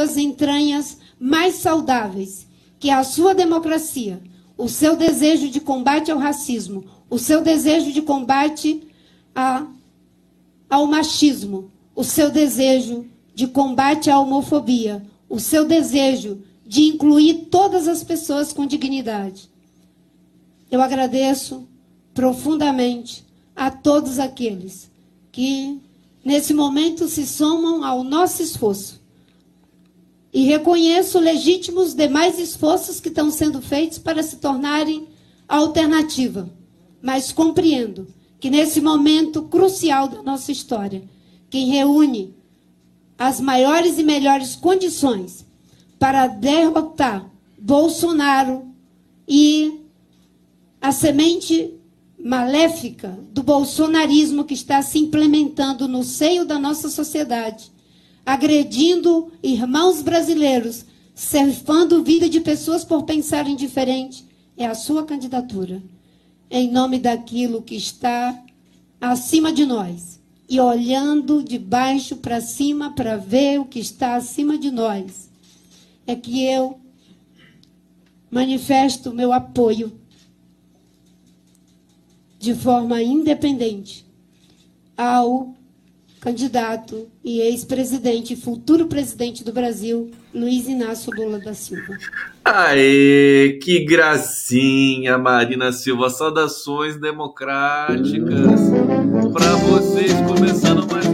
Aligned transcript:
suas 0.00 0.16
entranhas 0.16 0.96
mais 1.18 1.56
saudáveis, 1.56 2.46
que 2.78 2.88
é 2.88 2.94
a 2.94 3.04
sua 3.04 3.34
democracia, 3.34 4.22
o 4.56 4.66
seu 4.66 4.96
desejo 4.96 5.50
de 5.50 5.60
combate 5.60 6.10
ao 6.10 6.18
racismo, 6.18 6.84
o 7.10 7.18
seu 7.18 7.42
desejo 7.42 7.92
de 7.92 8.00
combate 8.00 8.82
a, 9.34 9.66
ao 10.70 10.86
machismo, 10.86 11.70
o 11.94 12.02
seu 12.02 12.30
desejo 12.30 13.04
de 13.34 13.46
combate 13.46 14.08
à 14.10 14.18
homofobia, 14.18 15.04
o 15.28 15.38
seu 15.38 15.66
desejo 15.66 16.42
de 16.66 16.82
incluir 16.82 17.48
todas 17.50 17.86
as 17.86 18.02
pessoas 18.02 18.52
com 18.54 18.66
dignidade. 18.66 19.50
Eu 20.70 20.80
agradeço 20.80 21.68
profundamente 22.14 23.26
a 23.54 23.70
todos 23.70 24.18
aqueles 24.18 24.90
que, 25.30 25.78
nesse 26.24 26.54
momento, 26.54 27.06
se 27.06 27.26
somam 27.26 27.84
ao 27.84 28.02
nosso 28.02 28.42
esforço. 28.42 28.99
E 30.32 30.44
reconheço 30.44 31.18
legítimos 31.18 31.94
demais 31.94 32.38
esforços 32.38 33.00
que 33.00 33.08
estão 33.08 33.30
sendo 33.30 33.60
feitos 33.60 33.98
para 33.98 34.22
se 34.22 34.36
tornarem 34.36 35.08
alternativa. 35.48 36.48
Mas 37.02 37.32
compreendo 37.32 38.06
que, 38.38 38.48
nesse 38.48 38.80
momento 38.80 39.42
crucial 39.42 40.08
da 40.08 40.22
nossa 40.22 40.52
história, 40.52 41.02
quem 41.48 41.66
reúne 41.66 42.34
as 43.18 43.40
maiores 43.40 43.98
e 43.98 44.02
melhores 44.02 44.54
condições 44.54 45.44
para 45.98 46.26
derrotar 46.26 47.30
Bolsonaro 47.58 48.66
e 49.28 49.80
a 50.80 50.92
semente 50.92 51.74
maléfica 52.18 53.18
do 53.32 53.42
bolsonarismo 53.42 54.44
que 54.44 54.54
está 54.54 54.80
se 54.80 54.98
implementando 54.98 55.86
no 55.86 56.02
seio 56.02 56.44
da 56.44 56.58
nossa 56.58 56.88
sociedade, 56.88 57.70
agredindo 58.24 59.32
irmãos 59.42 60.02
brasileiros, 60.02 60.84
ceifando 61.14 62.02
vida 62.02 62.28
de 62.28 62.40
pessoas 62.40 62.84
por 62.84 63.04
pensarem 63.04 63.56
diferente, 63.56 64.24
é 64.56 64.66
a 64.66 64.74
sua 64.74 65.04
candidatura. 65.04 65.82
Em 66.50 66.70
nome 66.70 66.98
daquilo 66.98 67.62
que 67.62 67.76
está 67.76 68.42
acima 69.00 69.52
de 69.52 69.64
nós 69.64 70.20
e 70.48 70.58
olhando 70.58 71.42
de 71.42 71.58
baixo 71.58 72.16
para 72.16 72.40
cima 72.40 72.90
para 72.92 73.16
ver 73.16 73.60
o 73.60 73.64
que 73.64 73.78
está 73.78 74.16
acima 74.16 74.58
de 74.58 74.70
nós, 74.70 75.30
é 76.06 76.16
que 76.16 76.44
eu 76.44 76.80
manifesto 78.30 79.12
meu 79.12 79.32
apoio 79.32 79.92
de 82.38 82.54
forma 82.54 83.02
independente 83.02 84.06
ao 84.96 85.54
candidato 86.20 87.08
e 87.24 87.40
ex-presidente, 87.40 88.36
futuro 88.36 88.86
presidente 88.86 89.42
do 89.42 89.52
Brasil, 89.52 90.10
Luiz 90.34 90.68
Inácio 90.68 91.12
Lula 91.12 91.38
da 91.38 91.54
Silva. 91.54 91.96
Aê, 92.44 93.58
que 93.62 93.84
gracinha, 93.84 95.16
Marina 95.16 95.72
Silva. 95.72 96.10
Saudações 96.10 96.96
democráticas 97.00 98.60
para 99.32 99.56
vocês, 99.56 100.12
começando 100.26 100.86
mais 100.90 101.09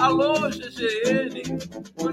Alô, 0.00 0.48
GGN. 0.48 1.42
O 1.98 2.08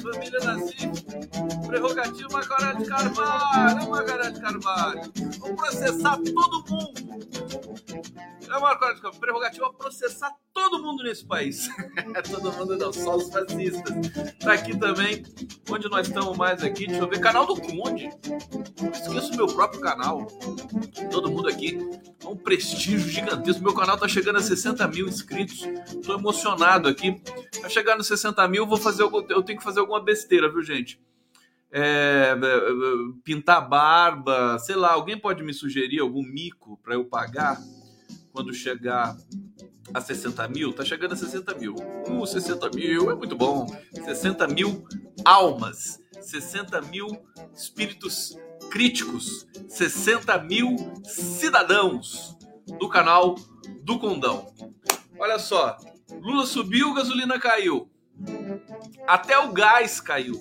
família 0.00 0.40
Nassif. 0.40 1.66
Prerrogativa 1.66 2.28
Macará 2.30 2.72
de 2.74 2.84
Carvalho. 2.84 3.90
Macará 3.90 4.28
de 4.30 4.40
Carvalho. 4.40 5.12
Vamos 5.38 5.56
processar 5.56 6.18
todo 6.18 6.64
mundo. 6.68 7.83
É 8.48 8.56
uma 8.56 8.76
prerrogativa 9.18 9.72
processar 9.72 10.30
todo 10.52 10.82
mundo 10.82 11.02
nesse 11.02 11.26
país. 11.26 11.68
todo 12.30 12.52
mundo 12.52 12.76
não, 12.76 12.92
só 12.92 13.16
os 13.16 13.28
fascistas. 13.28 13.92
Tá 14.38 14.52
aqui 14.52 14.76
também, 14.78 15.24
onde 15.68 15.88
nós 15.88 16.06
estamos 16.06 16.36
mais 16.36 16.62
aqui, 16.62 16.86
deixa 16.86 17.02
eu 17.02 17.08
ver, 17.08 17.20
canal 17.20 17.46
do 17.46 17.60
Conde. 17.60 18.10
Esqueço 18.92 19.36
meu 19.36 19.46
próprio 19.46 19.80
canal. 19.80 20.26
Todo 21.10 21.30
mundo 21.30 21.48
aqui, 21.48 21.78
é 22.22 22.26
um 22.26 22.36
prestígio 22.36 23.00
gigantesco. 23.00 23.62
Meu 23.62 23.74
canal 23.74 23.98
tá 23.98 24.06
chegando 24.06 24.36
a 24.36 24.42
60 24.42 24.86
mil 24.88 25.08
inscritos. 25.08 25.62
Tô 26.04 26.14
emocionado 26.14 26.88
aqui. 26.88 27.20
Vai 27.60 27.70
chegar 27.70 27.96
nos 27.96 28.06
60 28.06 28.46
mil, 28.48 28.66
vou 28.66 28.78
fazer, 28.78 29.02
eu 29.02 29.42
tenho 29.42 29.58
que 29.58 29.64
fazer 29.64 29.80
alguma 29.80 30.02
besteira, 30.02 30.50
viu, 30.50 30.62
gente? 30.62 31.00
É, 31.76 32.36
pintar 33.24 33.68
barba, 33.68 34.58
sei 34.60 34.76
lá, 34.76 34.92
alguém 34.92 35.18
pode 35.18 35.42
me 35.42 35.52
sugerir 35.52 35.98
algum 35.98 36.22
mico 36.22 36.78
para 36.84 36.94
eu 36.94 37.04
pagar 37.04 37.58
quando 38.34 38.52
chegar 38.52 39.16
a 39.94 40.00
60 40.00 40.48
mil? 40.48 40.72
Tá 40.72 40.84
chegando 40.84 41.12
a 41.12 41.16
60 41.16 41.54
mil. 41.54 41.76
Uh, 42.08 42.26
60 42.26 42.68
mil 42.74 43.08
é 43.08 43.14
muito 43.14 43.36
bom. 43.36 43.64
60 43.92 44.48
mil 44.48 44.84
almas, 45.24 46.00
60 46.20 46.82
mil 46.82 47.06
espíritos 47.54 48.36
críticos, 48.72 49.46
60 49.68 50.36
mil 50.42 50.74
cidadãos 51.04 52.36
do 52.80 52.88
canal 52.88 53.36
do 53.84 54.00
Condão. 54.00 54.52
Olha 55.16 55.38
só, 55.38 55.78
Lula 56.20 56.44
subiu, 56.44 56.92
gasolina 56.92 57.38
caiu. 57.38 57.88
Até 59.06 59.38
o 59.38 59.52
gás 59.52 60.00
caiu. 60.00 60.34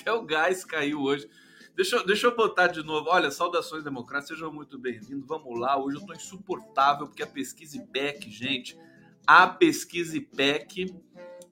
Até 0.00 0.10
o 0.10 0.22
gás 0.24 0.64
caiu 0.64 1.02
hoje. 1.02 1.28
Deixa, 1.78 2.02
deixa 2.02 2.26
eu 2.26 2.34
botar 2.34 2.66
de 2.66 2.82
novo. 2.82 3.08
Olha, 3.08 3.30
saudações 3.30 3.84
democratas, 3.84 4.26
sejam 4.26 4.52
muito 4.52 4.76
bem-vindos. 4.76 5.24
Vamos 5.28 5.56
lá. 5.60 5.80
Hoje 5.80 5.96
eu 5.96 6.04
tô 6.04 6.12
insuportável 6.12 7.06
porque 7.06 7.22
a 7.22 7.26
pesquisa 7.26 7.76
IPEC, 7.76 8.28
gente, 8.32 8.76
a 9.24 9.46
pesquisa 9.46 10.16
IPEC, 10.16 10.92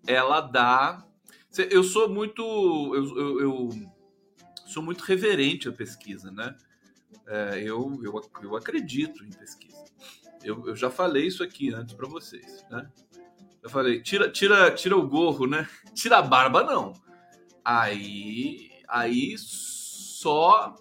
ela 0.04 0.40
dá. 0.40 1.06
Eu 1.70 1.84
sou 1.84 2.08
muito. 2.08 2.42
Eu, 2.42 3.16
eu, 3.16 3.40
eu 3.40 3.70
sou 4.66 4.82
muito 4.82 5.04
reverente 5.04 5.68
à 5.68 5.72
pesquisa, 5.72 6.32
né? 6.32 6.56
É, 7.28 7.62
eu, 7.62 7.96
eu, 8.02 8.20
eu 8.42 8.56
acredito 8.56 9.24
em 9.24 9.30
pesquisa. 9.30 9.84
Eu, 10.42 10.66
eu 10.66 10.74
já 10.74 10.90
falei 10.90 11.28
isso 11.28 11.44
aqui 11.44 11.72
antes 11.72 11.94
para 11.94 12.08
vocês, 12.08 12.66
né? 12.68 12.90
Eu 13.62 13.70
falei, 13.70 14.02
tira, 14.02 14.28
tira, 14.28 14.72
tira 14.72 14.96
o 14.96 15.06
gorro, 15.06 15.46
né? 15.46 15.68
Tira 15.94 16.18
a 16.18 16.22
barba, 16.22 16.64
não. 16.64 16.94
Aí, 17.64 18.72
aí 18.88 19.32
só 20.26 20.74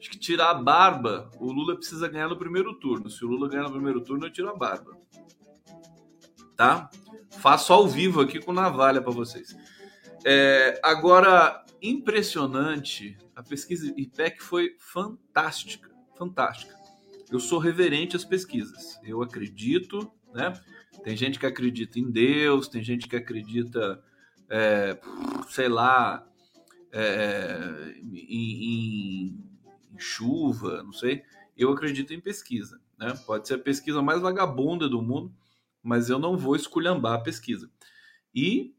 acho 0.00 0.10
que 0.10 0.18
tirar 0.18 0.50
a 0.50 0.54
barba, 0.54 1.30
o 1.38 1.52
Lula 1.52 1.76
precisa 1.76 2.08
ganhar 2.08 2.26
no 2.26 2.38
primeiro 2.38 2.72
turno. 2.74 3.10
Se 3.10 3.22
o 3.22 3.28
Lula 3.28 3.50
ganhar 3.50 3.64
no 3.64 3.70
primeiro 3.70 4.00
turno, 4.00 4.24
eu 4.24 4.32
tiro 4.32 4.48
a 4.48 4.56
barba. 4.56 4.96
Tá? 6.56 6.88
Faço 7.32 7.70
ao 7.74 7.86
vivo 7.86 8.22
aqui 8.22 8.40
com 8.40 8.50
navalha 8.50 9.02
para 9.02 9.12
vocês. 9.12 9.54
É, 10.24 10.80
agora, 10.82 11.62
impressionante, 11.82 13.18
a 13.36 13.42
pesquisa 13.42 13.92
IPEC 13.94 14.42
foi 14.42 14.74
fantástica, 14.78 15.90
fantástica. 16.16 16.74
Eu 17.30 17.38
sou 17.38 17.58
reverente 17.58 18.16
às 18.16 18.24
pesquisas. 18.24 18.98
Eu 19.02 19.20
acredito, 19.20 20.10
né? 20.32 20.58
Tem 21.02 21.14
gente 21.14 21.38
que 21.38 21.44
acredita 21.44 21.98
em 21.98 22.10
Deus, 22.10 22.68
tem 22.68 22.82
gente 22.82 23.06
que 23.06 23.16
acredita 23.16 24.02
é, 24.48 24.98
sei 25.50 25.68
lá, 25.68 26.26
é, 26.94 27.96
em, 28.00 28.16
em, 28.28 29.44
em, 29.92 29.98
chuva, 29.98 30.82
não 30.84 30.92
sei. 30.92 31.22
Eu 31.56 31.72
acredito 31.72 32.14
em 32.14 32.20
pesquisa. 32.20 32.80
Né? 32.98 33.12
Pode 33.26 33.48
ser 33.48 33.54
a 33.54 33.58
pesquisa 33.58 34.00
mais 34.00 34.20
vagabunda 34.20 34.88
do 34.88 35.02
mundo, 35.02 35.34
mas 35.82 36.08
eu 36.08 36.18
não 36.18 36.38
vou 36.38 36.54
esculhambar 36.54 37.14
a 37.14 37.22
pesquisa. 37.22 37.68
E 38.32 38.74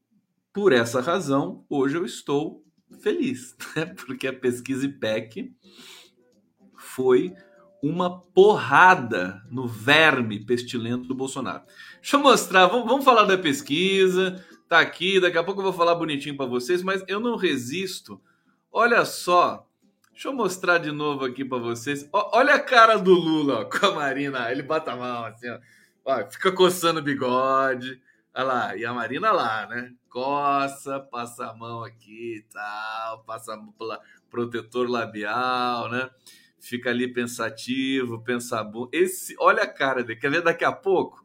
por 0.54 0.72
essa 0.72 1.02
razão, 1.02 1.66
hoje 1.70 1.98
eu 1.98 2.06
estou 2.06 2.64
feliz, 3.02 3.56
né? 3.76 3.86
porque 3.86 4.28
a 4.28 4.34
pesquisa 4.34 4.86
IPEC 4.86 5.54
foi 6.78 7.36
uma 7.84 8.20
porrada 8.20 9.44
no 9.52 9.68
verme 9.68 10.40
pestilento 10.40 11.08
do 11.08 11.14
Bolsonaro. 11.14 11.64
Deixa 12.02 12.16
eu 12.16 12.22
mostrar, 12.22 12.68
vamos, 12.68 12.88
vamos 12.88 13.06
falar 13.06 13.26
da 13.26 13.38
pesquisa, 13.38 14.44
tá 14.76 14.82
aqui, 14.82 15.22
daqui 15.22 15.38
a 15.38 15.44
pouco 15.44 15.62
eu 15.62 15.64
vou 15.64 15.74
falar 15.74 15.96
bonitinho 15.96 16.36
para 16.36 16.46
vocês, 16.46 16.84
mas 16.84 17.02
eu 17.08 17.20
não 17.20 17.38
resisto. 17.38 18.22
Olha 18.72 19.06
só, 19.06 19.66
deixa 20.12 20.28
eu 20.28 20.34
mostrar 20.34 20.80
de 20.80 20.92
novo 20.92 21.24
aqui 21.24 21.46
para 21.46 21.60
vocês. 21.60 22.10
olha 22.12 22.56
a 22.56 22.60
cara 22.60 22.98
do 22.98 23.14
Lula 23.14 23.62
ó, 23.62 23.66
com 23.72 23.86
a 23.86 23.92
Marina, 23.96 24.52
ele 24.52 24.62
bota 24.62 24.92
a 24.92 24.98
mão 24.98 25.26
assim, 25.26 25.50
ó. 25.50 25.60
ó 26.04 26.30
fica 26.30 26.52
coçando 26.52 27.00
o 27.00 27.04
bigode. 27.04 28.02
Olha 28.34 28.44
lá, 28.44 28.76
e 28.76 28.86
a 28.86 28.94
Marina 28.94 29.32
lá, 29.32 29.66
né? 29.66 29.94
Coça, 30.10 31.00
passa 31.00 31.46
a 31.46 31.54
mão 31.54 31.82
aqui 31.82 32.40
e 32.40 32.42
tal, 32.52 33.24
passa 33.24 33.58
protetor 34.30 34.90
labial, 34.90 35.90
né? 35.90 36.10
Fica 36.60 36.90
ali 36.90 37.08
pensativo, 37.08 38.22
pensa 38.22 38.70
Esse, 38.92 39.36
olha 39.40 39.64
a 39.64 39.68
cara 39.68 40.04
dele. 40.04 40.20
Quer 40.20 40.32
ver 40.32 40.42
daqui 40.42 40.66
a 40.66 40.72
pouco? 40.74 41.25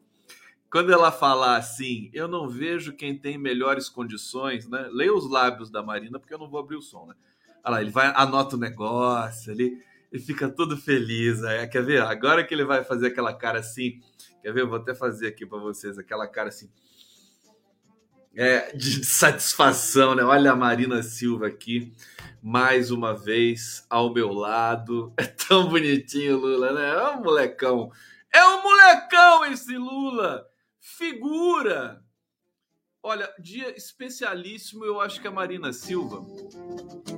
Quando 0.71 0.93
ela 0.93 1.11
falar 1.11 1.57
assim, 1.57 2.09
eu 2.13 2.29
não 2.29 2.47
vejo 2.47 2.93
quem 2.93 3.17
tem 3.17 3.37
melhores 3.37 3.89
condições, 3.89 4.69
né? 4.69 4.87
Leia 4.89 5.13
os 5.13 5.29
lábios 5.29 5.69
da 5.69 5.83
Marina, 5.83 6.17
porque 6.17 6.33
eu 6.33 6.39
não 6.39 6.49
vou 6.49 6.61
abrir 6.61 6.77
o 6.77 6.81
som, 6.81 7.05
né? 7.07 7.13
Olha 7.61 7.73
lá, 7.73 7.81
ele 7.81 7.91
vai, 7.91 8.07
anota 8.15 8.55
o 8.55 8.59
negócio 8.59 9.51
ali 9.51 9.83
e 10.09 10.17
fica 10.17 10.49
todo 10.49 10.77
feliz. 10.77 11.41
Né? 11.41 11.67
Quer 11.67 11.83
ver? 11.83 12.01
Agora 12.01 12.41
que 12.41 12.53
ele 12.53 12.63
vai 12.63 12.85
fazer 12.85 13.07
aquela 13.07 13.33
cara 13.33 13.59
assim, 13.59 13.99
quer 14.41 14.53
ver? 14.53 14.61
Eu 14.61 14.69
vou 14.69 14.77
até 14.77 14.95
fazer 14.95 15.27
aqui 15.27 15.45
para 15.45 15.59
vocês 15.59 15.97
aquela 15.97 16.25
cara 16.25 16.47
assim. 16.47 16.71
É, 18.33 18.73
de 18.73 19.03
satisfação, 19.03 20.15
né? 20.15 20.23
Olha 20.23 20.53
a 20.53 20.55
Marina 20.55 21.03
Silva 21.03 21.47
aqui, 21.47 21.93
mais 22.41 22.91
uma 22.91 23.13
vez 23.13 23.85
ao 23.89 24.13
meu 24.13 24.31
lado. 24.31 25.13
É 25.19 25.25
tão 25.25 25.67
bonitinho 25.67 26.37
Lula, 26.37 26.71
né? 26.71 26.89
É 26.91 27.09
um 27.09 27.21
molecão. 27.21 27.91
É 28.33 28.41
um 28.45 28.63
molecão 28.63 29.45
esse 29.47 29.75
Lula! 29.75 30.49
Figura! 30.81 32.03
Olha, 33.03 33.31
dia 33.39 33.75
especialíssimo, 33.75 34.83
eu 34.83 34.99
acho 34.99 35.21
que 35.21 35.27
a 35.27 35.31
Marina 35.31 35.71
Silva 35.71 36.23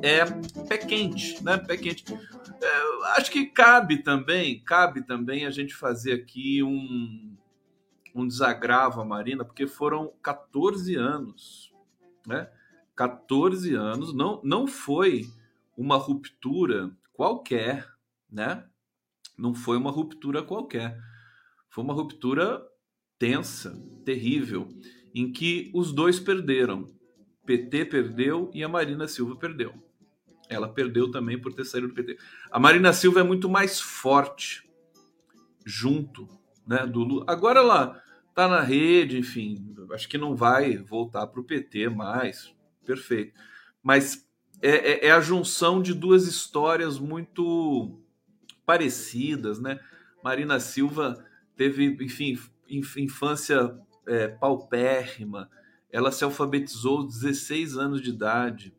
é 0.01 0.25
pé 0.67 0.77
quente, 0.77 1.41
né? 1.41 1.57
Pé 1.57 1.77
quente. 1.77 2.05
É, 2.13 3.17
acho 3.17 3.31
que 3.31 3.45
cabe 3.45 4.03
também, 4.03 4.61
cabe 4.63 5.01
também 5.01 5.45
a 5.45 5.49
gente 5.49 5.73
fazer 5.73 6.13
aqui 6.13 6.61
um, 6.61 7.37
um 8.13 8.27
desagravo 8.27 9.01
à 9.01 9.05
Marina, 9.05 9.45
porque 9.45 9.65
foram 9.65 10.13
14 10.21 10.95
anos, 10.95 11.73
né? 12.27 12.49
14 12.95 13.73
anos, 13.75 14.13
não, 14.13 14.41
não 14.43 14.67
foi 14.67 15.29
uma 15.77 15.95
ruptura 15.95 16.91
qualquer, 17.13 17.89
né? 18.29 18.65
Não 19.37 19.55
foi 19.55 19.77
uma 19.77 19.91
ruptura 19.91 20.43
qualquer. 20.43 20.97
Foi 21.69 21.83
uma 21.83 21.93
ruptura 21.93 22.61
tensa, 23.23 23.81
terrível 24.03 24.67
em 25.15 25.31
que 25.31 25.71
os 25.73 25.93
dois 25.93 26.19
perderam. 26.19 26.93
PT 27.45 27.85
perdeu 27.85 28.51
e 28.53 28.61
a 28.61 28.67
Marina 28.67 29.07
Silva 29.07 29.37
perdeu. 29.37 29.73
Ela 30.49 30.67
perdeu 30.67 31.09
também 31.09 31.39
por 31.39 31.53
ter 31.53 31.63
saído 31.63 31.87
do 31.87 31.93
PT. 31.93 32.17
A 32.51 32.59
Marina 32.59 32.91
Silva 32.91 33.21
é 33.21 33.23
muito 33.23 33.47
mais 33.47 33.79
forte 33.79 34.69
junto, 35.65 36.27
né, 36.67 36.85
do 36.85 36.99
Lula. 36.99 37.23
Agora 37.25 37.61
ela 37.61 38.03
tá 38.35 38.45
na 38.45 38.59
rede, 38.59 39.17
enfim, 39.17 39.73
acho 39.93 40.09
que 40.09 40.17
não 40.17 40.35
vai 40.35 40.75
voltar 40.75 41.25
para 41.27 41.39
o 41.39 41.45
PT 41.45 41.87
mais, 41.87 42.53
perfeito. 42.85 43.39
Mas 43.81 44.27
é, 44.61 44.69
é, 44.69 45.07
é, 45.07 45.11
a 45.11 45.21
junção 45.21 45.81
de 45.81 45.93
duas 45.93 46.27
histórias 46.27 46.99
muito 46.99 48.01
parecidas, 48.65 49.61
né? 49.61 49.79
Marina 50.21 50.59
Silva 50.59 51.25
teve, 51.55 51.85
enfim, 52.01 52.37
infância 52.69 53.77
é, 54.07 54.27
paupérrima. 54.27 55.49
Ela 55.91 56.11
se 56.11 56.23
alfabetizou 56.23 56.99
aos 56.99 57.19
16 57.19 57.77
anos 57.77 58.01
de 58.01 58.09
idade. 58.09 58.73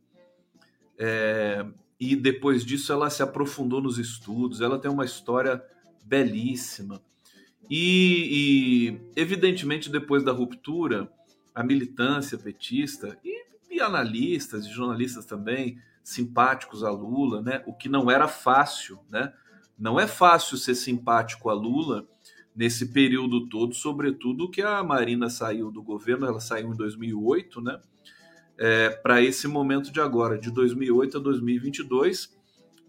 É, 0.99 1.65
e 1.99 2.17
depois 2.17 2.65
disso 2.65 2.93
ela 2.93 3.09
se 3.11 3.23
aprofundou 3.23 3.81
nos 3.81 3.99
estudos. 3.99 4.61
Ela 4.61 4.79
tem 4.79 4.91
uma 4.91 5.05
história 5.05 5.65
belíssima. 6.05 7.01
E, 7.71 8.99
e 9.17 9.21
evidentemente, 9.21 9.91
depois 9.91 10.23
da 10.23 10.33
ruptura, 10.33 11.11
a 11.55 11.63
militância 11.63 12.37
petista 12.37 13.17
e, 13.25 13.45
e 13.71 13.81
analistas 13.81 14.67
e 14.67 14.71
jornalistas 14.71 15.25
também 15.25 15.79
simpáticos 16.03 16.85
a 16.85 16.91
Lula, 16.91 17.41
né? 17.41 17.63
O 17.67 17.73
que 17.73 17.89
não 17.89 18.11
era 18.11 18.29
fácil, 18.29 19.01
né? 19.09 19.33
Não 19.79 19.99
é 19.99 20.07
fácil 20.07 20.59
ser 20.59 20.75
simpático 20.75 21.49
a 21.49 21.55
Lula 21.55 22.07
nesse 22.55 22.93
período 22.93 23.49
todo, 23.49 23.75
sobretudo 23.75 24.51
que 24.51 24.62
a 24.62 24.83
Marina 24.83 25.29
saiu 25.29 25.71
do 25.71 25.83
governo, 25.83 26.27
ela 26.27 26.41
saiu 26.41 26.73
em 26.73 26.77
2008, 26.77 27.61
né? 27.61 27.81
É, 28.56 28.91
para 28.91 29.21
esse 29.21 29.49
momento 29.49 29.91
de 29.91 30.01
agora, 30.01 30.39
de 30.39 30.51
2008 30.51 31.19
a 31.19 31.21
2022, 31.21 32.37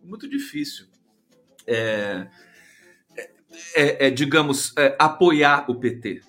muito 0.03 0.29
difícil. 0.29 0.85
É, 1.65 2.27
é, 3.75 4.07
é 4.07 4.09
digamos, 4.11 4.75
é, 4.77 4.95
apoiar 4.99 5.65
o 5.67 5.75
PT. 5.75 6.21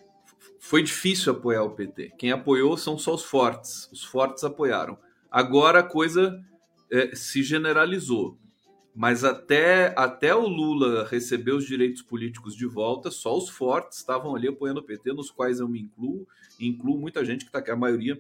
Foi 0.59 0.83
difícil 0.83 1.33
apoiar 1.33 1.63
o 1.63 1.71
PT. 1.71 2.15
Quem 2.19 2.33
apoiou 2.33 2.77
são 2.79 2.99
só 2.99 3.15
os 3.15 3.23
fortes. 3.23 3.89
Os 3.93 4.03
fortes 4.03 4.43
apoiaram. 4.43 4.99
Agora 5.31 5.81
a 5.81 5.83
coisa 5.83 6.43
é, 6.91 7.15
se 7.15 7.43
generalizou. 7.43 8.39
Mas 8.97 9.25
até, 9.25 9.93
até 9.95 10.35
o 10.35 10.49
Lula 10.49 11.07
receber 11.07 11.53
os 11.53 11.67
direitos 11.67 12.01
políticos 12.01 12.57
de 12.57 12.65
volta, 12.65 13.11
só 13.11 13.37
os 13.37 13.47
fortes 13.47 13.99
estavam 13.99 14.35
ali 14.35 14.49
apoiando 14.49 14.81
o 14.81 14.83
PT, 14.83 15.13
nos 15.13 15.31
quais 15.31 15.61
eu 15.61 15.69
me 15.69 15.79
incluo, 15.79 16.27
incluo 16.59 16.99
muita 16.99 17.23
gente 17.23 17.45
que 17.45 17.51
está 17.51 17.59
aqui, 17.59 17.71
a 17.71 17.77
maioria 17.77 18.19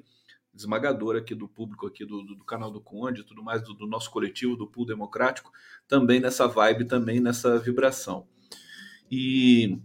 esmagadora 0.55 1.21
aqui 1.21 1.35
do 1.35 1.49
público 1.49 1.87
aqui 1.87 2.05
do, 2.05 2.21
do, 2.21 2.35
do 2.35 2.45
canal 2.45 2.71
do 2.71 2.79
Conde, 2.79 3.25
tudo 3.25 3.43
mais 3.43 3.63
do, 3.63 3.73
do, 3.73 3.87
nosso 3.87 4.11
coletivo, 4.11 4.55
do 4.55 4.67
Pool 4.67 4.85
Democrático, 4.85 5.51
também 5.89 6.21
nessa 6.21 6.47
vibe, 6.47 6.85
também 6.85 7.21
nessa 7.21 7.59
vibração. 7.59 8.27
E, 9.11 9.79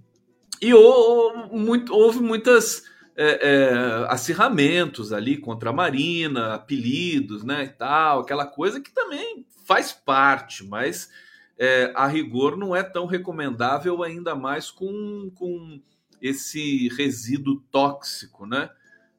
e 0.61 0.73
houve, 0.73 1.55
muito, 1.55 1.93
houve 1.93 2.19
muitas 2.19 2.83
é, 3.15 3.49
é, 3.49 4.05
acirramentos 4.09 5.13
ali 5.13 5.37
contra 5.37 5.69
a 5.69 5.73
Marina, 5.73 6.55
apelidos, 6.55 7.45
né, 7.45 7.63
e 7.63 7.69
tal, 7.69 8.19
aquela 8.19 8.45
coisa 8.45 8.81
que 8.81 8.91
também 8.91 9.45
faz 9.65 9.91
parte, 9.91 10.63
mas 10.63 11.09
é, 11.57 11.91
a 11.95 12.07
rigor 12.07 12.57
não 12.57 12.75
é 12.75 12.83
tão 12.83 13.05
recomendável, 13.05 14.03
ainda 14.03 14.35
mais 14.35 14.71
com, 14.71 15.31
com 15.35 15.81
esse 16.21 16.87
resíduo 16.89 17.61
tóxico 17.71 18.45
né, 18.45 18.69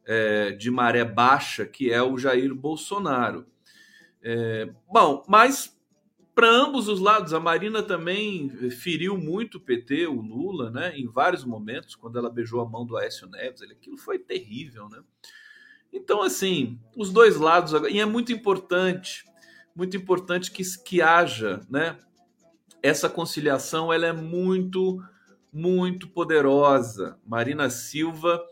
é, 0.05 0.51
de 0.53 0.71
maré 0.71 1.05
baixa 1.05 1.65
que 1.65 1.91
é 1.91 2.03
o 2.03 2.19
Jair 2.19 2.55
Bolsonaro. 2.55 3.47
É, 4.23 4.69
bom, 4.93 5.25
mas 5.29 5.77
para 6.35 6.49
ambos 6.49 6.89
os 6.89 6.99
lados, 6.99 7.35
a 7.35 7.41
Marina 7.41 7.83
também 7.83 8.49
feriu 8.71 9.19
muito 9.19 9.59
o 9.59 9.61
PT, 9.61 10.07
o 10.07 10.21
Lula, 10.21 10.71
né, 10.71 10.97
em 10.97 11.07
vários 11.07 11.45
momentos, 11.45 11.95
quando 11.95 12.19
ela 12.19 12.31
beijou 12.31 12.61
a 12.61 12.69
mão 12.69 12.87
do 12.87 12.97
Aécio 12.97 13.29
Neves, 13.29 13.63
aquilo 13.63 13.99
foi 13.99 14.19
terrível, 14.19 14.89
né? 14.89 15.03
Então, 15.93 16.23
assim, 16.23 16.81
os 16.97 17.13
dois 17.13 17.37
lados, 17.37 17.73
e 17.91 18.01
é 18.01 18.07
muito 18.07 18.33
importante 18.33 19.27
muito 19.75 19.97
importante 19.97 20.51
que, 20.51 20.63
que 20.85 21.01
haja, 21.01 21.61
né? 21.69 21.99
Essa 22.83 23.09
conciliação 23.09 23.93
ela 23.93 24.07
é 24.07 24.13
muito, 24.13 25.03
muito 25.53 26.09
poderosa. 26.09 27.19
Marina 27.25 27.71
Silva, 27.71 28.43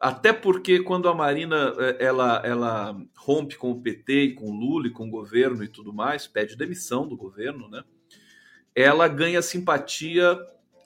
até 0.00 0.32
porque 0.32 0.80
quando 0.80 1.08
a 1.08 1.14
Marina 1.14 1.74
é, 1.78 2.04
ela, 2.04 2.40
ela 2.44 2.96
rompe 3.16 3.56
com 3.56 3.70
o 3.70 3.80
PT 3.80 4.22
e 4.22 4.34
com 4.34 4.46
o 4.46 4.54
Lula 4.54 4.86
e 4.86 4.92
com 4.92 5.08
o 5.08 5.10
governo 5.10 5.64
e 5.64 5.68
tudo 5.68 5.92
mais, 5.92 6.26
pede 6.26 6.56
demissão 6.56 7.06
do 7.06 7.16
governo, 7.16 7.68
né? 7.68 7.82
Ela 8.74 9.08
ganha 9.08 9.42
simpatia 9.42 10.38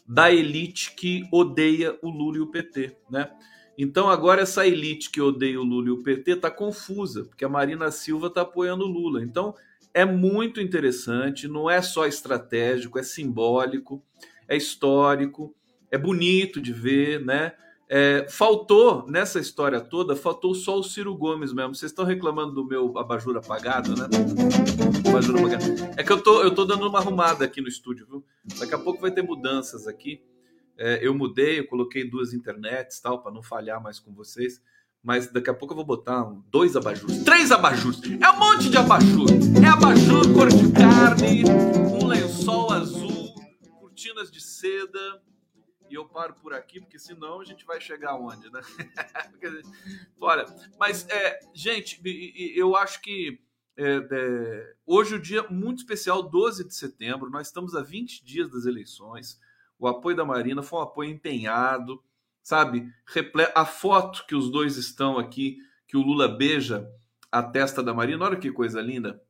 da 0.06 0.32
elite 0.32 0.94
que 0.94 1.28
odeia 1.30 1.98
o 2.02 2.08
Lula 2.08 2.38
e 2.38 2.40
o 2.40 2.50
PT, 2.50 2.96
né? 3.10 3.30
Então 3.76 4.08
agora 4.10 4.42
essa 4.42 4.66
elite 4.66 5.10
que 5.10 5.20
odeia 5.20 5.60
o 5.60 5.64
Lula 5.64 5.88
e 5.88 5.90
o 5.90 6.02
PT 6.02 6.32
está 6.32 6.50
confusa, 6.50 7.24
porque 7.24 7.44
a 7.44 7.48
Marina 7.48 7.90
Silva 7.90 8.26
está 8.26 8.42
apoiando 8.42 8.84
o 8.84 8.88
Lula. 8.88 9.22
Então 9.22 9.54
é 9.94 10.04
muito 10.04 10.60
interessante, 10.60 11.48
não 11.48 11.68
é 11.68 11.80
só 11.82 12.06
estratégico, 12.06 12.98
é 12.98 13.02
simbólico, 13.02 14.02
é 14.48 14.56
histórico, 14.56 15.54
é 15.90 15.98
bonito 15.98 16.60
de 16.60 16.72
ver, 16.72 17.24
né? 17.24 17.52
É, 17.94 18.26
faltou 18.30 19.04
nessa 19.06 19.38
história 19.38 19.78
toda, 19.78 20.16
faltou 20.16 20.54
só 20.54 20.78
o 20.78 20.82
Ciro 20.82 21.14
Gomes 21.14 21.52
mesmo. 21.52 21.74
Vocês 21.74 21.92
estão 21.92 22.06
reclamando 22.06 22.54
do 22.54 22.64
meu 22.64 22.96
abajur 22.96 23.36
apagado, 23.36 23.94
né? 23.94 24.08
Abajur 25.06 25.38
apagado. 25.38 25.64
É 25.98 26.02
que 26.02 26.10
eu 26.10 26.22
tô, 26.22 26.42
eu 26.42 26.54
tô 26.54 26.64
dando 26.64 26.88
uma 26.88 27.00
arrumada 27.00 27.44
aqui 27.44 27.60
no 27.60 27.68
estúdio, 27.68 28.06
viu? 28.08 28.24
Daqui 28.58 28.74
a 28.74 28.78
pouco 28.78 29.02
vai 29.02 29.10
ter 29.10 29.20
mudanças 29.20 29.86
aqui. 29.86 30.22
É, 30.78 31.06
eu 31.06 31.14
mudei, 31.14 31.60
eu 31.60 31.66
coloquei 31.66 32.08
duas 32.08 32.32
internets 32.32 33.00
tal, 33.00 33.22
para 33.22 33.32
não 33.32 33.42
falhar 33.42 33.82
mais 33.82 33.98
com 33.98 34.12
vocês. 34.12 34.62
Mas 35.02 35.26
daqui 35.32 35.50
a 35.50 35.54
pouco 35.54 35.72
eu 35.72 35.76
vou 35.76 35.84
botar 35.84 36.22
dois 36.48 36.76
abajures, 36.76 37.24
três 37.24 37.50
abajures. 37.50 38.00
É 38.20 38.30
um 38.30 38.38
monte 38.38 38.70
de 38.70 38.76
abajur. 38.76 39.26
É 39.62 39.66
abajur, 39.66 40.32
cor 40.32 40.48
de 40.48 40.72
carne, 40.72 41.42
um 42.00 42.06
lençol 42.06 42.72
azul, 42.72 43.34
cortinas 43.80 44.30
de 44.30 44.40
seda. 44.40 45.20
E 45.90 45.94
eu 45.94 46.06
paro 46.06 46.34
por 46.34 46.54
aqui, 46.54 46.80
porque 46.80 46.98
senão 46.98 47.40
a 47.40 47.44
gente 47.44 47.66
vai 47.66 47.80
chegar 47.80 48.14
onde, 48.14 48.48
né? 48.50 48.60
Olha, 50.20 50.46
mas, 50.78 51.06
é, 51.10 51.40
gente, 51.52 52.00
eu 52.56 52.76
acho 52.76 53.02
que 53.02 53.40
é, 53.76 53.96
é, 54.10 54.74
hoje 54.86 55.14
é 55.14 55.18
um 55.18 55.20
dia 55.20 55.42
muito 55.50 55.78
especial, 55.78 56.22
12 56.22 56.64
de 56.64 56.74
setembro. 56.74 57.28
Nós 57.28 57.48
estamos 57.48 57.74
a 57.74 57.82
20 57.82 58.24
dias 58.24 58.50
das 58.50 58.66
eleições. 58.66 59.40
O 59.82 59.88
apoio 59.88 60.16
da 60.16 60.24
Marina 60.24 60.62
foi 60.62 60.78
um 60.78 60.82
apoio 60.82 61.10
empenhado 61.10 62.02
sabe? 62.42 62.92
A 63.54 63.64
foto 63.64 64.26
que 64.26 64.34
os 64.34 64.50
dois 64.50 64.76
estão 64.76 65.18
aqui, 65.18 65.58
que 65.86 65.96
o 65.96 66.02
Lula 66.02 66.28
beija 66.28 66.88
a 67.30 67.42
testa 67.42 67.82
da 67.82 67.94
Marina, 67.94 68.24
olha 68.24 68.36
que 68.36 68.50
coisa 68.50 68.80
linda. 68.80 69.22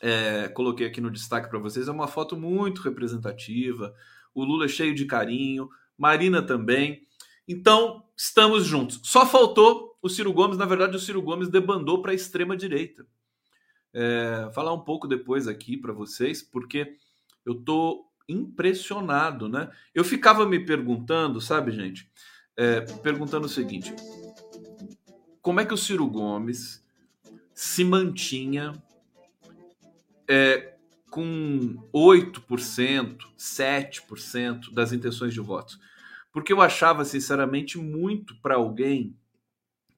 É, 0.00 0.48
coloquei 0.48 0.86
aqui 0.86 1.00
no 1.00 1.10
destaque 1.10 1.48
para 1.48 1.58
vocês, 1.58 1.88
é 1.88 1.92
uma 1.92 2.06
foto 2.06 2.36
muito 2.36 2.82
representativa. 2.82 3.94
O 4.34 4.44
Lula 4.44 4.66
é 4.66 4.68
cheio 4.68 4.94
de 4.94 5.06
carinho, 5.06 5.68
Marina 5.96 6.42
também. 6.42 7.06
Então, 7.48 8.04
estamos 8.16 8.64
juntos. 8.66 9.00
Só 9.04 9.26
faltou 9.26 9.96
o 10.02 10.08
Ciro 10.08 10.32
Gomes, 10.32 10.58
na 10.58 10.66
verdade, 10.66 10.96
o 10.96 11.00
Ciro 11.00 11.22
Gomes 11.22 11.48
debandou 11.48 12.02
para 12.02 12.12
a 12.12 12.14
extrema-direita. 12.14 13.06
É, 13.92 14.50
falar 14.52 14.72
um 14.74 14.80
pouco 14.80 15.06
depois 15.06 15.48
aqui 15.48 15.76
para 15.76 15.92
vocês, 15.92 16.42
porque 16.42 16.96
eu 17.46 17.54
tô 17.54 18.04
impressionado, 18.28 19.48
né? 19.48 19.70
Eu 19.94 20.04
ficava 20.04 20.46
me 20.46 20.64
perguntando, 20.64 21.40
sabe, 21.40 21.72
gente? 21.72 22.10
É, 22.56 22.80
perguntando 22.80 23.46
o 23.46 23.48
seguinte: 23.48 23.94
como 25.42 25.60
é 25.60 25.64
que 25.64 25.74
o 25.74 25.78
Ciro 25.78 26.06
Gomes 26.06 26.84
se 27.52 27.84
mantinha 27.84 28.72
é, 30.28 30.74
com 31.10 31.76
8%, 31.92 33.18
7% 33.38 34.72
das 34.72 34.92
intenções 34.92 35.34
de 35.34 35.40
votos? 35.40 35.78
Porque 36.32 36.52
eu 36.52 36.60
achava, 36.60 37.04
sinceramente, 37.04 37.78
muito 37.78 38.34
para 38.40 38.56
alguém 38.56 39.16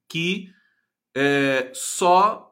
que 0.09 0.51
é, 1.15 1.71
só 1.75 2.47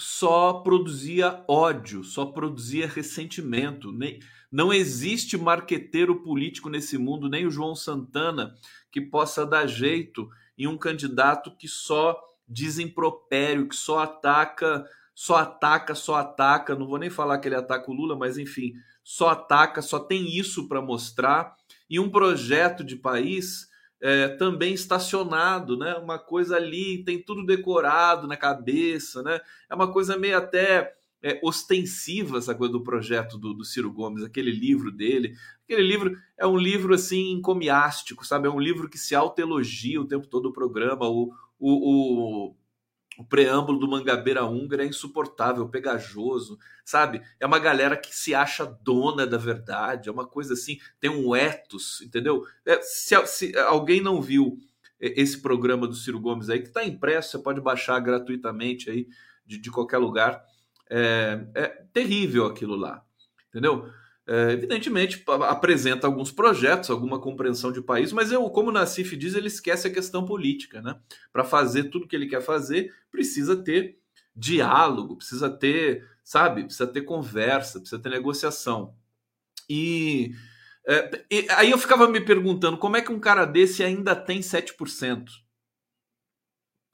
só 0.00 0.54
produzia 0.54 1.44
ódio, 1.46 2.02
só 2.02 2.24
produzia 2.24 2.88
ressentimento. 2.88 3.92
Nem, 3.92 4.18
não 4.50 4.72
existe 4.72 5.36
marqueteiro 5.36 6.22
político 6.22 6.68
nesse 6.68 6.98
mundo, 6.98 7.28
nem 7.28 7.46
o 7.46 7.50
João 7.50 7.74
Santana, 7.74 8.54
que 8.90 9.00
possa 9.00 9.46
dar 9.46 9.66
jeito 9.66 10.28
em 10.58 10.66
um 10.66 10.76
candidato 10.76 11.56
que 11.56 11.68
só 11.68 12.20
diz 12.48 12.78
impropério, 12.78 13.68
que 13.68 13.76
só 13.76 14.00
ataca, 14.00 14.84
só 15.14 15.36
ataca, 15.36 15.94
só 15.94 16.16
ataca. 16.16 16.74
Não 16.74 16.86
vou 16.86 16.98
nem 16.98 17.10
falar 17.10 17.38
que 17.38 17.46
ele 17.46 17.54
ataca 17.54 17.90
o 17.90 17.94
Lula, 17.94 18.16
mas 18.16 18.36
enfim, 18.36 18.72
só 19.04 19.28
ataca, 19.28 19.80
só 19.80 20.00
tem 20.00 20.36
isso 20.36 20.68
para 20.68 20.82
mostrar. 20.82 21.54
E 21.88 22.00
um 22.00 22.10
projeto 22.10 22.82
de 22.82 22.96
país 22.96 23.68
é, 24.00 24.28
também 24.28 24.74
estacionado, 24.74 25.76
né? 25.76 25.94
Uma 25.94 26.18
coisa 26.18 26.56
ali, 26.56 27.04
tem 27.04 27.22
tudo 27.22 27.46
decorado 27.46 28.26
na 28.26 28.36
cabeça, 28.36 29.22
né? 29.22 29.40
É 29.68 29.74
uma 29.74 29.92
coisa 29.92 30.16
meio 30.16 30.36
até 30.36 30.94
é, 31.22 31.38
ostensiva 31.42 32.38
essa 32.38 32.54
coisa 32.54 32.72
do 32.72 32.82
projeto 32.82 33.38
do, 33.38 33.52
do, 33.52 33.64
Ciro 33.64 33.92
Gomes, 33.92 34.24
aquele 34.24 34.50
livro 34.50 34.90
dele. 34.90 35.34
Aquele 35.64 35.82
livro 35.82 36.16
é 36.36 36.46
um 36.46 36.56
livro 36.56 36.94
assim 36.94 37.32
encomiástico, 37.32 38.26
sabe? 38.26 38.48
É 38.48 38.50
um 38.50 38.60
livro 38.60 38.88
que 38.88 38.98
se 38.98 39.14
autoelogia 39.14 40.00
o 40.00 40.06
tempo 40.06 40.26
todo 40.26 40.46
o 40.46 40.52
programa. 40.52 41.08
O, 41.08 41.32
o, 41.58 42.48
o 42.48 42.54
o 43.20 43.24
preâmbulo 43.24 43.78
do 43.78 43.86
Mangabeira 43.86 44.46
Húngara 44.46 44.82
é 44.82 44.86
insuportável, 44.86 45.68
pegajoso, 45.68 46.58
sabe? 46.82 47.20
É 47.38 47.44
uma 47.44 47.58
galera 47.58 47.94
que 47.94 48.16
se 48.16 48.34
acha 48.34 48.64
dona 48.64 49.26
da 49.26 49.36
verdade, 49.36 50.08
é 50.08 50.12
uma 50.12 50.26
coisa 50.26 50.54
assim, 50.54 50.78
tem 50.98 51.10
um 51.10 51.36
ethos, 51.36 52.00
entendeu? 52.00 52.46
É, 52.64 52.80
se, 52.80 53.14
se, 53.26 53.58
alguém 53.58 54.00
não 54.00 54.22
viu 54.22 54.58
esse 54.98 55.38
programa 55.38 55.86
do 55.86 55.94
Ciro 55.94 56.18
Gomes 56.18 56.48
aí, 56.48 56.60
que 56.60 56.68
está 56.68 56.82
impresso, 56.82 57.32
você 57.32 57.38
pode 57.38 57.60
baixar 57.60 58.00
gratuitamente 58.00 58.90
aí 58.90 59.06
de, 59.44 59.58
de 59.58 59.70
qualquer 59.70 59.98
lugar. 59.98 60.42
É, 60.90 61.46
é 61.54 61.68
terrível 61.92 62.46
aquilo 62.46 62.74
lá, 62.74 63.04
entendeu? 63.48 63.88
é, 64.30 64.52
evidentemente 64.52 65.24
apresenta 65.48 66.06
alguns 66.06 66.30
projetos, 66.30 66.88
alguma 66.88 67.18
compreensão 67.18 67.72
de 67.72 67.82
país, 67.82 68.12
mas 68.12 68.30
eu, 68.30 68.48
como 68.50 68.68
o 68.68 68.72
Nassif 68.72 69.16
diz, 69.16 69.34
ele 69.34 69.48
esquece 69.48 69.88
a 69.88 69.92
questão 69.92 70.24
política, 70.24 70.80
né? 70.80 70.96
Para 71.32 71.42
fazer 71.42 71.90
tudo 71.90 72.06
que 72.06 72.14
ele 72.14 72.28
quer 72.28 72.40
fazer, 72.40 72.94
precisa 73.10 73.56
ter 73.56 73.98
diálogo, 74.36 75.16
precisa 75.16 75.50
ter, 75.50 76.08
sabe, 76.22 76.62
precisa 76.62 76.86
ter 76.86 77.00
conversa, 77.00 77.80
precisa 77.80 78.00
ter 78.00 78.08
negociação. 78.08 78.94
E, 79.68 80.32
é, 80.86 81.24
e 81.28 81.46
aí 81.50 81.72
eu 81.72 81.78
ficava 81.78 82.06
me 82.06 82.20
perguntando 82.20 82.78
como 82.78 82.96
é 82.96 83.02
que 83.02 83.10
um 83.10 83.18
cara 83.18 83.44
desse 83.44 83.82
ainda 83.82 84.14
tem 84.14 84.38
7%? 84.38 85.24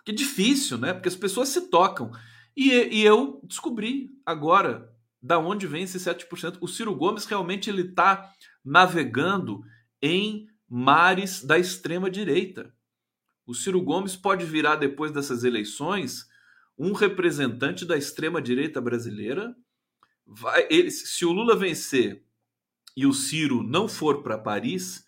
Que 0.07 0.13
difícil, 0.13 0.79
né? 0.79 0.95
Porque 0.95 1.09
as 1.09 1.17
pessoas 1.17 1.51
se 1.51 1.69
tocam. 1.69 2.11
E, 2.57 2.71
e 2.71 3.05
eu 3.05 3.41
descobri 3.45 4.11
agora, 4.25 4.91
da 5.21 5.39
onde 5.39 5.67
vem 5.67 5.83
esse 5.83 5.99
7%. 5.99 6.59
O 6.61 6.69
Ciro 6.69 6.95
Gomes 6.95 7.27
realmente 7.27 7.69
ele 7.69 7.83
está 7.83 8.33
navegando 8.65 9.63
em 10.01 10.49
mares 10.69 11.45
da 11.45 11.59
extrema 11.59 12.11
direita. 12.11 12.75
O 13.47 13.55
Ciro 13.55 13.81
Gomes 13.81 14.17
pode 14.17 14.45
virar 14.45 14.77
depois 14.77 15.13
dessas 15.13 15.45
eleições 15.45 16.27
um 16.79 16.93
representante 16.93 17.85
da 17.85 17.97
extrema 17.97 18.41
direita 18.41 18.81
brasileira. 18.81 19.55
Vai, 20.27 20.67
ele, 20.71 20.91
se 20.91 21.25
o 21.25 21.33
Lula 21.33 21.57
vencer 21.57 22.25
e 22.97 23.07
o 23.07 23.13
Ciro 23.13 23.63
não 23.63 23.89
for 23.89 24.23
para 24.23 24.39
Paris 24.39 25.05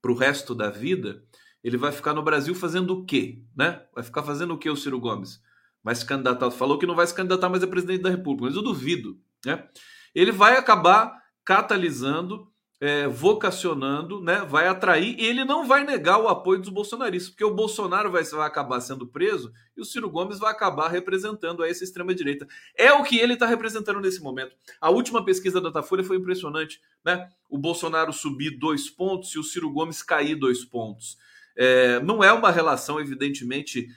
para 0.00 0.12
o 0.12 0.16
resto 0.16 0.54
da 0.54 0.70
vida, 0.70 1.22
ele 1.62 1.76
vai 1.76 1.92
ficar 1.92 2.14
no 2.14 2.22
Brasil 2.22 2.54
fazendo 2.54 2.94
o 2.94 3.04
quê, 3.04 3.42
né? 3.56 3.86
Vai 3.94 4.02
ficar 4.02 4.22
fazendo 4.22 4.54
o 4.54 4.58
quê 4.58 4.70
o 4.70 4.76
Ciro 4.76 4.98
Gomes? 4.98 5.42
Vai 5.82 5.94
se 5.94 6.04
candidatar, 6.04 6.50
falou 6.50 6.78
que 6.78 6.86
não 6.86 6.94
vai 6.94 7.06
se 7.06 7.14
candidatar 7.14 7.48
mais 7.48 7.62
a 7.62 7.66
presidente 7.66 8.02
da 8.02 8.10
República, 8.10 8.46
mas 8.46 8.56
eu 8.56 8.62
duvido 8.62 9.18
né? 9.44 9.68
Ele 10.14 10.32
vai 10.32 10.56
acabar 10.56 11.22
catalisando, 11.44 12.50
é, 12.80 13.08
vocacionando, 13.08 14.20
né? 14.20 14.44
vai 14.48 14.68
atrair, 14.68 15.18
e 15.18 15.24
ele 15.24 15.44
não 15.44 15.66
vai 15.66 15.84
negar 15.84 16.18
o 16.18 16.28
apoio 16.28 16.60
dos 16.60 16.68
bolsonaristas, 16.68 17.30
porque 17.30 17.44
o 17.44 17.54
Bolsonaro 17.54 18.10
vai, 18.10 18.22
vai 18.22 18.46
acabar 18.46 18.80
sendo 18.80 19.06
preso 19.06 19.52
e 19.76 19.80
o 19.80 19.84
Ciro 19.84 20.10
Gomes 20.10 20.38
vai 20.38 20.52
acabar 20.52 20.88
representando 20.88 21.64
essa 21.64 21.82
extrema-direita. 21.82 22.46
É 22.76 22.92
o 22.92 23.02
que 23.02 23.18
ele 23.18 23.34
está 23.34 23.46
representando 23.46 24.00
nesse 24.00 24.20
momento. 24.20 24.54
A 24.80 24.90
última 24.90 25.24
pesquisa 25.24 25.60
da 25.60 25.68
Datafolha 25.68 26.04
foi 26.04 26.16
impressionante. 26.16 26.80
Né? 27.04 27.28
O 27.48 27.58
Bolsonaro 27.58 28.12
subir 28.12 28.58
dois 28.58 28.88
pontos 28.88 29.34
e 29.34 29.38
o 29.38 29.44
Ciro 29.44 29.70
Gomes 29.70 30.02
cair 30.02 30.36
dois 30.36 30.64
pontos. 30.64 31.16
É, 31.60 31.98
não 32.00 32.22
é 32.22 32.32
uma 32.32 32.52
relação, 32.52 33.00
evidentemente, 33.00 33.88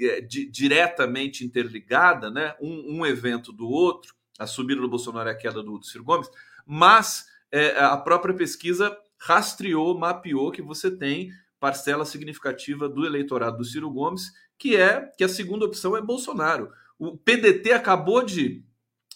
é, 0.00 0.22
di, 0.22 0.46
diretamente 0.46 1.44
interligada, 1.44 2.30
né? 2.30 2.54
um, 2.58 3.00
um 3.00 3.06
evento 3.06 3.52
do 3.52 3.68
outro, 3.68 4.14
a 4.38 4.46
subida 4.46 4.80
do 4.80 4.88
Bolsonaro 4.88 5.28
e 5.28 5.32
a 5.32 5.36
queda 5.36 5.62
do, 5.62 5.82
Ciro 5.82 6.04
Gomes, 6.04 6.30
mas 6.64 7.26
é, 7.50 7.78
a 7.78 7.98
própria 7.98 8.34
pesquisa 8.34 8.96
rastreou, 9.18 9.98
mapeou 9.98 10.50
que 10.50 10.62
você 10.62 10.90
tem 10.90 11.30
parcela 11.60 12.06
significativa 12.06 12.88
do 12.88 13.04
eleitorado 13.04 13.58
do 13.58 13.64
Ciro 13.64 13.90
Gomes, 13.90 14.32
que 14.58 14.74
é 14.74 15.12
que 15.18 15.22
a 15.22 15.28
segunda 15.28 15.66
opção 15.66 15.94
é 15.94 16.00
Bolsonaro. 16.00 16.72
O 16.98 17.14
PDT 17.14 17.72
acabou 17.72 18.24
de 18.24 18.64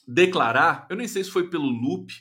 declarar, 0.06 0.86
eu 0.90 0.96
nem 0.96 1.08
sei 1.08 1.24
se 1.24 1.30
foi 1.30 1.48
pelo 1.48 1.66
loop, 1.66 2.12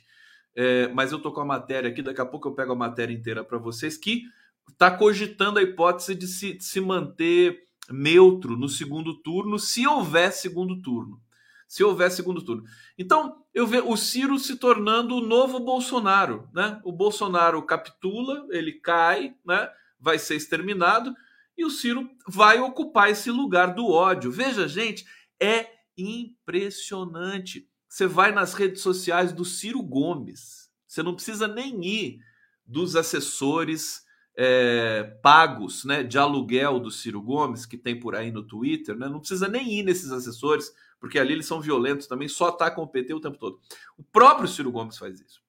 é, 0.55 0.87
mas 0.93 1.11
eu 1.11 1.19
tô 1.19 1.33
com 1.33 1.41
a 1.41 1.45
matéria 1.45 1.89
aqui, 1.89 2.01
daqui 2.01 2.21
a 2.21 2.25
pouco 2.25 2.47
eu 2.47 2.53
pego 2.53 2.71
a 2.71 2.77
matéria 2.77 3.13
inteira 3.13 3.43
para 3.43 3.57
vocês, 3.57 3.97
que 3.97 4.23
está 4.69 4.91
cogitando 4.91 5.59
a 5.59 5.63
hipótese 5.63 6.15
de 6.15 6.27
se, 6.27 6.53
de 6.53 6.63
se 6.63 6.81
manter 6.81 7.63
neutro 7.89 8.57
no 8.57 8.67
segundo 8.67 9.21
turno, 9.21 9.59
se 9.59 9.85
houver 9.87 10.31
segundo 10.31 10.81
turno 10.81 11.21
se 11.67 11.83
houver 11.83 12.11
segundo 12.11 12.41
turno. 12.41 12.63
Então, 12.97 13.43
eu 13.53 13.65
vejo 13.67 13.89
o 13.89 13.97
Ciro 13.97 14.37
se 14.37 14.55
tornando 14.55 15.15
o 15.15 15.25
novo 15.25 15.59
Bolsonaro, 15.59 16.47
né? 16.53 16.79
O 16.83 16.91
Bolsonaro 16.91 17.61
capitula, 17.63 18.47
ele 18.51 18.73
cai, 18.73 19.35
né? 19.45 19.69
Vai 19.99 20.19
ser 20.19 20.35
exterminado 20.35 21.13
e 21.57 21.65
o 21.65 21.69
Ciro 21.69 22.09
vai 22.27 22.59
ocupar 22.59 23.09
esse 23.09 23.31
lugar 23.31 23.73
do 23.73 23.89
ódio. 23.89 24.31
Veja, 24.31 24.67
gente, 24.67 25.05
é 25.39 25.67
impressionante. 25.97 27.67
Você 27.89 28.05
vai 28.05 28.31
nas 28.31 28.53
redes 28.53 28.81
sociais 28.81 29.31
do 29.31 29.45
Ciro 29.45 29.81
Gomes. 29.81 30.69
Você 30.87 31.01
não 31.01 31.15
precisa 31.15 31.47
nem 31.47 31.83
ir 31.85 32.19
dos 32.65 32.95
assessores 32.95 34.04
é, 34.37 35.03
pagos 35.21 35.85
né, 35.85 36.03
de 36.03 36.17
aluguel 36.17 36.79
do 36.79 36.91
Ciro 36.91 37.21
Gomes, 37.21 37.65
que 37.65 37.77
tem 37.77 37.99
por 37.99 38.15
aí 38.15 38.31
no 38.31 38.43
Twitter, 38.43 38.97
né? 38.97 39.07
não 39.07 39.19
precisa 39.19 39.47
nem 39.47 39.79
ir 39.79 39.83
nesses 39.83 40.11
assessores 40.11 40.73
porque 40.99 41.19
ali 41.19 41.33
eles 41.33 41.45
são 41.45 41.61
violentos 41.61 42.07
também, 42.07 42.27
só 42.27 42.47
atacam 42.47 42.83
o 42.83 42.87
PT 42.87 43.13
o 43.13 43.19
tempo 43.19 43.37
todo. 43.37 43.59
O 43.97 44.03
próprio 44.03 44.47
Ciro 44.47 44.71
Gomes 44.71 44.97
faz 44.97 45.19
isso. 45.19 45.39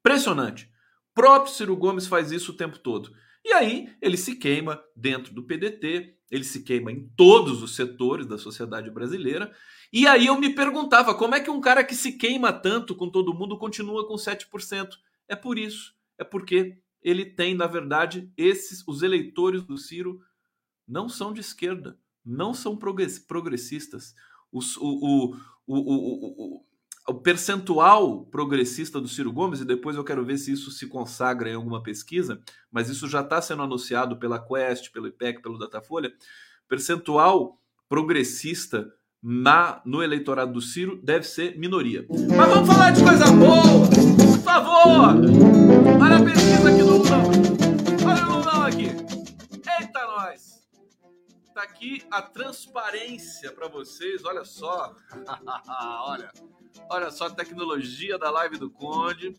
Impressionante. 0.00 0.70
O 1.10 1.14
próprio 1.14 1.52
Ciro 1.52 1.76
Gomes 1.76 2.06
faz 2.06 2.30
isso 2.30 2.52
o 2.52 2.56
tempo 2.56 2.78
todo. 2.78 3.10
E 3.42 3.52
aí 3.52 3.88
ele 4.02 4.16
se 4.16 4.36
queima 4.36 4.82
dentro 4.94 5.32
do 5.32 5.42
PDT, 5.42 6.18
ele 6.30 6.44
se 6.44 6.62
queima 6.62 6.92
em 6.92 7.08
todos 7.16 7.62
os 7.62 7.74
setores 7.74 8.26
da 8.26 8.36
sociedade 8.36 8.90
brasileira. 8.90 9.50
E 9.92 10.06
aí 10.06 10.26
eu 10.26 10.38
me 10.38 10.54
perguntava 10.54 11.14
como 11.14 11.34
é 11.34 11.40
que 11.40 11.50
um 11.50 11.60
cara 11.60 11.84
que 11.84 11.94
se 11.94 12.12
queima 12.12 12.52
tanto 12.52 12.94
com 12.94 13.08
todo 13.08 13.32
mundo 13.32 13.56
continua 13.56 14.06
com 14.06 14.16
7%? 14.16 14.90
É 15.28 15.34
por 15.34 15.58
isso. 15.58 15.94
É 16.18 16.24
porque 16.24 16.76
ele 17.02 17.24
tem, 17.24 17.54
na 17.54 17.66
verdade, 17.66 18.32
esses 18.36 18.82
os 18.86 19.02
eleitores 19.02 19.62
do 19.62 19.76
Ciro 19.76 20.20
não 20.86 21.08
são 21.08 21.32
de 21.32 21.40
esquerda, 21.40 21.98
não 22.24 22.54
são 22.54 22.76
progressistas 22.76 24.14
o, 24.52 24.60
o, 24.80 25.36
o, 25.66 26.64
o, 27.08 27.14
percentual 27.14 28.24
progressista 28.26 29.00
do 29.00 29.08
Ciro 29.08 29.32
Gomes, 29.32 29.60
e 29.60 29.64
depois 29.64 29.96
eu 29.96 30.04
quero 30.04 30.24
ver 30.24 30.38
se 30.38 30.52
isso 30.52 30.70
se 30.70 30.86
consagra 30.86 31.50
em 31.50 31.54
alguma 31.54 31.82
pesquisa, 31.82 32.40
mas 32.70 32.88
isso 32.88 33.08
já 33.08 33.20
está 33.20 33.40
sendo 33.42 33.62
anunciado 33.62 34.18
pela 34.18 34.38
Quest, 34.38 34.90
pelo 34.92 35.08
IPEC, 35.08 35.42
pelo 35.42 35.58
Datafolha, 35.58 36.12
percentual 36.68 37.60
progressista 37.88 38.92
na 39.22 39.80
no 39.84 40.02
eleitorado 40.02 40.52
do 40.52 40.60
Ciro 40.60 41.00
deve 41.02 41.24
ser 41.26 41.58
minoria. 41.58 42.06
Mas 42.08 42.48
vamos 42.48 42.68
falar 42.68 42.90
de 42.92 43.02
coisa 43.02 43.26
boa! 43.32 43.88
Por 43.88 44.38
favor! 44.40 45.55
Olha 46.06 46.18
a 46.18 46.24
pesquisa 46.24 46.68
aqui 46.68 46.78
do 46.78 46.98
Lula! 46.98 47.18
Olha 48.06 48.26
o 48.26 48.38
Lula 48.38 48.68
aqui! 48.68 49.06
aqui 51.56 52.04
a 52.12 52.22
transparência 52.22 53.50
para 53.50 53.66
vocês. 53.66 54.24
Olha 54.24 54.44
só. 54.44 54.94
olha. 56.06 56.30
Olha 56.88 57.10
só 57.10 57.26
a 57.26 57.34
tecnologia 57.34 58.16
da 58.18 58.30
live 58.30 58.56
do 58.56 58.70
Conde. 58.70 59.34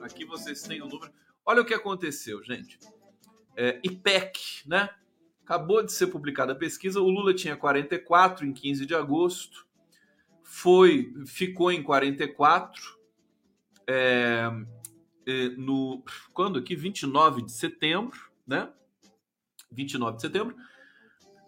Aqui 0.00 0.24
vocês 0.24 0.62
têm 0.62 0.80
o 0.80 0.86
número. 0.86 1.12
Olha 1.44 1.62
o 1.62 1.64
que 1.64 1.74
aconteceu, 1.74 2.44
gente. 2.44 2.78
É, 3.56 3.80
IPEC, 3.82 4.68
né? 4.68 4.88
Acabou 5.44 5.82
de 5.82 5.92
ser 5.92 6.06
publicada 6.06 6.52
a 6.52 6.56
pesquisa. 6.56 7.00
O 7.00 7.10
Lula 7.10 7.34
tinha 7.34 7.56
44 7.56 8.46
em 8.46 8.52
15 8.52 8.86
de 8.86 8.94
agosto. 8.94 9.66
Foi, 10.44 11.12
ficou 11.26 11.72
em 11.72 11.82
44 11.82 12.98
é, 13.88 13.94
é, 13.94 14.77
no 15.56 16.02
quando 16.32 16.58
aqui 16.58 16.74
29 16.74 17.42
de 17.42 17.52
setembro, 17.52 18.18
né? 18.46 18.68
29 19.70 20.16
de 20.16 20.22
setembro. 20.22 20.56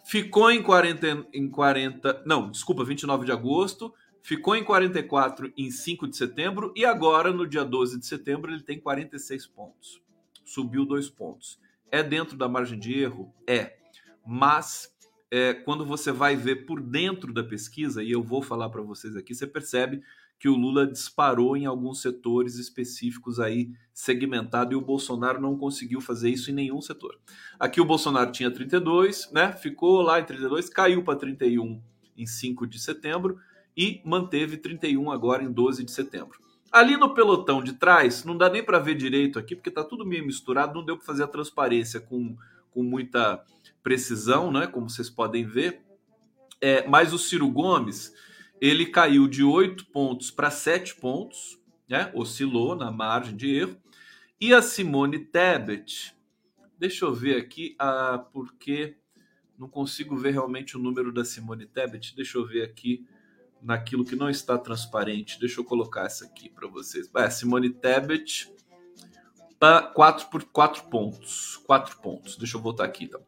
Ficou 0.04 0.50
em 0.50 0.62
40 0.62 1.26
em 1.32 1.48
40, 1.48 2.22
não, 2.26 2.50
desculpa, 2.50 2.84
29 2.84 3.24
de 3.24 3.32
agosto, 3.32 3.94
ficou 4.22 4.56
em 4.56 4.64
44 4.64 5.52
em 5.56 5.70
5 5.70 6.08
de 6.08 6.16
setembro 6.16 6.72
e 6.76 6.84
agora 6.84 7.32
no 7.32 7.46
dia 7.46 7.64
12 7.64 7.98
de 7.98 8.06
setembro 8.06 8.52
ele 8.52 8.62
tem 8.62 8.80
46 8.80 9.46
pontos. 9.46 10.02
Subiu 10.44 10.84
dois 10.84 11.08
pontos. 11.08 11.60
É 11.90 12.02
dentro 12.02 12.36
da 12.36 12.48
margem 12.48 12.78
de 12.78 12.98
erro? 12.98 13.32
É. 13.46 13.76
Mas 14.26 14.92
é, 15.30 15.54
quando 15.54 15.86
você 15.86 16.10
vai 16.10 16.34
ver 16.34 16.66
por 16.66 16.80
dentro 16.80 17.32
da 17.32 17.44
pesquisa, 17.44 18.02
e 18.02 18.10
eu 18.10 18.22
vou 18.22 18.42
falar 18.42 18.68
para 18.68 18.82
vocês 18.82 19.14
aqui, 19.16 19.34
você 19.34 19.46
percebe 19.46 20.02
que 20.40 20.48
o 20.48 20.56
Lula 20.56 20.86
disparou 20.86 21.54
em 21.54 21.66
alguns 21.66 22.00
setores 22.00 22.56
específicos 22.56 23.38
aí 23.38 23.70
segmentado 23.92 24.72
e 24.72 24.76
o 24.76 24.80
Bolsonaro 24.80 25.38
não 25.38 25.54
conseguiu 25.54 26.00
fazer 26.00 26.30
isso 26.30 26.50
em 26.50 26.54
nenhum 26.54 26.80
setor. 26.80 27.20
Aqui 27.58 27.78
o 27.78 27.84
Bolsonaro 27.84 28.32
tinha 28.32 28.50
32, 28.50 29.30
né? 29.32 29.52
Ficou 29.52 30.00
lá 30.00 30.18
em 30.18 30.24
32, 30.24 30.70
caiu 30.70 31.04
para 31.04 31.18
31 31.18 31.82
em 32.16 32.26
5 32.26 32.66
de 32.66 32.80
setembro 32.80 33.38
e 33.76 34.00
manteve 34.02 34.56
31 34.56 35.10
agora 35.10 35.44
em 35.44 35.52
12 35.52 35.84
de 35.84 35.90
setembro. 35.90 36.40
Ali 36.72 36.96
no 36.96 37.12
pelotão 37.12 37.62
de 37.62 37.74
trás, 37.74 38.24
não 38.24 38.34
dá 38.34 38.48
nem 38.48 38.64
para 38.64 38.78
ver 38.78 38.94
direito 38.94 39.38
aqui, 39.38 39.54
porque 39.54 39.70
tá 39.70 39.84
tudo 39.84 40.06
meio 40.06 40.24
misturado, 40.24 40.72
não 40.72 40.84
deu 40.84 40.96
para 40.96 41.04
fazer 41.04 41.24
a 41.24 41.28
transparência 41.28 42.00
com, 42.00 42.34
com 42.70 42.82
muita 42.82 43.44
precisão, 43.82 44.50
né? 44.50 44.66
Como 44.66 44.88
vocês 44.88 45.10
podem 45.10 45.44
ver. 45.44 45.82
É, 46.62 46.88
mas 46.88 47.12
o 47.12 47.18
Ciro 47.18 47.48
Gomes, 47.50 48.14
ele 48.60 48.86
caiu 48.86 49.26
de 49.26 49.42
8 49.42 49.86
pontos 49.86 50.30
para 50.30 50.50
7 50.50 50.96
pontos, 50.96 51.58
né? 51.88 52.10
oscilou 52.14 52.76
na 52.76 52.90
margem 52.90 53.36
de 53.36 53.54
erro. 53.54 53.76
E 54.40 54.52
a 54.52 54.62
Simone 54.62 55.18
Tebet, 55.18 56.14
deixa 56.78 57.04
eu 57.04 57.14
ver 57.14 57.36
aqui, 57.36 57.74
ah, 57.78 58.24
porque 58.32 58.96
não 59.58 59.68
consigo 59.68 60.16
ver 60.16 60.32
realmente 60.32 60.76
o 60.76 60.80
número 60.80 61.12
da 61.12 61.24
Simone 61.24 61.66
Tebet, 61.66 62.14
deixa 62.14 62.38
eu 62.38 62.46
ver 62.46 62.62
aqui 62.62 63.06
naquilo 63.62 64.04
que 64.04 64.16
não 64.16 64.30
está 64.30 64.56
transparente. 64.58 65.38
Deixa 65.38 65.60
eu 65.60 65.64
colocar 65.64 66.06
essa 66.06 66.24
aqui 66.24 66.48
para 66.48 66.66
vocês. 66.68 67.10
É, 67.14 67.28
Simone 67.28 67.70
Tebet, 67.70 68.50
4 69.94 70.28
por 70.28 70.44
4 70.44 70.84
pontos. 70.84 71.56
4 71.66 71.98
pontos. 72.00 72.36
Deixa 72.36 72.56
eu 72.56 72.60
voltar 72.62 72.84
aqui 72.84 73.04
então. 73.04 73.20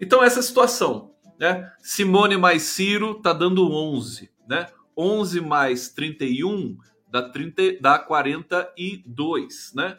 Então, 0.00 0.22
essa 0.22 0.42
situação, 0.42 1.14
né? 1.38 1.72
Simone 1.80 2.36
mais 2.36 2.62
Ciro 2.62 3.20
tá 3.20 3.32
dando 3.32 3.70
11, 3.70 4.30
né? 4.46 4.66
11 4.98 5.40
mais 5.40 5.90
31 5.90 6.76
dá, 7.10 7.22
30, 7.22 7.80
dá 7.80 7.98
42, 7.98 9.72
né? 9.74 9.98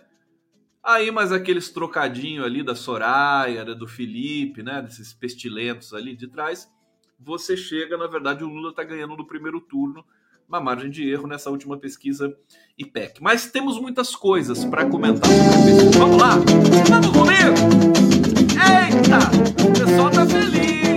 Aí, 0.83 1.11
mais 1.11 1.31
aqueles 1.31 1.69
trocadinhos 1.69 2.45
ali 2.45 2.63
da 2.63 2.73
Soraya, 2.73 3.63
do 3.65 3.87
Felipe, 3.87 4.63
né? 4.63 4.81
Desses 4.81 5.13
pestilentos 5.13 5.93
ali 5.93 6.15
de 6.15 6.27
trás, 6.27 6.69
você 7.19 7.55
chega, 7.57 7.97
na 7.97 8.07
verdade, 8.07 8.43
o 8.43 8.47
Lula 8.47 8.69
está 8.69 8.83
ganhando 8.83 9.15
no 9.15 9.27
primeiro 9.27 9.59
turno, 9.59 10.03
uma 10.47 10.59
margem 10.59 10.89
de 10.89 11.07
erro 11.07 11.27
nessa 11.27 11.49
última 11.51 11.77
pesquisa 11.77 12.35
IPEC. 12.77 13.21
Mas 13.21 13.51
temos 13.51 13.79
muitas 13.79 14.15
coisas 14.15 14.65
para 14.65 14.89
comentar 14.89 15.29
sobre 15.29 15.95
a. 15.95 15.99
Vamos 15.99 16.17
lá? 16.17 16.35
Vamos 16.89 17.07
comigo? 17.09 17.55
Eita! 18.55 19.19
O 19.63 19.73
pessoal 19.73 20.09
tá 20.09 20.25
feliz. 20.25 20.83
Né? 20.83 20.88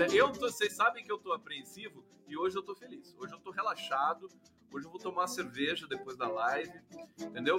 Olha, 0.00 0.16
eu 0.16 0.32
tô, 0.32 0.48
vocês 0.48 0.72
sabem 0.72 1.04
que 1.04 1.12
eu 1.12 1.18
tô 1.18 1.30
apreensivo 1.30 2.02
e 2.26 2.34
hoje 2.34 2.56
eu 2.56 2.62
tô 2.62 2.74
feliz. 2.74 3.14
Hoje 3.18 3.34
eu 3.34 3.38
tô 3.38 3.50
relaxado. 3.50 4.28
Hoje 4.72 4.86
eu 4.86 4.90
vou 4.90 4.98
tomar 4.98 5.26
cerveja 5.26 5.86
depois 5.86 6.16
da 6.16 6.26
live, 6.26 6.72
entendeu? 7.20 7.58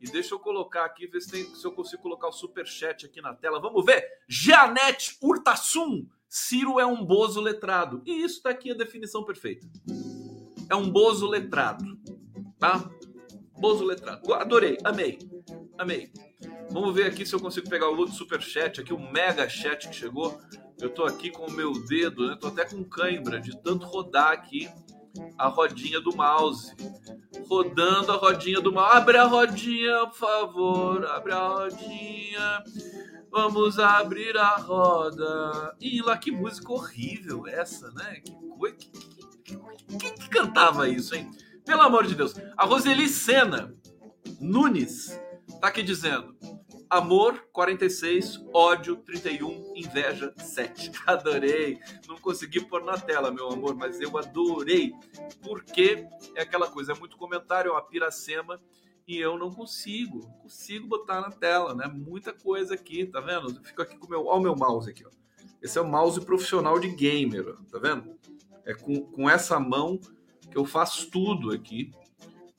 E 0.00 0.08
deixa 0.10 0.34
eu 0.34 0.38
colocar 0.38 0.86
aqui, 0.86 1.06
ver 1.06 1.20
se, 1.20 1.30
tem, 1.30 1.44
se 1.44 1.62
eu 1.62 1.70
consigo 1.72 2.00
colocar 2.00 2.28
o 2.28 2.32
super 2.32 2.66
chat 2.66 3.04
aqui 3.04 3.20
na 3.20 3.34
tela. 3.34 3.60
Vamos 3.60 3.84
ver. 3.84 4.08
Janete 4.26 5.18
Urtasun. 5.20 6.08
Ciro 6.26 6.80
é 6.80 6.86
um 6.86 7.04
bozo 7.04 7.42
letrado. 7.42 8.00
E 8.06 8.22
isso 8.24 8.42
tá 8.42 8.48
aqui 8.48 8.70
a 8.70 8.74
definição 8.74 9.22
perfeita. 9.22 9.66
É 10.70 10.74
um 10.74 10.88
bozo 10.88 11.26
letrado, 11.26 11.84
tá? 12.58 12.90
Bozo 13.58 13.84
letrado. 13.84 14.32
Adorei, 14.32 14.78
amei, 14.82 15.18
amei. 15.76 16.10
Vamos 16.70 16.94
ver 16.94 17.06
aqui 17.06 17.26
se 17.26 17.34
eu 17.34 17.40
consigo 17.40 17.68
pegar 17.68 17.88
o 17.88 17.96
outro 17.96 18.14
super 18.14 18.40
chat 18.40 18.80
aqui, 18.80 18.92
o 18.92 18.98
mega 18.98 19.48
chat 19.48 19.88
que 19.88 19.94
chegou. 19.94 20.40
Eu 20.80 20.90
tô 20.90 21.04
aqui 21.04 21.30
com 21.30 21.46
o 21.46 21.52
meu 21.52 21.72
dedo, 21.86 22.26
né? 22.26 22.36
Tô 22.40 22.48
até 22.48 22.64
com 22.64 22.82
cãibra 22.82 23.38
de 23.38 23.56
tanto 23.62 23.86
rodar 23.86 24.32
aqui 24.32 24.68
a 25.38 25.48
rodinha 25.48 26.00
do 26.00 26.16
mouse. 26.16 26.74
Rodando 27.46 28.12
a 28.12 28.16
rodinha 28.16 28.60
do 28.60 28.72
mouse. 28.72 28.96
Abre 28.96 29.18
a 29.18 29.24
rodinha, 29.24 30.06
por 30.06 30.16
favor. 30.16 31.06
Abre 31.06 31.32
a 31.32 31.46
rodinha. 31.46 32.64
Vamos 33.30 33.78
abrir 33.78 34.36
a 34.36 34.56
roda. 34.56 35.76
E 35.80 36.02
lá 36.02 36.16
que 36.16 36.30
música 36.30 36.72
horrível 36.72 37.46
essa, 37.46 37.90
né? 37.92 38.20
Que 38.24 38.32
coisa. 38.58 38.76
Que, 38.76 38.90
que, 39.44 39.56
que, 39.98 40.10
que, 40.12 40.28
cantava 40.28 40.88
isso, 40.88 41.14
hein? 41.14 41.30
Pelo 41.64 41.82
amor 41.82 42.06
de 42.06 42.14
Deus. 42.14 42.34
A 42.56 42.64
Roseli 42.64 43.08
Sena 43.08 43.74
Nunes 44.40 45.18
tá 45.60 45.68
aqui 45.68 45.82
dizendo: 45.82 46.36
Amor 46.92 47.48
46, 47.52 48.44
ódio 48.52 48.96
31, 48.96 49.72
inveja 49.74 50.34
7. 50.36 50.92
Adorei. 51.06 51.78
Não 52.06 52.18
consegui 52.18 52.60
pôr 52.60 52.84
na 52.84 52.98
tela, 52.98 53.30
meu 53.30 53.48
amor, 53.48 53.74
mas 53.74 53.98
eu 53.98 54.18
adorei. 54.18 54.92
Porque 55.42 56.06
é 56.36 56.42
aquela 56.42 56.70
coisa, 56.70 56.92
é 56.92 56.98
muito 56.98 57.16
comentário, 57.16 57.70
é 57.70 57.72
uma 57.72 57.80
piracema 57.80 58.60
e 59.08 59.18
eu 59.18 59.38
não 59.38 59.50
consigo, 59.50 60.20
consigo 60.42 60.86
botar 60.86 61.22
na 61.22 61.30
tela, 61.30 61.74
né? 61.74 61.86
Muita 61.86 62.30
coisa 62.32 62.74
aqui, 62.74 63.06
tá 63.06 63.20
vendo? 63.20 63.56
Eu 63.56 63.64
fico 63.64 63.80
aqui 63.80 63.96
com 63.96 64.06
o 64.06 64.10
meu, 64.10 64.26
ó, 64.26 64.36
o 64.36 64.40
meu 64.40 64.54
mouse 64.54 64.90
aqui, 64.90 65.02
ó. 65.06 65.10
Esse 65.62 65.78
é 65.78 65.80
o 65.80 65.88
mouse 65.88 66.20
profissional 66.20 66.78
de 66.78 66.88
gamer, 66.88 67.56
tá 67.70 67.78
vendo? 67.78 68.18
É 68.66 68.74
com, 68.74 69.00
com 69.00 69.30
essa 69.30 69.58
mão 69.58 69.98
que 70.50 70.58
eu 70.58 70.66
faço 70.66 71.10
tudo 71.10 71.52
aqui 71.52 71.90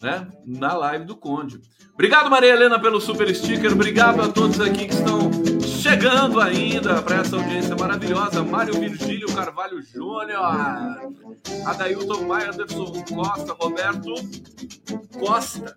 né, 0.03 0.27
na 0.45 0.73
live 0.73 1.05
do 1.05 1.15
Conde. 1.15 1.61
Obrigado, 1.93 2.29
Maria 2.29 2.53
Helena, 2.53 2.77
pelo 2.77 2.99
super 2.99 3.33
sticker. 3.33 3.71
Obrigado 3.71 4.21
a 4.21 4.27
todos 4.27 4.59
aqui 4.59 4.87
que 4.87 4.93
estão 4.93 5.31
chegando 5.61 6.41
ainda 6.41 7.01
para 7.01 7.21
essa 7.21 7.37
audiência 7.37 7.75
maravilhosa. 7.75 8.43
Mário 8.43 8.77
Virgílio 8.77 9.33
Carvalho 9.33 9.81
Júnior, 9.81 10.43
Adailton 11.65 12.23
Maia, 12.23 12.49
Anderson 12.49 13.03
Costa, 13.03 13.53
Roberto 13.53 14.13
Costa, 15.17 15.75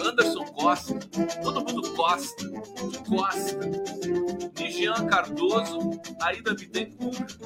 Anderson 0.00 0.44
Costa, 0.44 0.94
todo 1.42 1.60
mundo 1.60 1.90
Costa, 1.94 2.44
Costa, 3.08 3.58
Nigian 4.56 5.06
Cardoso, 5.06 6.00
Aida 6.20 6.54
Bittencourt, 6.54 7.36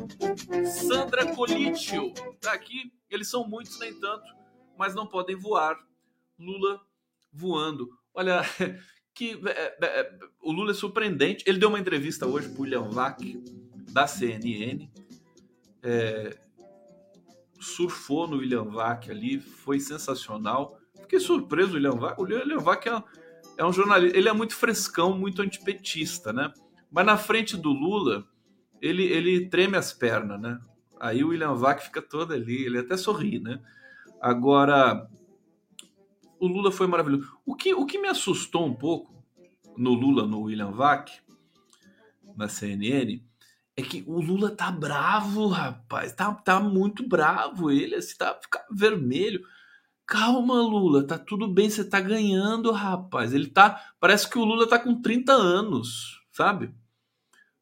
Sandra 0.67 1.35
Colitio, 1.35 2.13
tá 2.41 2.53
aqui. 2.53 2.93
Eles 3.11 3.29
são 3.29 3.47
muitos, 3.47 3.79
nem 3.79 3.93
tanto 3.95 4.42
mas 4.83 4.97
não 4.97 5.07
podem 5.07 5.37
voar. 5.37 5.79
Lula 6.37 6.81
voando. 7.33 7.89
Olha, 8.13 8.43
que 9.15 9.41
é, 9.47 9.77
é, 9.81 10.01
é, 10.01 10.19
o 10.43 10.51
Lula 10.51 10.73
é 10.73 10.75
surpreendente. 10.75 11.45
Ele 11.47 11.57
deu 11.57 11.69
uma 11.69 11.79
entrevista 11.79 12.27
hoje 12.27 12.49
para 12.49 12.59
o 12.59 12.63
William 12.63 12.91
Vac, 12.91 13.21
da 13.93 14.09
CNN. 14.09 14.91
É, 15.85 16.37
surfou 17.61 18.27
no 18.27 18.39
William 18.39 18.65
Vac 18.65 19.09
ali, 19.09 19.39
foi 19.39 19.79
sensacional. 19.79 20.77
Fiquei 21.01 21.21
surpreso, 21.21 21.75
William 21.75 21.93
Vac. 21.93 22.19
O 22.19 22.25
William 22.25 22.59
Vac 22.59 22.85
é, 22.89 23.05
é 23.59 23.65
um 23.65 23.73
jornalista, 23.73 24.19
ele 24.19 24.29
é 24.29 24.33
muito 24.33 24.57
frescão, 24.57 25.17
muito 25.17 25.43
antipetista, 25.43 26.33
né? 26.33 26.53
Mas 26.91 27.07
na 27.07 27.17
frente 27.17 27.57
do 27.57 27.71
Lula, 27.71 28.27
ele, 28.81 29.05
ele 29.05 29.49
treme 29.49 29.77
as 29.77 29.93
pernas, 29.93 30.41
né? 30.41 30.61
Aí 30.99 31.23
o 31.23 31.29
William 31.29 31.55
Vac 31.55 31.81
fica 31.81 32.03
todo 32.03 32.35
ali, 32.35 32.65
ele 32.65 32.79
até 32.79 32.97
sorri, 32.97 33.39
né? 33.39 33.63
Agora, 34.23 35.11
o 36.39 36.47
Lula 36.47 36.71
foi 36.71 36.87
maravilhoso. 36.87 37.29
O 37.45 37.57
que, 37.57 37.75
o 37.75 37.85
que 37.85 37.99
me 37.99 38.07
assustou 38.07 38.65
um 38.65 38.73
pouco 38.73 39.13
no 39.77 39.95
Lula, 39.95 40.25
no 40.25 40.43
William 40.43 40.71
Vac, 40.71 41.11
na 42.37 42.47
CNN, 42.47 43.21
é 43.77 43.83
que 43.83 44.05
o 44.07 44.21
Lula 44.21 44.51
tá 44.53 44.71
bravo, 44.71 45.49
rapaz. 45.49 46.13
Tá, 46.13 46.33
tá 46.33 46.61
muito 46.61 47.09
bravo. 47.09 47.69
Ele 47.69 47.97
assim, 47.97 48.17
tá 48.17 48.39
fica 48.41 48.65
vermelho. 48.71 49.43
Calma, 50.07 50.55
Lula, 50.55 51.05
tá 51.05 51.19
tudo 51.19 51.49
bem, 51.49 51.69
você 51.69 51.85
tá 51.85 52.01
ganhando, 52.01 52.71
rapaz. 52.71 53.33
Ele 53.33 53.49
tá. 53.49 53.93
Parece 53.99 54.31
que 54.31 54.39
o 54.39 54.45
Lula 54.45 54.69
tá 54.69 54.79
com 54.79 55.03
30 55.03 55.33
anos, 55.33 56.21
sabe? 56.31 56.73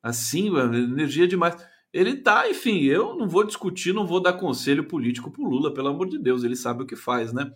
Assim, 0.03 0.49
energia 0.49 1.27
demais. 1.27 1.57
Ele 1.93 2.17
tá, 2.17 2.49
enfim, 2.49 2.85
eu 2.85 3.17
não 3.17 3.29
vou 3.29 3.45
discutir, 3.45 3.93
não 3.93 4.07
vou 4.07 4.21
dar 4.21 4.35
conselho 4.35 4.87
político 4.87 5.31
pro 5.31 5.45
Lula, 5.45 5.75
pelo 5.75 5.89
amor 5.89 6.09
de 6.09 6.19
Deus, 6.19 6.45
ele 6.45 6.55
sabe 6.55 6.85
o 6.85 6.87
que 6.87 6.95
faz, 6.95 7.33
né? 7.33 7.51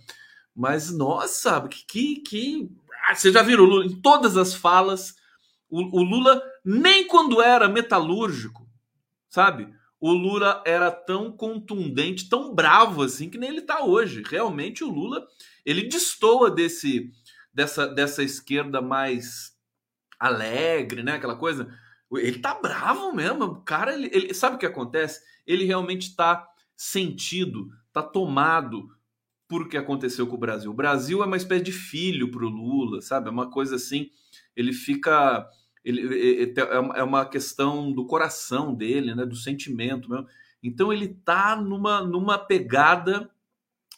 Mas, 0.55 0.91
nossa, 0.91 1.61
que. 1.69 2.17
que. 2.17 2.69
Ah, 3.09 3.15
você 3.15 3.31
já 3.33 3.43
viram 3.43 3.65
o 3.65 3.67
Lula 3.67 3.87
em 3.87 4.01
todas 4.01 4.37
as 4.37 4.55
falas? 4.55 5.15
O, 5.69 6.01
o 6.01 6.03
Lula, 6.03 6.43
nem 6.65 7.07
quando 7.07 7.43
era 7.43 7.69
metalúrgico, 7.69 8.69
sabe? 9.29 9.69
O 10.01 10.13
Lula 10.13 10.63
era 10.67 10.91
tão 10.91 11.33
contundente, 11.33 12.29
tão 12.29 12.55
bravo 12.55 13.03
assim, 13.03 13.31
que 13.31 13.39
nem 13.39 13.51
ele 13.51 13.63
tá 13.63 13.85
hoje. 13.85 14.23
Realmente 14.25 14.85
o 14.85 14.91
Lula, 14.91 15.27
ele 15.65 15.89
destoa 15.89 16.51
desse, 16.51 17.11
dessa, 17.53 17.87
dessa 17.87 18.23
esquerda 18.23 18.81
mais 18.81 19.53
alegre, 20.19 21.03
né? 21.03 21.13
Aquela 21.13 21.37
coisa 21.37 21.69
ele 22.19 22.39
tá 22.39 22.55
bravo 22.55 23.13
mesmo. 23.13 23.45
O 23.45 23.61
cara, 23.63 23.95
ele, 23.95 24.11
ele 24.13 24.35
sabe 24.35 24.57
o 24.57 24.59
que 24.59 24.67
acontece? 24.67 25.21
Ele 25.47 25.65
realmente 25.65 26.15
tá 26.15 26.47
sentido, 26.77 27.69
tá 27.93 28.03
tomado 28.03 28.89
por 29.49 29.63
o 29.63 29.69
que 29.69 29.77
aconteceu 29.77 30.27
com 30.27 30.35
o 30.35 30.39
Brasil. 30.39 30.71
O 30.71 30.75
Brasil 30.75 31.23
é 31.23 31.27
uma 31.27 31.37
espécie 31.37 31.65
de 31.65 31.73
filho 31.73 32.31
pro 32.31 32.49
Lula, 32.49 33.01
sabe? 33.01 33.29
É 33.29 33.31
uma 33.31 33.51
coisa 33.51 33.77
assim. 33.77 34.11
Ele 34.57 34.73
fica. 34.73 35.49
Ele, 35.85 36.55
é 36.95 37.03
uma 37.03 37.27
questão 37.27 37.93
do 37.93 38.07
coração 38.07 38.75
dele, 38.75 39.15
né? 39.15 39.27
Do 39.27 39.37
sentimento 39.37 40.09
mesmo. 40.09 40.27
Então 40.63 40.93
ele 40.93 41.09
tá 41.09 41.57
numa, 41.57 42.01
numa 42.03 42.39
pegada. 42.39 43.31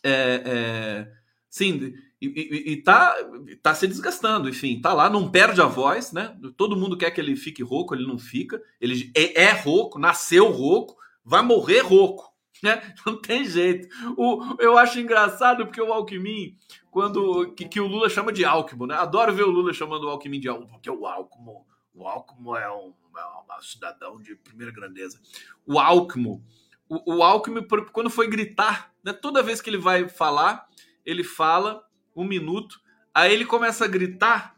É, 0.03 0.43
é, 0.45 1.13
sim, 1.49 1.95
e, 2.21 2.73
e, 2.73 2.77
tá, 2.83 3.15
tá 3.63 3.75
se 3.75 3.87
desgastando, 3.87 4.49
enfim, 4.49 4.81
tá 4.81 4.93
lá, 4.95 5.11
não 5.11 5.31
perde 5.31 5.61
a 5.61 5.67
voz, 5.67 6.13
né? 6.13 6.37
Todo 6.57 6.77
mundo 6.77 6.97
quer 6.97 7.11
que 7.11 7.21
ele 7.21 7.37
fique 7.37 7.63
rouco, 7.63 7.95
ele 7.95 8.07
não 8.07 8.19
fica. 8.19 8.63
Ele 8.81 9.13
é, 9.15 9.43
é 9.45 9.53
rouco, 9.53 9.99
nasceu 9.99 10.51
rouco, 10.51 10.97
vai 11.23 11.43
morrer 11.43 11.81
rouco, 11.81 12.33
né? 12.63 12.95
Não 13.05 13.21
tem 13.21 13.45
jeito. 13.45 13.87
O, 14.17 14.57
eu 14.59 14.79
acho 14.79 14.99
engraçado 14.99 15.67
porque 15.67 15.81
o 15.81 15.93
Alckmin, 15.93 16.57
quando 16.91 17.53
que, 17.53 17.69
que 17.69 17.81
o 17.81 17.87
Lula 17.87 18.09
chama 18.09 18.33
de 18.33 18.47
Alckmin, 18.47 18.87
né? 18.87 18.95
Adoro 18.95 19.35
ver 19.35 19.45
o 19.45 19.51
Lula 19.51 19.75
chamando 19.75 20.05
o 20.05 20.09
Alckmin 20.09 20.41
de 20.41 20.49
Alckmin, 20.49 20.73
porque 20.73 20.91
o 20.91 21.07
Alckmin, 21.07 21.53
o 21.93 22.09
Alckmin 22.09 22.57
é 22.57 22.71
um, 22.71 22.95
é 23.15 23.57
um 23.59 23.63
cidadão 23.63 24.17
de 24.17 24.35
primeira 24.37 24.73
grandeza. 24.73 25.21
O 25.67 25.79
Alckmin, 25.79 26.43
o, 26.89 27.17
o 27.17 27.23
Alckmin, 27.23 27.67
quando 27.93 28.09
foi 28.09 28.27
gritar, 28.27 28.91
né? 29.05 29.13
Toda 29.13 29.43
vez 29.43 29.61
que 29.61 29.69
ele 29.69 29.77
vai 29.77 30.09
falar, 30.09 30.67
ele 31.05 31.23
fala 31.23 31.86
um 32.17 32.25
minuto, 32.25 32.81
aí 33.15 33.33
ele 33.33 33.45
começa 33.45 33.85
a 33.85 33.89
gritar, 33.89 34.57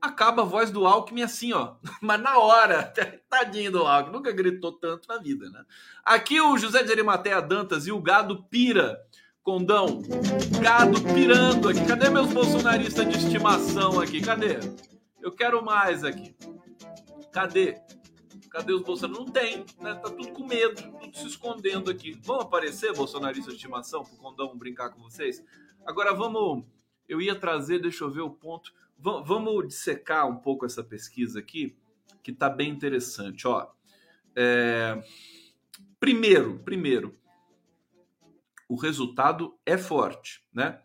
acaba 0.00 0.42
a 0.42 0.44
voz 0.44 0.70
do 0.70 0.86
Alckmin 0.86 1.22
assim, 1.22 1.52
ó. 1.52 1.76
Mas 2.00 2.20
na 2.20 2.38
hora, 2.38 2.92
tadinho 3.28 3.72
do 3.72 3.86
Alckmin, 3.86 4.16
nunca 4.16 4.30
gritou 4.30 4.72
tanto 4.72 5.08
na 5.08 5.18
vida, 5.18 5.48
né? 5.50 5.64
Aqui 6.04 6.40
o 6.40 6.58
José 6.58 6.82
de 6.82 6.92
Arimateia 6.92 7.40
Dantas 7.40 7.86
e 7.86 7.92
o 7.92 8.00
gado 8.00 8.44
pira. 8.44 9.00
Condão, 9.42 10.02
gado 10.60 11.00
pirando 11.14 11.70
aqui. 11.70 11.84
Cadê 11.86 12.10
meus 12.10 12.30
bolsonaristas 12.30 13.08
de 13.08 13.16
estimação 13.16 13.98
aqui? 13.98 14.20
Cadê? 14.20 14.58
Eu 15.20 15.32
quero 15.32 15.64
mais 15.64 16.04
aqui. 16.04 16.36
Cadê? 17.32 17.80
Cadê 18.50 18.74
os 18.74 18.82
bolsonaristas? 18.82 19.26
Não 19.26 19.32
tem, 19.32 19.64
né? 19.80 19.94
Tá 19.94 20.10
tudo 20.10 20.28
com 20.32 20.46
medo, 20.46 20.82
tudo 21.00 21.16
se 21.16 21.26
escondendo 21.26 21.90
aqui. 21.90 22.12
Vão 22.22 22.40
aparecer 22.40 22.92
bolsonaristas 22.92 23.54
de 23.54 23.60
estimação 23.60 24.04
pro 24.04 24.16
Condão 24.18 24.56
brincar 24.58 24.90
com 24.90 25.00
vocês? 25.00 25.42
Agora 25.86 26.12
vamos 26.12 26.64
eu 27.10 27.20
ia 27.20 27.34
trazer, 27.34 27.80
deixa 27.80 28.04
eu 28.04 28.10
ver 28.10 28.20
o 28.20 28.30
ponto. 28.30 28.72
V 28.96 29.22
vamos 29.24 29.66
dissecar 29.66 30.28
um 30.28 30.36
pouco 30.36 30.64
essa 30.64 30.84
pesquisa 30.84 31.40
aqui, 31.40 31.76
que 32.22 32.30
está 32.30 32.48
bem 32.48 32.70
interessante. 32.70 33.48
Ó, 33.48 33.66
é... 34.36 35.02
Primeiro, 35.98 36.60
primeiro, 36.60 37.14
o 38.68 38.76
resultado 38.76 39.58
é 39.66 39.76
forte, 39.76 40.44
né? 40.54 40.80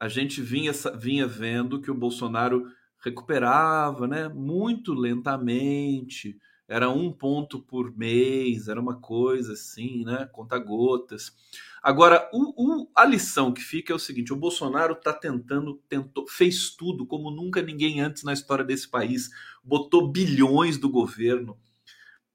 A 0.00 0.08
gente 0.08 0.42
vinha, 0.42 0.72
vinha 0.98 1.26
vendo 1.26 1.80
que 1.80 1.90
o 1.90 1.94
Bolsonaro 1.94 2.70
recuperava, 2.98 4.06
né? 4.08 4.28
Muito 4.28 4.92
lentamente, 4.92 6.38
era 6.66 6.90
um 6.90 7.12
ponto 7.12 7.60
por 7.62 7.96
mês, 7.96 8.68
era 8.68 8.80
uma 8.80 9.00
coisa 9.00 9.52
assim, 9.52 10.04
né? 10.04 10.28
Conta 10.32 10.58
gotas. 10.58 11.34
Agora, 11.82 12.28
o, 12.32 12.82
o, 12.82 12.90
a 12.94 13.04
lição 13.04 13.52
que 13.52 13.60
fica 13.60 13.92
é 13.92 13.96
o 13.96 13.98
seguinte: 13.98 14.32
o 14.32 14.36
Bolsonaro 14.36 14.94
está 14.94 15.12
tentando, 15.12 15.80
tentou, 15.88 16.26
fez 16.28 16.70
tudo 16.70 17.06
como 17.06 17.30
nunca 17.30 17.62
ninguém 17.62 18.00
antes 18.00 18.22
na 18.22 18.32
história 18.32 18.64
desse 18.64 18.88
país, 18.88 19.30
botou 19.62 20.10
bilhões 20.10 20.78
do 20.78 20.88
governo 20.88 21.58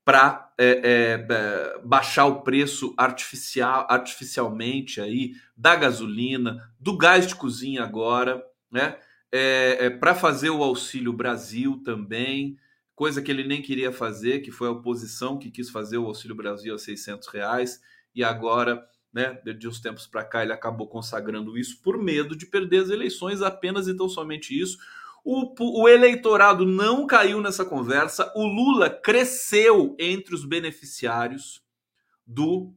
para 0.06 0.54
é, 0.58 0.66
é, 0.66 1.28
é, 1.30 1.80
baixar 1.84 2.26
o 2.26 2.42
preço 2.42 2.94
artificial, 2.98 3.88
artificialmente 3.90 5.00
aí 5.00 5.34
da 5.56 5.76
gasolina, 5.76 6.70
do 6.80 6.98
gás 6.98 7.26
de 7.26 7.36
cozinha 7.36 7.84
agora, 7.84 8.44
né? 8.72 8.98
É, 9.32 9.86
é 9.86 9.90
para 9.90 10.14
fazer 10.14 10.52
o 10.52 10.64
auxílio 10.64 11.12
Brasil 11.12 11.82
também, 11.84 12.58
coisa 12.94 13.22
que 13.22 13.32
ele 13.32 13.44
nem 13.44 13.62
queria 13.62 13.92
fazer, 13.92 14.42
que 14.42 14.52
foi 14.52 14.68
a 14.68 14.72
oposição 14.72 15.40
que 15.40 15.50
quis 15.50 15.70
fazer 15.70 15.98
o 15.98 16.06
auxílio 16.06 16.36
Brasil 16.36 16.76
a 16.76 16.78
600 16.78 17.28
reais 17.30 17.82
e 18.14 18.24
agora 18.24 18.86
né, 19.14 19.40
de 19.58 19.68
uns 19.68 19.80
tempos 19.80 20.08
para 20.08 20.24
cá, 20.24 20.42
ele 20.42 20.52
acabou 20.52 20.88
consagrando 20.88 21.58
isso 21.58 21.80
por 21.82 21.98
medo 21.98 22.36
de 22.36 22.48
perder 22.48 22.84
as 22.84 22.90
eleições, 22.90 23.42
apenas 23.42 23.88
e 23.88 23.96
tão 23.96 24.10
somente 24.10 24.60
isso. 24.60 24.78
O, 25.24 25.54
o, 25.82 25.88
eleitorado 25.88 26.66
não 26.66 27.08
caiu 27.08 27.40
nessa 27.40 27.64
conversa. 27.64 28.32
O 28.36 28.46
Lula 28.46 28.90
cresceu 28.90 29.96
entre 29.98 30.36
os 30.36 30.44
beneficiários 30.44 31.64
do 32.28 32.74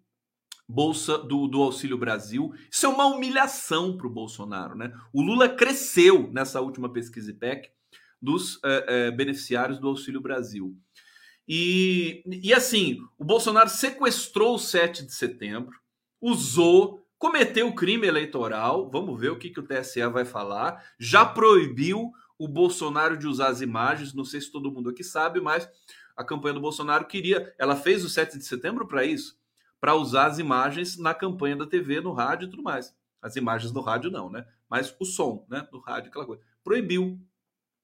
bolsa 0.69 1.19
do, 1.19 1.49
do 1.49 1.63
Auxílio 1.63 1.99
Brasil. 1.99 2.53
Isso 2.71 2.87
é 2.87 2.89
uma 2.89 3.07
humilhação 3.07 3.97
para 3.97 4.07
o 4.07 4.13
Bolsonaro, 4.13 4.77
né? 4.77 4.93
O 5.13 5.23
Lula 5.23 5.49
cresceu 5.49 6.31
nessa 6.33 6.61
última 6.61 6.93
pesquisa 6.93 7.31
IPEC 7.31 7.71
dos 8.21 8.61
é, 8.65 8.85
é, 8.89 9.11
beneficiários 9.11 9.79
do 9.79 9.89
Auxílio 9.89 10.21
Brasil. 10.21 10.77
E, 11.49 12.23
e 12.27 12.53
assim, 12.53 12.99
o 13.19 13.25
Bolsonaro 13.25 13.69
sequestrou 13.69 14.55
o 14.55 14.59
7 14.59 15.07
de 15.07 15.15
setembro, 15.15 15.79
usou, 16.27 17.07
cometeu 17.19 17.73
crime 17.75 18.07
eleitoral. 18.07 18.91
Vamos 18.91 19.19
ver 19.19 19.31
o 19.31 19.39
que, 19.39 19.51
que 19.51 19.61
o 19.61 19.63
TSE 19.63 20.07
vai 20.09 20.25
falar. 20.25 20.85
Já 20.99 21.25
proibiu 21.25 22.13
o 22.39 22.49
Bolsonaro 22.49 23.17
de 23.17 23.27
usar 23.27 23.49
as 23.49 23.61
imagens. 23.61 24.13
Não 24.13 24.25
sei 24.25 24.41
se 24.41 24.51
todo 24.51 24.73
mundo 24.73 24.91
aqui 24.91 25.05
sabe, 25.05 25.41
mas 25.41 25.69
a 26.17 26.25
campanha 26.25 26.55
do 26.55 26.61
Bolsonaro 26.61 27.07
queria. 27.07 27.55
Ela 27.59 27.77
fez 27.77 28.05
o 28.05 28.09
7 28.09 28.39
de 28.39 28.45
setembro 28.45 28.87
para 28.87 29.05
isso 29.05 29.39
para 29.81 29.95
usar 29.95 30.27
as 30.27 30.39
imagens 30.39 30.97
na 30.97 31.15
campanha 31.15 31.55
da 31.55 31.67
TV, 31.67 32.01
no 32.01 32.13
rádio 32.13 32.47
e 32.47 32.51
tudo 32.51 32.63
mais. 32.63 32.95
As 33.23 33.37
imagens 33.37 33.73
no 33.73 33.81
rádio 33.81 34.11
não, 34.11 34.31
né? 34.31 34.45
Mas 34.69 34.95
o 34.99 35.05
som, 35.05 35.47
né? 35.49 35.67
Do 35.71 35.79
rádio, 35.79 36.09
aquela 36.09 36.27
coisa. 36.27 36.43
Proibiu, 36.65 37.21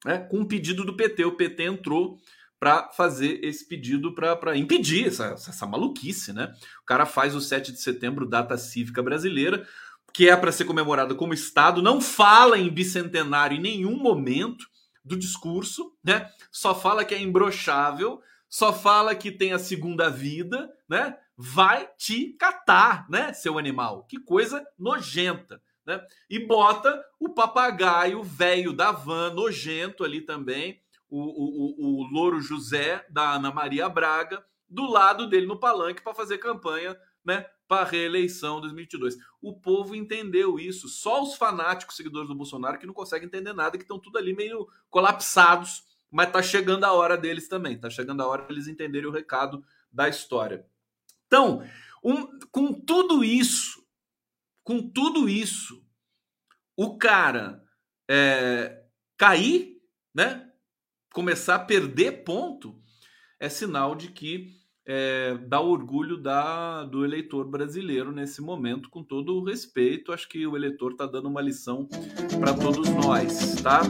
né? 0.04 0.18
Com 0.18 0.38
um 0.38 0.44
pedido 0.44 0.84
do 0.84 0.96
PT. 0.96 1.24
O 1.24 1.36
PT 1.36 1.62
entrou 1.64 2.18
para 2.62 2.90
fazer 2.90 3.40
esse 3.42 3.66
pedido 3.66 4.14
para 4.14 4.56
impedir 4.56 5.08
essa, 5.08 5.32
essa 5.32 5.66
maluquice, 5.66 6.32
né? 6.32 6.54
O 6.80 6.86
cara 6.86 7.04
faz 7.04 7.34
o 7.34 7.40
7 7.40 7.72
de 7.72 7.80
setembro, 7.80 8.24
data 8.24 8.56
cívica 8.56 9.02
brasileira, 9.02 9.66
que 10.14 10.30
é 10.30 10.36
para 10.36 10.52
ser 10.52 10.64
comemorada 10.64 11.12
como 11.12 11.34
Estado, 11.34 11.82
não 11.82 12.00
fala 12.00 12.56
em 12.56 12.70
bicentenário 12.70 13.56
em 13.56 13.60
nenhum 13.60 13.96
momento 13.96 14.64
do 15.04 15.16
discurso, 15.16 15.92
né? 16.04 16.30
Só 16.52 16.72
fala 16.72 17.04
que 17.04 17.16
é 17.16 17.20
imbrochável, 17.20 18.20
só 18.48 18.72
fala 18.72 19.12
que 19.16 19.32
tem 19.32 19.52
a 19.52 19.58
segunda 19.58 20.08
vida, 20.08 20.70
né? 20.88 21.16
Vai 21.36 21.88
te 21.98 22.36
catar, 22.38 23.10
né, 23.10 23.32
seu 23.32 23.58
animal? 23.58 24.04
Que 24.04 24.20
coisa 24.20 24.64
nojenta, 24.78 25.60
né? 25.84 26.00
E 26.30 26.38
bota 26.38 27.02
o 27.18 27.30
papagaio 27.30 28.22
velho 28.22 28.72
da 28.72 28.92
van 28.92 29.34
nojento 29.34 30.04
ali 30.04 30.20
também, 30.20 30.80
o, 31.12 31.84
o, 31.84 32.00
o 32.00 32.06
Louro 32.10 32.40
José, 32.40 33.04
da 33.10 33.34
Ana 33.34 33.52
Maria 33.52 33.88
Braga, 33.88 34.44
do 34.68 34.86
lado 34.86 35.28
dele 35.28 35.46
no 35.46 35.60
palanque 35.60 36.02
para 36.02 36.14
fazer 36.14 36.38
campanha 36.38 36.98
né, 37.22 37.46
para 37.68 37.82
a 37.82 37.88
reeleição 37.88 38.60
2022. 38.60 39.16
O 39.40 39.52
povo 39.60 39.94
entendeu 39.94 40.58
isso. 40.58 40.88
Só 40.88 41.22
os 41.22 41.34
fanáticos 41.34 41.96
seguidores 41.96 42.28
do 42.28 42.34
Bolsonaro 42.34 42.78
que 42.78 42.86
não 42.86 42.94
conseguem 42.94 43.26
entender 43.26 43.52
nada, 43.52 43.76
que 43.76 43.84
estão 43.84 43.98
tudo 43.98 44.16
ali 44.16 44.34
meio 44.34 44.66
colapsados, 44.88 45.84
mas 46.10 46.30
tá 46.30 46.42
chegando 46.42 46.84
a 46.84 46.92
hora 46.92 47.16
deles 47.16 47.46
também. 47.46 47.78
Tá 47.78 47.90
chegando 47.90 48.22
a 48.22 48.26
hora 48.26 48.46
deles 48.46 48.66
entenderem 48.66 49.08
o 49.08 49.12
recado 49.12 49.62
da 49.92 50.08
história. 50.08 50.66
Então, 51.26 51.62
um, 52.02 52.38
com 52.50 52.72
tudo 52.72 53.22
isso, 53.22 53.86
com 54.64 54.90
tudo 54.90 55.28
isso, 55.28 55.84
o 56.76 56.96
cara 56.96 57.62
é, 58.08 58.84
cair, 59.18 59.80
né? 60.14 60.51
Começar 61.12 61.56
a 61.56 61.58
perder 61.58 62.24
ponto, 62.24 62.74
é 63.38 63.48
sinal 63.48 63.94
de 63.94 64.08
que 64.08 64.62
é, 64.86 65.36
dá 65.46 65.60
orgulho 65.60 66.16
da, 66.16 66.84
do 66.84 67.04
eleitor 67.04 67.48
brasileiro 67.48 68.10
nesse 68.10 68.40
momento, 68.40 68.90
com 68.90 69.02
todo 69.02 69.36
o 69.36 69.44
respeito. 69.44 70.12
Acho 70.12 70.28
que 70.28 70.46
o 70.46 70.56
eleitor 70.56 70.92
está 70.92 71.06
dando 71.06 71.28
uma 71.28 71.40
lição 71.40 71.88
para 72.40 72.54
todos 72.54 72.88
nós, 72.88 73.56
tá? 73.62 73.82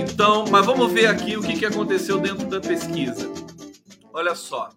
Então, 0.00 0.46
mas 0.50 0.64
vamos 0.64 0.92
ver 0.92 1.06
aqui 1.06 1.36
o 1.36 1.42
que, 1.42 1.58
que 1.58 1.66
aconteceu 1.66 2.18
dentro 2.20 2.48
da 2.48 2.60
pesquisa. 2.60 3.30
olha 4.12 4.34
só. 4.34 4.70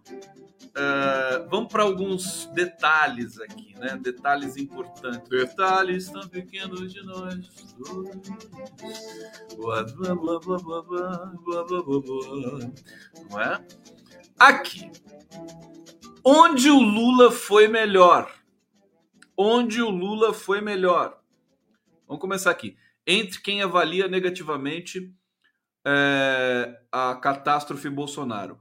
Uh, 0.77 1.49
vamos 1.49 1.71
para 1.71 1.81
alguns 1.81 2.45
detalhes 2.53 3.39
aqui, 3.39 3.73
né? 3.79 3.97
Detalhes 3.97 4.55
importantes. 4.57 5.27
Detalhes 5.27 6.07
tão 6.11 6.27
pequenos 6.27 6.93
de 6.93 7.03
nós. 7.03 7.75
Não 13.27 13.41
é? 13.41 13.65
Aqui. 14.37 14.91
Onde 16.23 16.69
o 16.69 16.79
Lula 16.79 17.31
foi 17.31 17.67
melhor? 17.67 18.31
Onde 19.35 19.81
o 19.81 19.89
Lula 19.89 20.31
foi 20.31 20.61
melhor? 20.61 21.19
Vamos 22.07 22.21
começar 22.21 22.51
aqui. 22.51 22.77
Entre 23.05 23.41
quem 23.41 23.63
avalia 23.63 24.07
negativamente 24.07 25.11
é, 25.83 26.79
a 26.91 27.15
catástrofe 27.15 27.89
Bolsonaro 27.89 28.59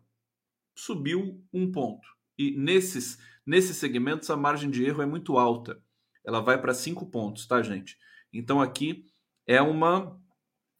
subiu 0.76 1.42
um 1.52 1.72
ponto. 1.72 2.06
E 2.38 2.52
nesses, 2.52 3.18
nesses 3.44 3.76
segmentos 3.76 4.30
a 4.30 4.36
margem 4.36 4.70
de 4.70 4.84
erro 4.84 5.02
é 5.02 5.06
muito 5.06 5.38
alta. 5.38 5.82
Ela 6.24 6.40
vai 6.40 6.60
para 6.60 6.74
cinco 6.74 7.06
pontos, 7.06 7.46
tá, 7.46 7.62
gente? 7.62 7.96
Então 8.32 8.60
aqui 8.60 9.06
é 9.46 9.60
uma 9.60 10.20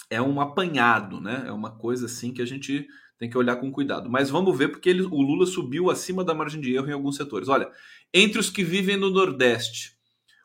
é 0.09 0.23
um 0.23 0.41
apanhado, 0.41 1.21
né? 1.21 1.45
É 1.47 1.53
uma 1.53 1.77
coisa 1.77 2.07
assim 2.07 2.33
que 2.33 2.43
a 2.43 2.47
gente 2.47 2.87
tem 3.19 3.31
que 3.31 3.39
olhar 3.39 3.57
com 3.57 3.73
cuidado. 3.73 4.11
Mas 4.11 4.31
vamos 4.31 4.57
ver 4.57 4.69
porque 4.69 4.91
ele, 4.91 5.03
o 5.03 5.21
Lula 5.21 5.47
subiu 5.47 5.91
acima 5.91 6.23
da 6.23 6.35
margem 6.35 6.61
de 6.61 6.75
erro 6.75 6.89
em 6.89 6.93
alguns 6.93 7.17
setores. 7.17 7.49
Olha, 7.49 7.71
entre 8.13 8.39
os 8.39 8.51
que 8.51 8.63
vivem 8.63 8.97
no 8.97 9.11
Nordeste, 9.11 9.97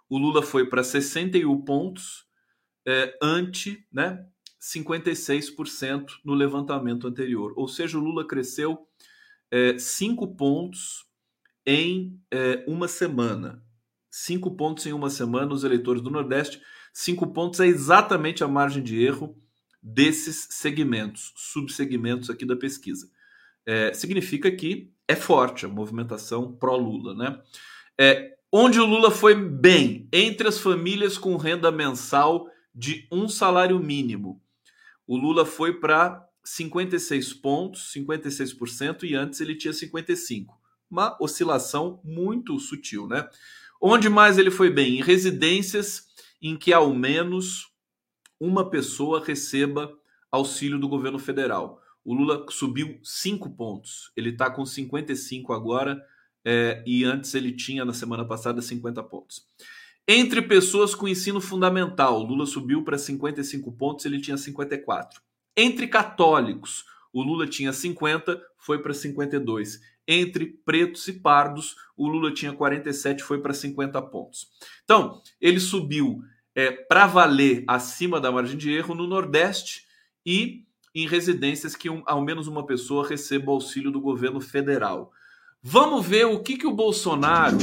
o 0.09 0.17
Lula 0.17 0.41
foi 0.41 0.65
para 0.67 0.83
61 0.83 1.61
pontos, 1.61 2.25
é, 2.87 3.17
ante 3.21 3.85
né, 3.91 4.25
56% 4.59 6.05
no 6.23 6.33
levantamento 6.33 7.07
anterior. 7.07 7.53
Ou 7.55 7.67
seja, 7.67 7.97
o 7.97 8.01
Lula 8.01 8.25
cresceu 8.25 8.87
é, 9.51 9.77
cinco 9.77 10.35
pontos 10.35 11.05
em 11.65 12.19
é, 12.31 12.63
uma 12.67 12.87
semana. 12.87 13.63
Cinco 14.09 14.51
pontos 14.55 14.85
em 14.85 14.93
uma 14.93 15.09
semana, 15.09 15.53
os 15.53 15.63
eleitores 15.63 16.01
do 16.01 16.09
Nordeste. 16.09 16.61
Cinco 16.93 17.27
pontos 17.27 17.59
é 17.59 17.67
exatamente 17.67 18.43
a 18.43 18.47
margem 18.47 18.81
de 18.81 19.03
erro 19.03 19.37
desses 19.81 20.47
segmentos, 20.51 21.33
subsegmentos 21.35 22.29
aqui 22.29 22.45
da 22.45 22.55
pesquisa. 22.55 23.09
É, 23.65 23.93
significa 23.93 24.51
que 24.51 24.91
é 25.07 25.15
forte 25.15 25.65
a 25.65 25.69
movimentação 25.69 26.53
pró-Lula, 26.53 27.13
né? 27.13 27.41
É, 27.99 28.35
onde 28.51 28.79
o 28.79 28.85
Lula 28.85 29.11
foi 29.11 29.35
bem 29.35 30.07
entre 30.11 30.47
as 30.47 30.59
famílias 30.59 31.17
com 31.17 31.37
renda 31.37 31.71
mensal 31.71 32.49
de 32.73 33.07
um 33.11 33.27
salário 33.27 33.79
mínimo. 33.79 34.41
O 35.07 35.17
Lula 35.17 35.45
foi 35.45 35.79
para 35.79 36.25
56 36.43 37.33
pontos, 37.33 37.91
56%, 37.95 39.03
e 39.03 39.15
antes 39.15 39.41
ele 39.41 39.55
tinha 39.55 39.73
55%. 39.73 40.47
Uma 40.89 41.17
oscilação 41.21 42.01
muito 42.03 42.59
sutil, 42.59 43.07
né? 43.07 43.29
Onde 43.81 44.09
mais 44.09 44.37
ele 44.37 44.51
foi 44.51 44.69
bem? 44.69 44.99
Em 44.99 45.01
residências 45.01 46.07
em 46.41 46.57
que 46.57 46.73
ao 46.73 46.93
menos 46.93 47.71
uma 48.39 48.69
pessoa 48.69 49.23
receba 49.23 49.95
auxílio 50.31 50.79
do 50.79 50.89
governo 50.89 51.19
federal. 51.19 51.81
O 52.03 52.13
Lula 52.13 52.45
subiu 52.49 52.99
5 53.03 53.49
pontos. 53.51 54.11
Ele 54.15 54.29
está 54.29 54.49
com 54.49 54.65
55 54.65 55.53
agora, 55.53 56.03
é, 56.43 56.83
e 56.85 57.03
antes 57.03 57.35
ele 57.35 57.51
tinha 57.51 57.85
na 57.85 57.93
semana 57.93 58.25
passada 58.25 58.61
50 58.61 59.03
pontos. 59.03 59.45
Entre 60.07 60.41
pessoas 60.41 60.95
com 60.95 61.07
ensino 61.07 61.39
fundamental, 61.39 62.23
Lula 62.23 62.45
subiu 62.45 62.83
para 62.83 62.97
55 62.97 63.71
pontos, 63.71 64.05
ele 64.05 64.19
tinha 64.19 64.35
54. 64.35 65.21
Entre 65.55 65.87
católicos, 65.87 66.85
o 67.13 67.21
Lula 67.21 67.47
tinha 67.47 67.73
50, 67.73 68.41
foi 68.57 68.81
para 68.81 68.93
52. 68.93 69.79
Entre 70.07 70.45
pretos 70.45 71.07
e 71.07 71.13
pardos, 71.13 71.75
o 71.95 72.07
Lula 72.07 72.33
tinha 72.33 72.53
47, 72.53 73.23
foi 73.23 73.41
para 73.41 73.53
50 73.53 74.01
pontos. 74.03 74.47
Então, 74.83 75.21
ele 75.39 75.59
subiu 75.59 76.21
é, 76.55 76.71
para 76.71 77.07
valer 77.07 77.63
acima 77.67 78.19
da 78.19 78.31
margem 78.31 78.57
de 78.57 78.71
erro 78.71 78.95
no 78.95 79.07
Nordeste 79.07 79.85
e 80.25 80.65
em 80.93 81.07
residências 81.07 81.75
que 81.75 81.89
um, 81.89 82.03
ao 82.05 82.21
menos 82.21 82.47
uma 82.47 82.65
pessoa 82.65 83.07
receba 83.07 83.51
auxílio 83.51 83.91
do 83.91 84.01
governo 84.01 84.41
federal. 84.41 85.11
Vamos 85.63 86.05
ver 86.05 86.25
o 86.25 86.39
que, 86.39 86.57
que 86.57 86.65
o 86.65 86.73
Bolsonaro 86.73 87.57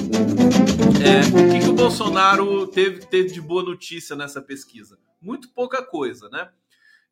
é, 1.05 1.20
o 1.29 1.53
que, 1.53 1.61
que 1.64 1.70
o 1.70 1.74
Bolsonaro 1.74 2.66
teve, 2.68 3.05
teve 3.07 3.33
de 3.33 3.40
boa 3.40 3.62
notícia 3.62 4.14
nessa 4.14 4.40
pesquisa. 4.40 4.98
Muito 5.20 5.48
pouca 5.51 5.83
coisa, 5.83 6.29
né? 6.29 6.48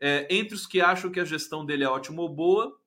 É, 0.00 0.26
entre 0.30 0.54
os 0.54 0.66
que 0.66 0.80
acham 0.80 1.10
que 1.10 1.20
a 1.20 1.24
gestão 1.24 1.64
dele 1.64 1.84
é 1.84 1.88
ótima 1.88 2.22
ou 2.22 2.28
boa, 2.28 2.78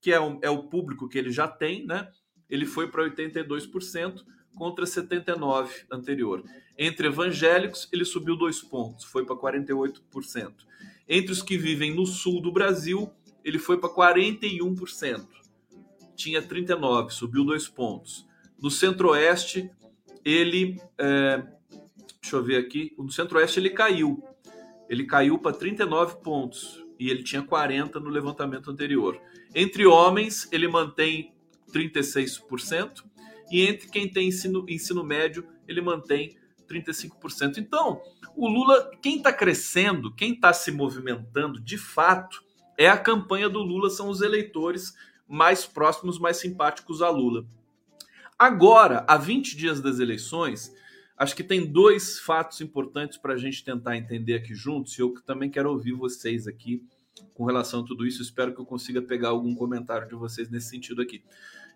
que 0.00 0.12
é 0.12 0.20
o, 0.20 0.38
é 0.42 0.50
o 0.50 0.64
público 0.64 1.08
que 1.08 1.18
ele 1.18 1.30
já 1.30 1.46
tem, 1.48 1.86
né? 1.86 2.08
Ele 2.48 2.66
foi 2.66 2.88
para 2.88 3.08
82% 3.08 4.22
contra 4.54 4.84
79% 4.84 5.86
anterior. 5.90 6.44
Entre 6.78 7.06
evangélicos, 7.06 7.88
ele 7.92 8.04
subiu 8.04 8.36
dois 8.36 8.60
pontos, 8.60 9.04
foi 9.04 9.24
para 9.24 9.36
48%. 9.36 10.52
Entre 11.08 11.32
os 11.32 11.42
que 11.42 11.56
vivem 11.56 11.94
no 11.94 12.06
sul 12.06 12.40
do 12.40 12.52
Brasil, 12.52 13.10
ele 13.44 13.58
foi 13.58 13.78
para 13.78 13.90
41%. 13.90 15.26
Tinha 16.14 16.42
39%, 16.42 17.10
subiu 17.10 17.44
dois 17.44 17.68
pontos. 17.68 18.26
No 18.60 18.70
centro-oeste, 18.70 19.70
ele. 20.24 20.80
É, 20.98 21.42
deixa 22.20 22.36
eu 22.36 22.42
ver 22.42 22.56
aqui. 22.56 22.94
No 22.96 23.10
centro-oeste, 23.10 23.58
ele 23.58 23.70
caiu 23.70 24.22
ele 24.88 25.04
caiu 25.04 25.38
para 25.38 25.56
39 25.56 26.16
pontos 26.22 26.84
e 26.98 27.10
ele 27.10 27.22
tinha 27.22 27.42
40 27.42 27.98
no 27.98 28.08
levantamento 28.08 28.70
anterior. 28.70 29.20
Entre 29.54 29.86
homens, 29.86 30.48
ele 30.52 30.68
mantém 30.68 31.34
36%, 31.72 33.04
e 33.50 33.66
entre 33.66 33.88
quem 33.88 34.08
tem 34.08 34.28
ensino, 34.28 34.64
ensino 34.68 35.04
médio, 35.04 35.46
ele 35.66 35.80
mantém 35.80 36.36
35%. 36.68 37.58
Então, 37.58 38.00
o 38.36 38.48
Lula, 38.48 38.90
quem 39.02 39.18
está 39.18 39.32
crescendo, 39.32 40.14
quem 40.14 40.32
está 40.32 40.52
se 40.52 40.70
movimentando 40.70 41.60
de 41.60 41.76
fato, 41.76 42.42
é 42.78 42.88
a 42.88 42.96
campanha 42.96 43.48
do 43.48 43.60
Lula, 43.60 43.90
são 43.90 44.08
os 44.08 44.22
eleitores 44.22 44.94
mais 45.28 45.66
próximos, 45.66 46.18
mais 46.18 46.38
simpáticos 46.38 47.02
a 47.02 47.10
Lula. 47.10 47.44
Agora, 48.38 49.04
a 49.06 49.16
20 49.16 49.56
dias 49.56 49.80
das 49.80 49.98
eleições, 49.98 50.74
Acho 51.22 51.36
que 51.36 51.44
tem 51.44 51.64
dois 51.64 52.18
fatos 52.18 52.60
importantes 52.60 53.16
para 53.16 53.34
a 53.34 53.36
gente 53.36 53.64
tentar 53.64 53.96
entender 53.96 54.34
aqui 54.34 54.56
juntos, 54.56 54.98
e 54.98 55.02
eu 55.02 55.14
também 55.24 55.48
quero 55.48 55.70
ouvir 55.70 55.92
vocês 55.92 56.48
aqui 56.48 56.84
com 57.32 57.44
relação 57.44 57.82
a 57.82 57.84
tudo 57.84 58.04
isso. 58.04 58.20
Espero 58.20 58.52
que 58.52 58.60
eu 58.60 58.66
consiga 58.66 59.00
pegar 59.00 59.28
algum 59.28 59.54
comentário 59.54 60.08
de 60.08 60.16
vocês 60.16 60.50
nesse 60.50 60.70
sentido 60.70 61.00
aqui. 61.00 61.22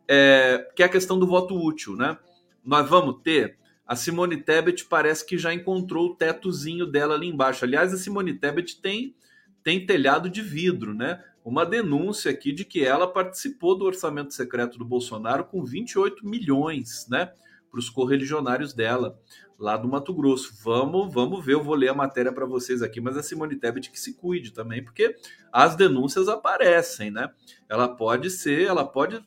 É, 0.08 0.68
que 0.74 0.82
é 0.82 0.86
a 0.86 0.88
questão 0.88 1.16
do 1.16 1.28
voto 1.28 1.54
útil, 1.54 1.94
né? 1.94 2.18
Nós 2.64 2.90
vamos 2.90 3.22
ter. 3.22 3.56
A 3.86 3.94
Simone 3.94 4.36
Tebet 4.36 4.84
parece 4.86 5.24
que 5.24 5.38
já 5.38 5.54
encontrou 5.54 6.06
o 6.06 6.16
tetozinho 6.16 6.84
dela 6.84 7.14
ali 7.14 7.28
embaixo. 7.28 7.64
Aliás, 7.64 7.94
a 7.94 7.96
Simone 7.96 8.34
Tebet 8.34 8.80
tem, 8.80 9.14
tem 9.62 9.86
telhado 9.86 10.28
de 10.28 10.42
vidro, 10.42 10.92
né? 10.92 11.22
Uma 11.44 11.64
denúncia 11.64 12.32
aqui 12.32 12.50
de 12.50 12.64
que 12.64 12.84
ela 12.84 13.06
participou 13.06 13.78
do 13.78 13.84
orçamento 13.84 14.34
secreto 14.34 14.76
do 14.76 14.84
Bolsonaro 14.84 15.44
com 15.44 15.64
28 15.64 16.26
milhões, 16.26 17.06
né? 17.08 17.30
Para 17.70 17.78
os 17.78 17.90
correligionários 17.90 18.72
dela, 18.72 19.18
lá 19.58 19.76
do 19.76 19.88
Mato 19.88 20.14
Grosso. 20.14 20.54
Vamos, 20.62 21.12
vamos 21.12 21.44
ver, 21.44 21.54
eu 21.54 21.62
vou 21.62 21.74
ler 21.74 21.88
a 21.88 21.94
matéria 21.94 22.32
para 22.32 22.46
vocês 22.46 22.82
aqui, 22.82 23.00
mas 23.00 23.16
a 23.16 23.22
Simone 23.22 23.56
Tebet 23.56 23.90
que 23.90 24.00
se 24.00 24.14
cuide 24.14 24.52
também, 24.52 24.82
porque 24.82 25.16
as 25.52 25.76
denúncias 25.76 26.28
aparecem, 26.28 27.10
né? 27.10 27.30
Ela 27.68 27.88
pode 27.88 28.30
ser, 28.30 28.66
ela 28.66 28.84
pode, 28.84 29.22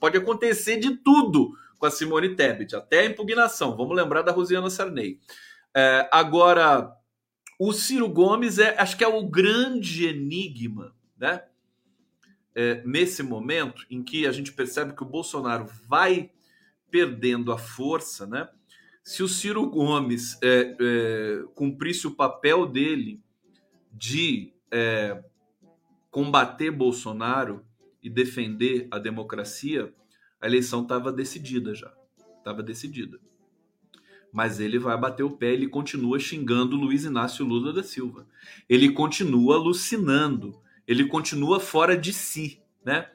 pode 0.00 0.18
acontecer 0.18 0.78
de 0.78 0.96
tudo 0.96 1.52
com 1.78 1.86
a 1.86 1.90
Simone 1.90 2.34
Tebet, 2.34 2.74
até 2.74 3.00
a 3.00 3.06
impugnação. 3.06 3.76
Vamos 3.76 3.96
lembrar 3.96 4.22
da 4.22 4.32
Rosiana 4.32 4.68
Sarney. 4.68 5.20
É, 5.74 6.08
agora, 6.10 6.92
o 7.58 7.72
Ciro 7.72 8.08
Gomes 8.08 8.58
é, 8.58 8.76
acho 8.78 8.96
que 8.96 9.04
é 9.04 9.08
o 9.08 9.28
grande 9.28 10.06
enigma, 10.06 10.94
né? 11.16 11.44
É, 12.54 12.82
nesse 12.84 13.22
momento 13.22 13.86
em 13.88 14.02
que 14.02 14.26
a 14.26 14.32
gente 14.32 14.52
percebe 14.52 14.92
que 14.92 15.02
o 15.02 15.06
Bolsonaro 15.06 15.66
vai 15.86 16.32
perdendo 16.90 17.52
a 17.52 17.58
força, 17.58 18.26
né? 18.26 18.48
Se 19.02 19.22
o 19.22 19.28
Ciro 19.28 19.66
Gomes 19.70 20.38
é, 20.42 20.76
é, 20.78 21.44
cumprisse 21.54 22.06
o 22.06 22.14
papel 22.14 22.66
dele 22.66 23.22
de 23.90 24.52
é, 24.70 25.22
combater 26.10 26.70
Bolsonaro 26.70 27.64
e 28.02 28.10
defender 28.10 28.86
a 28.90 28.98
democracia, 28.98 29.92
a 30.40 30.46
eleição 30.46 30.82
estava 30.82 31.10
decidida 31.10 31.74
já. 31.74 31.92
Estava 32.36 32.62
decidida. 32.62 33.18
Mas 34.32 34.60
ele 34.60 34.78
vai 34.78 34.96
bater 34.98 35.22
o 35.22 35.30
pé, 35.30 35.54
ele 35.54 35.68
continua 35.68 36.18
xingando 36.18 36.76
Luiz 36.76 37.04
Inácio 37.04 37.44
Lula 37.44 37.72
da 37.72 37.82
Silva. 37.82 38.26
Ele 38.68 38.90
continua 38.90 39.56
alucinando, 39.56 40.60
ele 40.86 41.06
continua 41.06 41.58
fora 41.58 41.96
de 41.96 42.12
si, 42.12 42.60
né? 42.84 43.10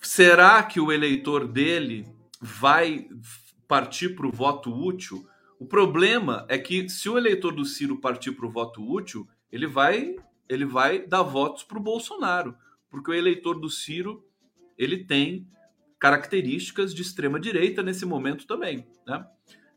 Será 0.00 0.62
que 0.62 0.80
o 0.80 0.90
eleitor 0.90 1.46
dele 1.46 2.08
vai 2.42 3.08
partir 3.68 4.16
para 4.16 4.26
o 4.26 4.32
voto 4.32 4.74
útil. 4.74 5.24
O 5.60 5.64
problema 5.64 6.44
é 6.48 6.58
que 6.58 6.88
se 6.88 7.08
o 7.08 7.16
eleitor 7.16 7.54
do 7.54 7.64
Ciro 7.64 8.00
partir 8.00 8.32
para 8.32 8.44
o 8.44 8.50
voto 8.50 8.82
útil, 8.82 9.28
ele 9.50 9.68
vai 9.68 10.16
ele 10.48 10.66
vai 10.66 11.06
dar 11.06 11.22
votos 11.22 11.62
para 11.62 11.78
o 11.78 11.82
Bolsonaro, 11.82 12.54
porque 12.90 13.10
o 13.10 13.14
eleitor 13.14 13.58
do 13.58 13.70
Ciro 13.70 14.26
ele 14.76 15.04
tem 15.04 15.48
características 15.98 16.92
de 16.92 17.00
extrema 17.00 17.38
direita 17.38 17.82
nesse 17.82 18.04
momento 18.04 18.44
também, 18.44 18.86
né? 19.06 19.24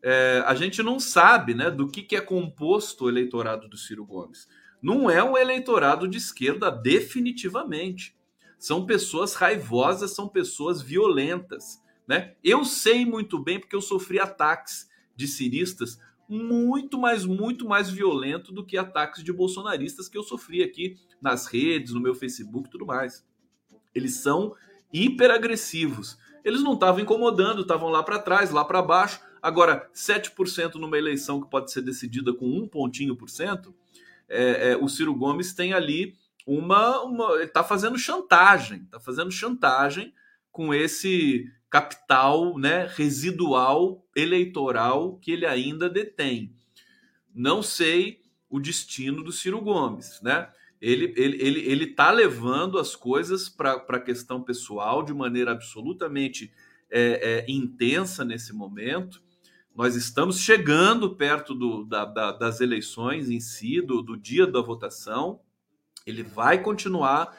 É, 0.02 0.44
a 0.46 0.54
gente 0.54 0.84
não 0.84 1.00
sabe, 1.00 1.54
né, 1.54 1.72
do 1.72 1.88
que, 1.88 2.04
que 2.04 2.16
é 2.16 2.22
composto 2.22 3.06
o 3.06 3.10
eleitorado 3.10 3.68
do 3.68 3.78
Ciro 3.78 4.06
Gomes. 4.06 4.48
Não 4.82 5.10
é 5.10 5.24
um 5.24 5.38
eleitorado 5.38 6.08
de 6.08 6.18
esquerda 6.18 6.70
definitivamente. 6.70 8.16
São 8.60 8.86
pessoas 8.86 9.34
raivosas, 9.34 10.14
são 10.14 10.28
pessoas 10.28 10.82
violentas, 10.82 11.82
né? 12.08 12.36
Eu 12.44 12.64
sei 12.64 13.06
muito 13.06 13.40
bem 13.40 13.60
porque 13.60 13.76
eu 13.76 13.82
sofri 13.82 14.20
ataques 14.20 14.90
de 15.16 15.28
ciristas 15.28 16.00
muito 16.28 16.98
mais, 17.00 17.26
muito 17.26 17.68
mais 17.68 17.90
violento 17.90 18.52
do 18.52 18.66
que 18.66 18.78
ataques 18.78 19.24
de 19.24 19.32
bolsonaristas 19.32 20.10
que 20.10 20.18
eu 20.18 20.24
sofri 20.24 20.64
aqui 20.64 20.98
nas 21.22 21.46
redes, 21.46 21.94
no 21.94 22.02
meu 22.02 22.16
Facebook 22.16 22.68
e 22.68 22.72
tudo 22.72 22.86
mais. 22.86 23.26
Eles 23.94 24.16
são 24.16 24.56
hiperagressivos. 24.92 26.18
Eles 26.44 26.62
não 26.62 26.74
estavam 26.74 27.02
incomodando, 27.02 27.62
estavam 27.62 27.90
lá 27.90 28.04
para 28.04 28.20
trás, 28.20 28.52
lá 28.52 28.64
para 28.64 28.82
baixo. 28.82 29.20
Agora, 29.42 29.90
7% 29.94 30.76
numa 30.76 30.98
eleição 30.98 31.42
que 31.42 31.50
pode 31.50 31.72
ser 31.72 31.82
decidida 31.82 32.34
com 32.34 32.48
um 32.48 32.68
pontinho 32.68 33.16
por 33.16 33.30
cento, 33.30 33.76
é, 34.28 34.72
é, 34.72 34.78
o 34.78 34.88
Ciro 34.88 35.14
Gomes 35.14 35.54
tem 35.54 35.74
ali 35.74 36.16
uma. 36.46 37.04
uma 37.04 37.34
ele 37.36 37.46
está 37.46 37.64
fazendo 37.64 37.98
chantagem, 37.98 38.84
está 38.84 39.00
fazendo 39.00 39.32
chantagem 39.32 40.14
com 40.52 40.74
esse 40.74 41.52
capital 41.76 42.58
né, 42.58 42.90
residual 42.96 44.08
eleitoral 44.16 45.18
que 45.18 45.30
ele 45.30 45.46
ainda 45.46 45.90
detém. 45.90 46.56
Não 47.34 47.62
sei 47.62 48.22
o 48.50 48.62
destino 48.62 49.22
do 49.22 49.34
Ciro 49.34 49.60
Gomes, 49.60 50.22
né? 50.22 50.50
Ele 50.80 51.08
está 51.08 51.22
ele, 51.22 51.42
ele, 51.42 51.60
ele 51.60 51.88
tá 51.88 52.12
levando 52.12 52.80
as 52.80 52.96
coisas 52.96 53.50
para 53.50 53.74
a 53.90 54.00
questão 54.00 54.42
pessoal 54.42 55.04
de 55.04 55.14
maneira 55.14 55.52
absolutamente 55.52 56.50
é, 56.90 57.44
é, 57.46 57.52
intensa 57.52 58.24
nesse 58.24 58.54
momento. 58.54 59.22
Nós 59.76 59.98
estamos 59.98 60.40
chegando 60.40 61.14
perto 61.18 61.54
do, 61.54 61.84
da, 61.84 62.06
da, 62.06 62.32
das 62.32 62.62
eleições 62.62 63.30
em 63.30 63.42
si, 63.42 63.82
do, 63.82 64.02
do 64.02 64.16
dia 64.16 64.48
da 64.48 64.62
votação. 64.62 65.42
Ele 66.08 66.24
vai 66.24 66.62
continuar. 66.62 67.38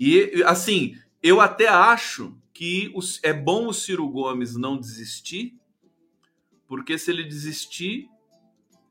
E, 0.00 0.42
assim, 0.46 0.96
eu 1.24 1.40
até 1.40 1.66
acho 1.68 2.36
que 2.52 2.92
os, 2.94 3.18
é 3.24 3.32
bom 3.32 3.66
o 3.68 3.72
Ciro 3.72 4.06
Gomes 4.06 4.56
não 4.56 4.76
desistir, 4.76 5.58
porque 6.66 6.98
se 6.98 7.10
ele 7.10 7.24
desistir, 7.24 8.10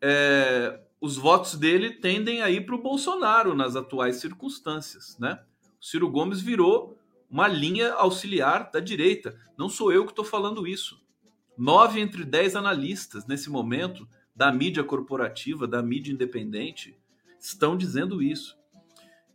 é, 0.02 0.82
os 1.00 1.16
votos 1.16 1.54
dele 1.54 1.92
tendem 1.92 2.42
a 2.42 2.50
ir 2.50 2.66
para 2.66 2.74
o 2.74 2.82
Bolsonaro 2.82 3.54
nas 3.54 3.76
atuais 3.76 4.16
circunstâncias, 4.16 5.16
né? 5.20 5.44
O 5.80 5.86
Ciro 5.86 6.10
Gomes 6.10 6.42
virou 6.42 6.98
uma 7.30 7.48
linha 7.48 7.94
auxiliar 7.94 8.72
da 8.72 8.80
direita. 8.80 9.40
Não 9.56 9.70
sou 9.70 9.94
eu 9.94 10.04
que 10.04 10.12
estou 10.12 10.26
falando 10.26 10.66
isso. 10.66 11.00
Nove 11.56 12.00
entre 12.00 12.26
dez 12.26 12.56
analistas 12.56 13.28
nesse 13.28 13.48
momento 13.52 14.08
da 14.36 14.52
mídia 14.52 14.84
corporativa, 14.84 15.68
da 15.68 15.84
mídia 15.84 16.12
independente, 16.12 16.98
estão 17.40 17.78
dizendo 17.78 18.24
isso. 18.24 18.58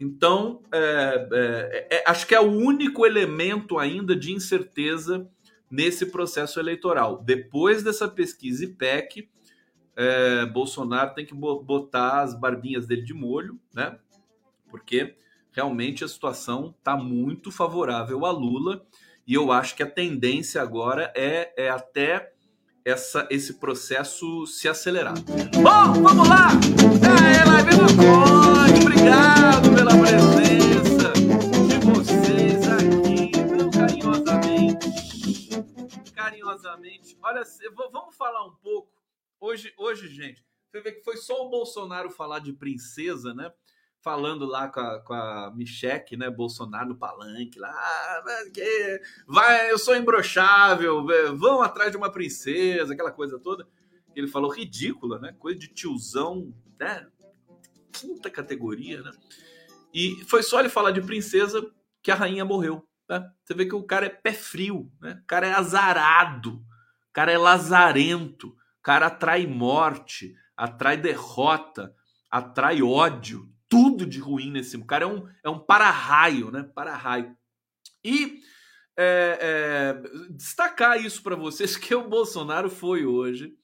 Então, 0.01 0.63
é, 0.73 1.29
é, 1.33 1.89
é, 1.97 2.05
acho 2.07 2.27
que 2.27 2.35
é 2.35 2.41
o 2.41 2.51
único 2.51 3.05
elemento 3.05 3.79
ainda 3.79 4.15
de 4.15 4.33
incerteza 4.33 5.29
nesse 5.71 6.07
processo 6.07 6.61
eleitoral. 6.61 7.23
Depois 7.23 7.83
dessa 7.83 8.09
pesquisa 8.09 8.65
IPEC, 8.65 9.29
é, 9.97 10.47
Bolsonaro 10.47 11.15
tem 11.15 11.27
que 11.27 11.35
botar 11.35 12.23
as 12.23 12.39
barbinhas 12.39 12.87
dele 12.87 13.03
de 13.03 13.13
molho, 13.13 13.59
né? 13.75 13.99
Porque 14.71 15.17
realmente 15.51 16.05
a 16.05 16.09
situação 16.09 16.75
está 16.79 16.97
muito 16.97 17.51
favorável 17.51 18.25
a 18.25 18.31
Lula 18.31 18.87
e 19.27 19.35
eu 19.35 19.51
acho 19.51 19.75
que 19.75 19.83
a 19.83 19.91
tendência 19.91 20.63
agora 20.63 21.13
é, 21.17 21.53
é 21.57 21.69
até 21.69 22.33
essa, 22.85 23.27
esse 23.31 23.55
processo 23.55 24.47
se 24.47 24.69
acelerar. 24.69 25.15
Bom, 25.21 26.03
vamos 26.03 26.29
lá! 26.29 26.49
É, 27.05 27.77
do 27.77 27.97
Conde, 27.97 28.38
obrigado 28.99 29.71
pela 29.75 29.91
presença 29.93 31.13
de 31.69 31.79
vocês 31.87 32.67
aqui, 32.69 33.31
meu, 33.47 33.71
carinhosamente. 33.71 34.91
Carinhosamente. 36.13 37.17
Olha, 37.23 37.43
vamos 37.93 38.17
falar 38.17 38.45
um 38.45 38.55
pouco. 38.57 38.91
Hoje, 39.41 39.73
hoje, 39.79 40.09
gente, 40.09 40.45
você 40.71 40.81
vê 40.81 40.91
que 40.93 41.05
foi 41.05 41.17
só 41.17 41.47
o 41.47 41.51
Bolsonaro 41.51 42.11
falar 42.11 42.41
de 42.41 42.53
princesa, 42.53 43.33
né? 43.33 43.53
falando 44.01 44.47
lá 44.47 44.69
com 44.69 44.81
a, 44.81 45.01
com 45.01 45.13
a 45.13 45.53
Michelle, 45.55 46.17
né? 46.17 46.31
Bolsonaro 46.31 46.91
no 46.91 46.97
palanque 46.97 47.59
lá. 47.59 47.69
Ah, 47.69 48.23
vai, 49.27 49.71
eu 49.71 49.79
sou 49.79 49.97
imbrochável, 49.97 51.05
vão 51.37 51.61
atrás 51.61 51.91
de 51.91 51.97
uma 51.97 52.11
princesa, 52.11 52.95
aquela 52.95 53.11
coisa 53.11 53.39
toda. 53.39 53.69
Ele 54.15 54.29
falou 54.29 54.51
ridícula, 54.51 55.19
né? 55.19 55.35
Coisa 55.39 55.59
de 55.59 55.69
tiozão, 55.69 56.55
né? 56.79 57.07
Quinta 57.93 58.31
categoria, 58.31 59.03
né? 59.03 59.11
E 59.93 60.25
foi 60.27 60.43
só 60.43 60.61
ele 60.61 60.69
falar 60.69 60.91
de 60.91 61.01
princesa 61.01 61.65
que 62.03 62.11
a 62.11 62.15
rainha 62.15 62.45
morreu. 62.45 62.87
Né? 63.09 63.31
Você 63.43 63.55
vê 63.55 63.67
que 63.67 63.75
o 63.75 63.83
cara 63.83 64.07
é 64.07 64.11
pé 64.11 64.33
frio, 64.33 64.91
né? 65.01 65.21
O 65.23 65.27
cara 65.27 65.47
é 65.47 65.53
azarado, 65.53 66.55
o 66.55 67.13
cara 67.13 67.33
é 67.33 67.39
lazarento, 67.39 68.49
o 68.49 68.83
cara 68.83 69.07
atrai 69.07 69.47
morte, 69.47 70.35
atrai 70.57 70.97
derrota, 70.97 71.95
atrai 72.31 72.83
ódio, 72.83 73.51
tudo 73.69 74.07
de 74.07 74.19
ruim 74.19 74.51
nesse 74.51 74.77
o 74.77 74.85
cara 74.85 75.05
é 75.05 75.07
um 75.07 75.29
é 75.43 75.49
um 75.49 75.59
para-raio, 75.59 76.51
né? 76.51 76.63
Para-raio. 76.75 77.37
E 78.05 78.41
é, 78.97 79.39
é, 79.41 80.31
destacar 80.31 81.01
isso 81.03 81.23
para 81.23 81.37
vocês 81.37 81.77
que 81.79 81.95
o 81.95 82.09
Bolsonaro 82.09 82.69
foi 82.69 83.07
hoje 83.07 83.57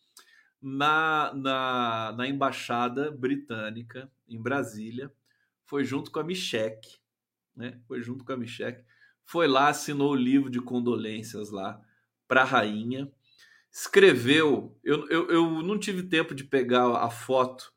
na, 0.67 1.31
na, 1.35 2.15
na 2.17 2.27
embaixada 2.27 3.11
britânica 3.11 4.11
em 4.27 4.41
Brasília, 4.41 5.13
foi 5.67 5.85
junto 5.85 6.11
com 6.11 6.19
a 6.19 6.25
Michek, 6.25 6.97
né? 7.55 7.79
Foi 7.87 8.01
junto 8.01 8.25
com 8.25 8.33
a 8.33 8.37
Michek, 8.37 8.83
foi 9.27 9.47
lá 9.47 9.69
assinou 9.69 10.13
o 10.13 10.17
livro 10.17 10.49
de 10.49 10.63
condolências 10.63 11.51
lá 11.51 11.79
para 12.27 12.41
a 12.41 12.47
rainha, 12.47 13.13
escreveu. 13.71 14.75
Eu, 14.83 15.07
eu, 15.11 15.29
eu 15.29 15.63
não 15.63 15.79
tive 15.79 16.03
tempo 16.05 16.35
de 16.35 16.45
pegar 16.45 16.97
a 16.97 17.11
foto 17.11 17.74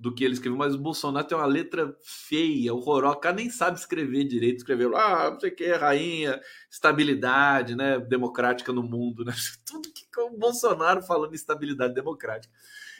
do 0.00 0.14
que 0.14 0.24
ele 0.24 0.32
escreveu, 0.32 0.56
mas 0.56 0.74
o 0.74 0.78
Bolsonaro 0.78 1.26
tem 1.26 1.36
uma 1.36 1.44
letra 1.44 1.94
feia, 2.02 2.72
horrorosa, 2.72 3.18
o 3.18 3.20
cara 3.20 3.36
nem 3.36 3.50
sabe 3.50 3.78
escrever 3.78 4.24
direito, 4.24 4.56
escreveu, 4.56 4.96
ah, 4.96 5.30
não 5.30 5.38
sei 5.38 5.50
o 5.50 5.54
que, 5.54 5.70
rainha, 5.72 6.40
estabilidade, 6.70 7.76
né, 7.76 8.00
democrática 8.00 8.72
no 8.72 8.82
mundo, 8.82 9.26
né, 9.26 9.34
tudo 9.66 9.92
que 9.92 10.08
o 10.18 10.38
Bolsonaro 10.38 11.02
falando 11.02 11.34
estabilidade 11.34 11.92
democrática. 11.92 12.50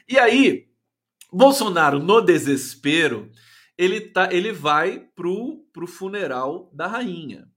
E 0.07 0.19
aí, 0.19 0.69
Bolsonaro, 1.33 1.99
no 1.99 2.21
desespero, 2.21 3.31
ele, 3.79 4.03
tá, 4.03 4.31
ele 4.31 4.53
vai 4.53 5.01
pro, 5.17 5.65
pro 5.73 5.87
funeral 5.87 6.71
da 6.75 6.87
rainha. 6.87 7.49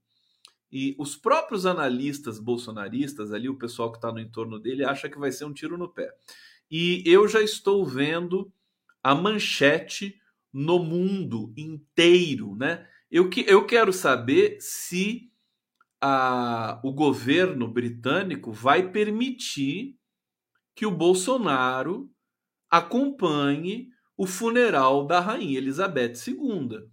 E 0.72 0.96
os 0.98 1.16
próprios 1.16 1.66
analistas 1.66 2.38
bolsonaristas, 2.38 3.30
ali, 3.30 3.48
o 3.48 3.58
pessoal 3.58 3.92
que 3.92 3.98
está 3.98 4.10
no 4.10 4.18
entorno 4.18 4.58
dele, 4.58 4.84
acha 4.84 5.06
que 5.06 5.18
vai 5.18 5.30
ser 5.30 5.44
um 5.44 5.52
tiro 5.52 5.76
no 5.76 5.88
pé. 5.88 6.08
E 6.70 7.02
eu 7.04 7.28
já 7.28 7.42
estou 7.42 7.84
vendo 7.84 8.50
a 9.04 9.14
manchete 9.14 10.18
no 10.50 10.78
mundo 10.78 11.52
inteiro, 11.56 12.56
né? 12.56 12.88
Eu, 13.10 13.28
que, 13.28 13.44
eu 13.46 13.66
quero 13.66 13.92
saber 13.92 14.56
se 14.60 15.30
a, 16.00 16.80
o 16.82 16.90
governo 16.90 17.68
britânico 17.68 18.50
vai 18.50 18.90
permitir 18.90 19.98
que 20.74 20.86
o 20.86 20.90
Bolsonaro 20.90 22.10
acompanhe 22.70 23.90
o 24.16 24.26
funeral 24.26 25.06
da 25.06 25.20
rainha 25.20 25.58
Elizabeth 25.58 26.14
II, 26.26 26.88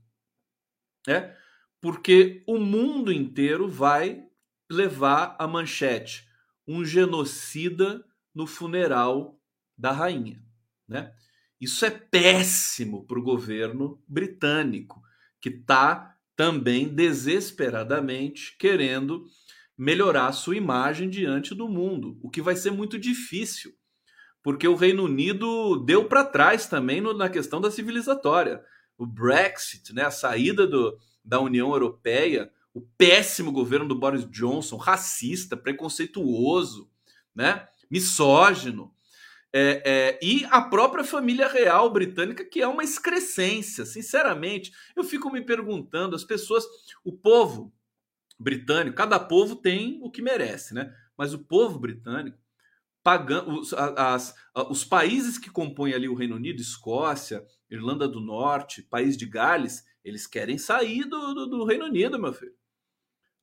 né? 1.08 1.36
Porque 1.80 2.44
o 2.46 2.58
mundo 2.58 3.12
inteiro 3.12 3.70
vai 3.70 4.24
levar 4.70 5.36
a 5.40 5.48
manchete 5.48 6.28
um 6.68 6.84
genocida 6.86 8.06
no 8.34 8.46
funeral 8.46 9.40
da 9.78 9.92
rainha, 9.92 10.44
né? 10.88 11.14
Isso 11.62 11.86
é 11.86 11.92
péssimo 11.92 13.06
para 13.06 13.20
o 13.20 13.24
governo 13.24 14.02
britânico, 14.08 15.00
que 15.40 15.50
está 15.50 16.18
também 16.36 16.90
desesperadamente 16.90 18.58
querendo 18.58 19.28
melhorar 19.78 20.32
sua 20.32 20.58
imagem 20.58 21.08
diante 21.08 21.54
do 21.54 21.70
mundo, 21.70 22.18
o 22.24 22.32
que 22.32 22.42
vai 22.42 22.56
ser 22.56 22.72
muito 22.72 22.98
difícil, 22.98 23.72
porque 24.42 24.68
o 24.68 24.76
Reino 24.76 25.04
Unido 25.06 25.78
deu 25.86 26.06
para 26.06 26.24
trás 26.24 26.66
também 26.68 27.00
no, 27.00 27.14
na 27.14 27.30
questão 27.30 27.62
da 27.62 27.70
civilizatória. 27.70 28.64
O 28.98 29.06
Brexit, 29.06 29.94
né, 29.94 30.06
a 30.06 30.12
saída 30.12 30.66
do, 30.66 30.98
da 31.24 31.40
União 31.40 31.72
Europeia, 31.72 32.52
o 32.74 32.82
péssimo 32.82 33.52
governo 33.52 33.88
do 33.88 34.00
Boris 34.00 34.28
Johnson, 34.32 34.78
racista, 34.78 35.56
preconceituoso, 35.56 36.90
né, 37.36 37.68
misógino, 37.90 38.92
é, 39.54 39.82
é, 39.86 40.20
e 40.22 40.46
a 40.46 40.62
própria 40.62 41.04
família 41.04 41.48
real 41.48 41.90
britânica, 41.92 42.46
que 42.46 42.62
é 42.62 42.68
uma 42.68 42.84
excrescência, 42.84 43.86
sinceramente. 43.86 44.72
Eu 44.96 45.04
fico 45.04 45.32
me 45.32 45.42
perguntando, 45.42 46.16
as 46.16 46.24
pessoas, 46.24 46.66
o 47.04 47.12
povo 47.12 47.74
britânico, 48.40 48.96
cada 48.96 49.20
povo 49.20 49.56
tem 49.56 50.00
o 50.02 50.10
que 50.10 50.22
merece, 50.22 50.74
né? 50.74 50.94
Mas 51.18 51.34
o 51.34 51.40
povo 51.40 51.78
britânico, 51.78 52.38
pagando 53.04 53.60
os, 53.60 53.74
as, 53.74 54.34
os 54.70 54.86
países 54.86 55.38
que 55.38 55.50
compõem 55.50 55.94
ali 55.94 56.08
o 56.08 56.16
Reino 56.16 56.36
Unido, 56.36 56.62
Escócia, 56.62 57.46
Irlanda 57.70 58.08
do 58.08 58.22
Norte, 58.22 58.84
País 58.84 59.18
de 59.18 59.26
Gales, 59.26 59.84
eles 60.04 60.26
querem 60.26 60.58
sair 60.58 61.04
do, 61.04 61.34
do, 61.34 61.48
do 61.48 61.66
Reino 61.66 61.86
Unido, 61.86 62.20
meu 62.20 62.34
filho. 62.34 62.56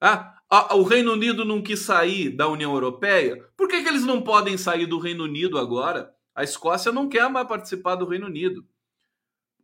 Ah, 0.01 0.39
o 0.75 0.83
Reino 0.83 1.13
Unido 1.13 1.45
não 1.45 1.63
quis 1.63 1.81
sair 1.81 2.31
da 2.31 2.49
União 2.49 2.73
Europeia? 2.73 3.37
Por 3.57 3.69
que, 3.69 3.83
que 3.83 3.89
eles 3.89 4.05
não 4.05 4.23
podem 4.23 4.57
sair 4.57 4.87
do 4.87 4.99
Reino 4.99 5.25
Unido 5.25 5.59
agora? 5.59 6.15
A 6.35 6.43
Escócia 6.43 6.93
não 6.93 7.09
quer 7.09 7.29
mais 7.29 7.47
participar 7.47 7.97
do 7.97 8.07
Reino 8.07 8.27
Unido. 8.27 8.67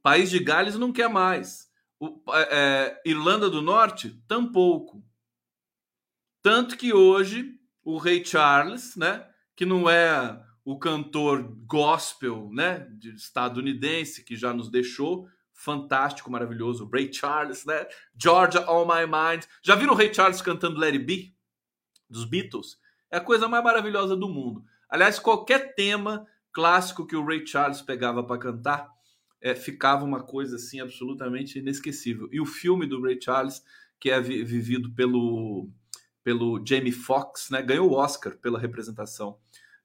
País 0.02 0.28
de 0.28 0.38
Gales 0.38 0.76
não 0.76 0.92
quer 0.92 1.08
mais. 1.08 1.70
O, 1.98 2.20
é, 2.34 3.00
Irlanda 3.06 3.48
do 3.48 3.62
Norte, 3.62 4.20
tampouco. 4.28 5.02
Tanto 6.42 6.76
que 6.76 6.92
hoje 6.92 7.58
o 7.82 7.96
rei 7.96 8.22
Charles, 8.24 8.96
né, 8.96 9.26
que 9.56 9.64
não 9.64 9.88
é 9.88 10.42
o 10.64 10.78
cantor 10.78 11.42
gospel, 11.66 12.50
né, 12.52 12.86
estadunidense 13.14 14.24
que 14.24 14.36
já 14.36 14.52
nos 14.52 14.70
deixou, 14.70 15.26
fantástico, 15.64 16.30
maravilhoso, 16.30 16.88
Ray 16.92 17.12
Charles, 17.12 17.64
né? 17.64 17.86
Georgia 18.16 18.70
on 18.70 18.84
My 18.84 19.06
Mind. 19.06 19.44
Já 19.62 19.74
viram 19.74 19.94
o 19.94 19.96
Ray 19.96 20.12
Charles 20.12 20.42
cantando 20.42 20.78
Let 20.78 20.92
It 20.92 21.04
Be 21.04 21.34
dos 22.08 22.24
Beatles? 22.24 22.78
É 23.10 23.16
a 23.16 23.20
coisa 23.20 23.48
mais 23.48 23.64
maravilhosa 23.64 24.14
do 24.14 24.28
mundo. 24.28 24.64
Aliás, 24.88 25.18
qualquer 25.18 25.74
tema 25.74 26.26
clássico 26.52 27.06
que 27.06 27.16
o 27.16 27.24
Ray 27.24 27.46
Charles 27.46 27.80
pegava 27.80 28.22
para 28.22 28.38
cantar, 28.38 28.88
é, 29.40 29.54
ficava 29.54 30.04
uma 30.04 30.22
coisa 30.22 30.56
assim 30.56 30.80
absolutamente 30.80 31.58
inesquecível. 31.58 32.28
E 32.30 32.40
o 32.40 32.46
filme 32.46 32.86
do 32.86 33.02
Ray 33.02 33.18
Charles, 33.20 33.62
que 33.98 34.10
é 34.10 34.20
vi 34.20 34.44
vivido 34.44 34.92
pelo 34.94 35.68
pelo 36.22 36.64
Jamie 36.66 36.90
Foxx, 36.90 37.50
né, 37.50 37.60
ganhou 37.60 37.90
o 37.90 37.92
Oscar 37.92 38.34
pela 38.38 38.58
representação 38.58 39.38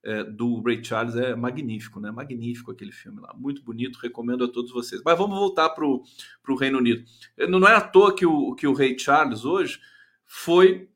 é, 0.04 0.24
do 0.24 0.62
Ray 0.62 0.84
Charles 0.84 1.16
é 1.16 1.36
magnífico, 1.36 2.00
né? 2.00 2.12
Magnífico 2.12 2.72
aquele 2.72 2.92
filme 2.92 3.20
lá, 3.20 3.34
muito 3.36 3.62
bonito, 3.64 4.00
recomendo 4.00 4.44
a 4.44 4.48
todos 4.48 4.72
vocês. 4.72 5.02
Mas 5.04 5.18
vamos 5.18 5.38
voltar 5.38 5.70
para 5.70 5.86
o 5.86 6.56
Reino 6.58 6.78
Unido. 6.78 7.04
Não 7.50 7.68
é 7.68 7.76
à 7.76 7.82
toa 7.82 8.16
que 8.16 8.26
o, 8.26 8.56
que 8.56 8.68
o 8.68 8.74
Rei 8.74 8.98
Charles 8.98 9.44
hoje 9.44 9.80
foi 10.26 10.90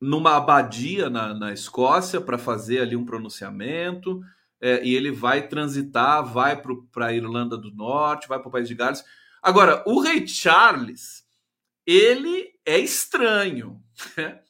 numa 0.00 0.36
abadia 0.36 1.08
na, 1.10 1.34
na 1.34 1.52
Escócia 1.52 2.20
para 2.20 2.38
fazer 2.38 2.80
ali 2.80 2.96
um 2.96 3.04
pronunciamento. 3.04 4.20
É, 4.60 4.84
e 4.84 4.94
ele 4.94 5.12
vai 5.12 5.46
transitar, 5.46 6.24
vai 6.24 6.60
para 6.92 7.06
a 7.06 7.12
Irlanda 7.12 7.56
do 7.56 7.70
Norte, 7.70 8.28
vai 8.28 8.40
para 8.40 8.48
o 8.48 8.52
País 8.52 8.68
de 8.68 8.74
Gales. 8.74 9.04
Agora, 9.40 9.84
o 9.86 10.00
Rei 10.00 10.26
Charles, 10.26 11.24
ele 11.86 12.52
é 12.64 12.78
estranho. 12.78 13.82
Né? 14.16 14.40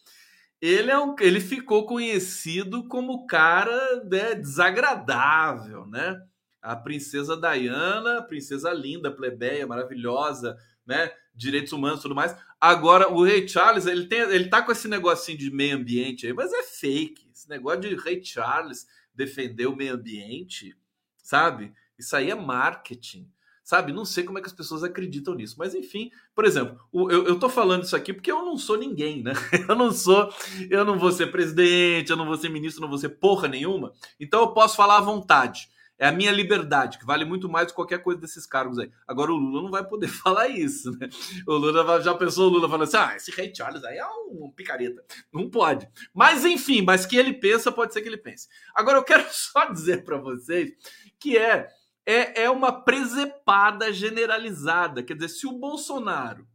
Ele, 0.60 0.90
é 0.90 0.98
um, 0.98 1.14
ele 1.20 1.40
ficou 1.40 1.86
conhecido 1.86 2.86
como 2.88 3.26
cara 3.26 4.04
né, 4.04 4.34
desagradável, 4.34 5.86
né? 5.86 6.20
A 6.60 6.74
princesa 6.74 7.36
Diana, 7.36 8.22
princesa 8.22 8.72
linda, 8.72 9.10
plebeia, 9.10 9.66
maravilhosa, 9.66 10.58
né? 10.84 11.12
Direitos 11.34 11.72
humanos 11.72 12.02
tudo 12.02 12.14
mais. 12.14 12.36
Agora, 12.60 13.08
o 13.08 13.22
rei 13.22 13.46
Charles, 13.46 13.86
ele, 13.86 14.06
tem, 14.06 14.18
ele 14.18 14.48
tá 14.48 14.60
com 14.60 14.72
esse 14.72 14.88
negocinho 14.88 15.38
de 15.38 15.50
meio 15.50 15.76
ambiente 15.76 16.26
aí, 16.26 16.32
mas 16.32 16.52
é 16.52 16.62
fake. 16.64 17.30
Esse 17.32 17.48
negócio 17.48 17.80
de 17.80 17.94
rei 17.94 18.22
Charles 18.24 18.86
defender 19.14 19.66
o 19.66 19.76
meio 19.76 19.94
ambiente, 19.94 20.76
sabe? 21.18 21.72
Isso 21.96 22.16
aí 22.16 22.30
é 22.30 22.34
marketing 22.34 23.30
sabe? 23.68 23.92
Não 23.92 24.02
sei 24.02 24.24
como 24.24 24.38
é 24.38 24.40
que 24.40 24.46
as 24.46 24.52
pessoas 24.54 24.82
acreditam 24.82 25.34
nisso, 25.34 25.56
mas 25.58 25.74
enfim, 25.74 26.10
por 26.34 26.46
exemplo, 26.46 26.80
eu, 26.90 27.26
eu 27.26 27.38
tô 27.38 27.50
falando 27.50 27.82
isso 27.82 27.94
aqui 27.94 28.14
porque 28.14 28.32
eu 28.32 28.42
não 28.42 28.56
sou 28.56 28.78
ninguém, 28.78 29.22
né? 29.22 29.34
Eu 29.68 29.76
não 29.76 29.92
sou, 29.92 30.32
eu 30.70 30.82
não 30.86 30.98
vou 30.98 31.12
ser 31.12 31.30
presidente, 31.30 32.10
eu 32.10 32.16
não 32.16 32.24
vou 32.24 32.36
ser 32.38 32.48
ministro, 32.48 32.80
não 32.80 32.88
vou 32.88 32.96
ser 32.96 33.10
porra 33.10 33.46
nenhuma, 33.46 33.92
então 34.18 34.40
eu 34.40 34.52
posso 34.54 34.74
falar 34.74 34.96
à 34.96 35.00
vontade. 35.02 35.68
É 35.98 36.06
a 36.06 36.12
minha 36.12 36.30
liberdade, 36.30 36.96
que 36.96 37.04
vale 37.04 37.24
muito 37.24 37.48
mais 37.48 37.66
do 37.66 37.70
que 37.70 37.74
qualquer 37.74 37.98
coisa 37.98 38.20
desses 38.20 38.46
cargos 38.46 38.78
aí. 38.78 38.90
Agora 39.06 39.32
o 39.32 39.36
Lula 39.36 39.62
não 39.62 39.70
vai 39.70 39.84
poder 39.84 40.06
falar 40.08 40.48
isso, 40.48 40.92
né? 40.92 41.08
O 41.46 41.54
Lula 41.54 42.00
já 42.00 42.14
pensou 42.14 42.46
o 42.46 42.50
Lula 42.50 42.68
falando 42.68 42.84
assim: 42.84 42.96
ah, 42.96 43.16
esse 43.16 43.30
rei 43.32 43.52
Charles 43.54 43.84
aí 43.84 43.98
é 43.98 44.06
um 44.06 44.50
picareta. 44.54 45.04
Não 45.32 45.50
pode. 45.50 45.88
Mas 46.14 46.44
enfim, 46.44 46.82
mas 46.82 47.04
que 47.04 47.16
ele 47.16 47.34
pensa, 47.34 47.72
pode 47.72 47.92
ser 47.92 48.00
que 48.00 48.08
ele 48.08 48.16
pense. 48.16 48.48
Agora 48.74 48.96
eu 48.96 49.04
quero 49.04 49.26
só 49.30 49.66
dizer 49.66 50.04
para 50.04 50.16
vocês 50.16 50.70
que 51.18 51.36
é 51.36 51.68
é, 52.08 52.44
é 52.44 52.50
uma 52.50 52.72
presepada 52.72 53.92
generalizada. 53.92 55.02
Quer 55.02 55.12
dizer, 55.12 55.28
se 55.28 55.46
o 55.46 55.52
Bolsonaro 55.52 56.48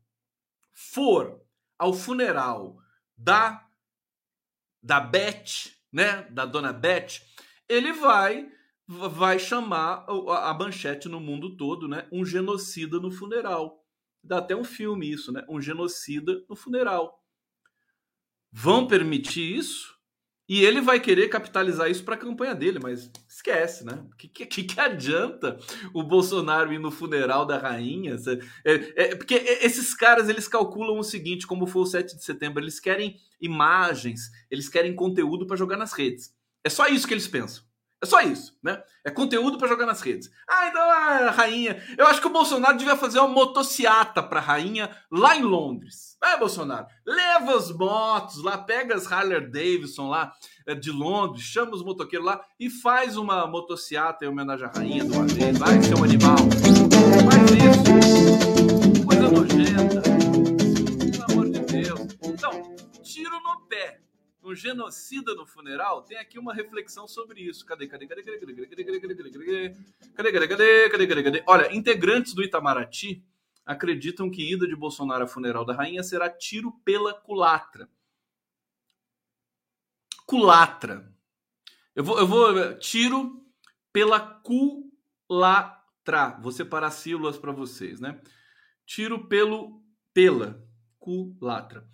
for 0.74 1.40
ao 1.78 1.94
funeral 1.94 2.80
da 3.16 3.64
da 4.82 5.00
Beth, 5.00 5.72
né, 5.92 6.24
da 6.24 6.46
dona 6.46 6.74
Beth, 6.74 7.22
ele 7.70 7.94
vai 7.94 8.52
vai 8.86 9.40
chamar 9.40 10.06
a 10.08 10.54
manchete 10.54 11.08
no 11.08 11.20
mundo 11.20 11.56
todo, 11.56 11.88
né, 11.88 12.08
um 12.12 12.26
genocida 12.26 13.00
no 13.00 13.12
funeral. 13.12 13.86
Dá 14.22 14.40
até 14.40 14.56
um 14.56 14.64
filme 14.64 15.10
isso, 15.10 15.32
né, 15.32 15.46
um 15.48 15.62
genocida 15.62 16.44
no 16.50 16.56
funeral. 16.56 17.24
Vão 18.52 18.88
permitir 18.88 19.56
isso? 19.56 19.93
E 20.54 20.64
ele 20.64 20.82
vai 20.82 21.00
querer 21.00 21.30
capitalizar 21.30 21.90
isso 21.90 22.04
para 22.04 22.14
a 22.14 22.18
campanha 22.18 22.54
dele, 22.54 22.78
mas 22.80 23.10
esquece, 23.28 23.84
né? 23.84 24.06
O 24.12 24.16
que, 24.16 24.28
que, 24.28 24.64
que, 24.64 24.80
adianta 24.80 25.58
o 25.92 26.04
Bolsonaro 26.04 26.72
ir 26.72 26.78
no 26.78 26.92
funeral 26.92 27.44
da 27.44 27.58
rainha? 27.58 28.16
É, 28.64 28.94
é, 28.96 29.16
porque 29.16 29.34
esses 29.34 29.96
caras 29.96 30.30
eles 30.30 30.48
calculam 30.48 31.00
o 31.00 31.04
seguinte: 31.04 31.48
como 31.48 31.66
foi 31.66 31.82
o 31.82 31.88
7 31.88 32.16
de 32.16 32.24
setembro, 32.24 32.62
eles 32.62 32.80
querem 32.80 33.20
imagens, 33.42 34.30
eles 34.52 34.70
querem 34.70 34.94
conteúdo 34.94 35.48
para 35.48 35.58
jogar 35.58 35.76
nas 35.76 35.92
redes. 35.92 36.32
É 36.64 36.70
só 36.70 36.86
isso 36.86 37.08
que 37.08 37.16
eles 37.16 37.28
pensam. 37.28 37.64
É 38.04 38.06
só 38.06 38.20
isso, 38.20 38.54
né? 38.62 38.84
É 39.06 39.10
conteúdo 39.10 39.58
para 39.58 39.70
jogar 39.70 39.86
nas 39.86 40.02
redes. 40.02 40.30
Ah, 40.46 40.68
então 40.68 40.82
a 40.82 41.32
rainha. 41.32 41.82
Eu 41.98 42.06
acho 42.06 42.20
que 42.20 42.28
o 42.28 42.32
Bolsonaro 42.32 42.78
devia 42.78 42.98
fazer 42.98 43.18
uma 43.20 43.30
motociata 43.30 44.22
para 44.22 44.42
a 44.42 44.44
rainha 44.44 44.90
lá 45.10 45.38
em 45.38 45.42
Londres. 45.42 46.18
Vai, 46.20 46.38
Bolsonaro, 46.38 46.86
leva 47.08 47.56
as 47.56 47.72
motos 47.72 48.44
lá, 48.44 48.58
pega 48.58 48.94
as 48.94 49.10
Harley 49.10 49.40
Davidson 49.40 50.10
lá 50.10 50.34
eh, 50.68 50.76
de 50.76 50.92
Londres, 50.92 51.44
chama 51.44 51.76
os 51.76 51.82
motoqueiros 51.82 52.28
lá 52.28 52.42
e 52.60 52.70
faz 52.70 53.16
uma 53.16 53.48
motociata 53.48 54.26
em 54.26 54.28
homenagem 54.28 54.66
à 54.66 54.72
rainha 54.76 55.06
de 55.06 55.12
uma. 55.14 55.26
Vai, 55.58 55.82
seu 55.82 56.04
animal. 56.04 56.36
Faz 57.30 57.52
isso. 57.64 59.06
Coisa 59.06 59.32
nojenta. 59.32 60.13
Um 64.44 64.54
genocida 64.54 65.34
no 65.36 65.46
funeral, 65.46 66.04
tem 66.04 66.18
aqui 66.18 66.38
uma 66.38 66.54
reflexão 66.54 67.08
sobre 67.08 67.42
isso. 67.42 67.66
Cadê, 67.66 67.88
cadê, 67.88 68.08
cadê, 68.08 68.24
cadê, 68.24 68.40
cadê, 68.40 68.54
cadê, 68.54 68.68
cadê, 68.68 68.86
cadê, 68.86 69.00
cadê, 69.00 69.10
cadê, 69.10 69.30
cadê, 70.50 70.90
cadê, 70.90 71.08
cadê, 71.08 71.24
cadê? 71.24 71.44
Olha, 71.48 71.74
integrantes 71.74 72.34
do 72.34 72.44
Itamaraty 72.44 73.24
acreditam 73.66 74.30
que 74.30 74.54
ida 74.54 74.68
de 74.68 74.76
Bolsonaro 74.76 75.24
ao 75.24 75.28
funeral 75.28 75.64
da 75.64 75.74
rainha 75.74 76.04
será 76.04 76.30
tiro 76.30 76.72
pela 76.84 77.14
culatra. 77.14 77.90
Culatra. 80.26 81.10
Eu 81.96 82.04
vou, 82.04 82.20
eu 82.20 82.28
vou 82.28 82.78
tiro 82.80 83.46
pela 83.92 84.20
culatra. 84.20 86.38
Vou 86.42 86.52
separar 86.52 86.92
sílabas 86.92 87.38
para 87.38 87.52
vocês, 87.52 88.00
né? 88.00 88.20
Tiro 88.86 89.28
pelo 89.28 89.82
pela 90.14 90.62
culatra. 91.00 91.88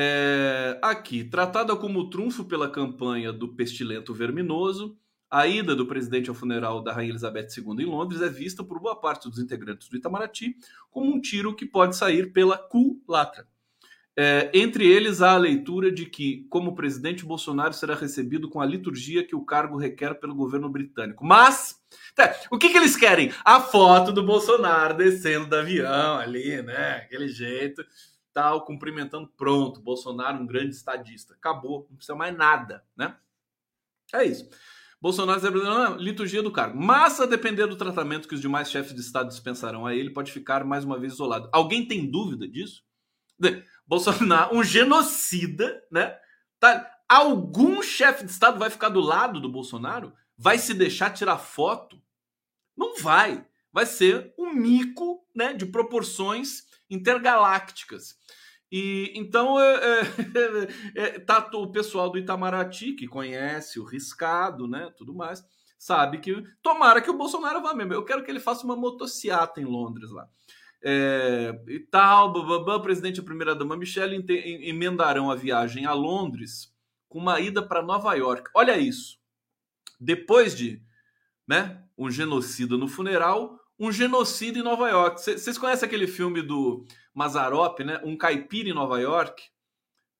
É, 0.00 0.78
aqui, 0.80 1.24
tratada 1.24 1.74
como 1.74 2.08
trunfo 2.08 2.44
pela 2.44 2.70
campanha 2.70 3.32
do 3.32 3.48
pestilento 3.48 4.14
verminoso, 4.14 4.96
a 5.28 5.44
ida 5.48 5.74
do 5.74 5.86
presidente 5.86 6.28
ao 6.28 6.36
funeral 6.36 6.80
da 6.80 6.92
Rainha 6.92 7.10
Elizabeth 7.10 7.48
II 7.56 7.82
em 7.82 7.84
Londres 7.84 8.22
é 8.22 8.28
vista 8.28 8.62
por 8.62 8.78
boa 8.78 8.94
parte 8.94 9.28
dos 9.28 9.40
integrantes 9.40 9.88
do 9.88 9.96
Itamaraty 9.96 10.54
como 10.88 11.12
um 11.12 11.20
tiro 11.20 11.52
que 11.52 11.66
pode 11.66 11.96
sair 11.96 12.32
pela 12.32 12.56
culatra. 12.56 13.48
É, 14.16 14.50
entre 14.54 14.86
eles, 14.86 15.20
há 15.20 15.32
a 15.32 15.36
leitura 15.38 15.90
de 15.90 16.06
que, 16.06 16.46
como 16.48 16.76
presidente, 16.76 17.24
Bolsonaro 17.24 17.72
será 17.72 17.96
recebido 17.96 18.48
com 18.48 18.60
a 18.60 18.66
liturgia 18.66 19.26
que 19.26 19.34
o 19.34 19.44
cargo 19.44 19.76
requer 19.76 20.14
pelo 20.14 20.34
governo 20.34 20.68
britânico. 20.68 21.24
Mas, 21.24 21.76
tá, 22.14 22.34
o 22.52 22.58
que, 22.58 22.68
que 22.68 22.76
eles 22.76 22.96
querem? 22.96 23.32
A 23.44 23.60
foto 23.60 24.12
do 24.12 24.24
Bolsonaro 24.24 24.96
descendo 24.96 25.46
do 25.46 25.56
avião 25.56 26.18
ali, 26.18 26.62
né? 26.62 27.02
Aquele 27.04 27.28
jeito 27.28 27.84
tal, 28.38 28.64
cumprimentando, 28.64 29.26
pronto, 29.36 29.80
Bolsonaro 29.80 30.38
um 30.38 30.46
grande 30.46 30.72
estadista. 30.72 31.34
Acabou, 31.34 31.88
não 31.90 31.96
precisa 31.96 32.14
mais 32.14 32.36
nada, 32.36 32.84
né? 32.96 33.16
É 34.14 34.24
isso. 34.24 34.48
Bolsonaro 35.00 35.40
é 35.44 35.96
liturgia 35.96 36.40
do 36.40 36.52
cargo. 36.52 36.80
Mas, 36.80 37.20
a 37.20 37.26
depender 37.26 37.66
do 37.66 37.74
tratamento 37.74 38.28
que 38.28 38.36
os 38.36 38.40
demais 38.40 38.70
chefes 38.70 38.94
de 38.94 39.00
Estado 39.00 39.28
dispensarão 39.28 39.84
a 39.84 39.92
ele, 39.92 40.10
pode 40.10 40.30
ficar 40.30 40.64
mais 40.64 40.84
uma 40.84 41.00
vez 41.00 41.14
isolado. 41.14 41.48
Alguém 41.52 41.84
tem 41.84 42.08
dúvida 42.08 42.46
disso? 42.46 42.84
Bolsonaro, 43.84 44.54
um 44.56 44.62
genocida, 44.62 45.82
né? 45.90 46.16
Tá, 46.60 46.88
algum 47.08 47.82
chefe 47.82 48.24
de 48.24 48.30
Estado 48.30 48.56
vai 48.56 48.70
ficar 48.70 48.88
do 48.88 49.00
lado 49.00 49.40
do 49.40 49.50
Bolsonaro? 49.50 50.12
Vai 50.36 50.58
se 50.58 50.74
deixar 50.74 51.10
tirar 51.10 51.38
foto? 51.38 52.00
Não 52.76 52.96
vai. 52.98 53.44
Vai 53.72 53.84
ser 53.84 54.32
um 54.38 54.52
mico 54.52 55.26
né, 55.34 55.52
de 55.54 55.66
proporções 55.66 56.67
intergalácticas. 56.90 58.16
E 58.70 59.12
então 59.14 59.58
é, 59.60 59.74
é, 59.74 60.02
é, 60.94 61.18
tá 61.18 61.48
o 61.54 61.70
pessoal 61.70 62.10
do 62.10 62.18
Itamaraty 62.18 62.92
que 62.92 63.06
conhece 63.06 63.80
o 63.80 63.84
riscado, 63.84 64.68
né, 64.68 64.92
tudo 64.96 65.14
mais, 65.14 65.42
sabe 65.78 66.18
que 66.18 66.42
tomara 66.62 67.00
que 67.00 67.10
o 67.10 67.16
Bolsonaro 67.16 67.62
vá 67.62 67.72
mesmo. 67.72 67.94
Eu 67.94 68.04
quero 68.04 68.22
que 68.22 68.30
ele 68.30 68.40
faça 68.40 68.64
uma 68.64 68.76
motociata 68.76 69.60
em 69.60 69.64
Londres 69.64 70.10
lá. 70.10 70.28
É, 70.80 71.60
e 71.66 71.80
tal, 71.80 72.32
bababá, 72.32 72.78
presidente 72.78 73.18
e 73.18 73.22
primeira 73.22 73.54
dama 73.54 73.76
Michelle 73.76 74.24
emendarão 74.68 75.30
a 75.30 75.34
viagem 75.34 75.86
a 75.86 75.92
Londres 75.92 76.72
com 77.08 77.18
uma 77.18 77.40
ida 77.40 77.66
para 77.66 77.82
Nova 77.82 78.14
York. 78.14 78.50
Olha 78.54 78.78
isso. 78.78 79.18
Depois 79.98 80.56
de, 80.56 80.82
né, 81.46 81.82
um 81.96 82.10
genocida 82.10 82.76
no 82.76 82.86
funeral, 82.86 83.57
um 83.78 83.92
genocídio 83.92 84.60
em 84.60 84.64
Nova 84.64 84.88
York. 84.88 85.20
Vocês 85.20 85.56
conhecem 85.56 85.86
aquele 85.86 86.06
filme 86.06 86.42
do 86.42 86.84
Mazarop, 87.14 87.80
né? 87.80 88.00
Um 88.04 88.16
caipira 88.16 88.68
em 88.68 88.74
Nova 88.74 89.00
York? 89.00 89.42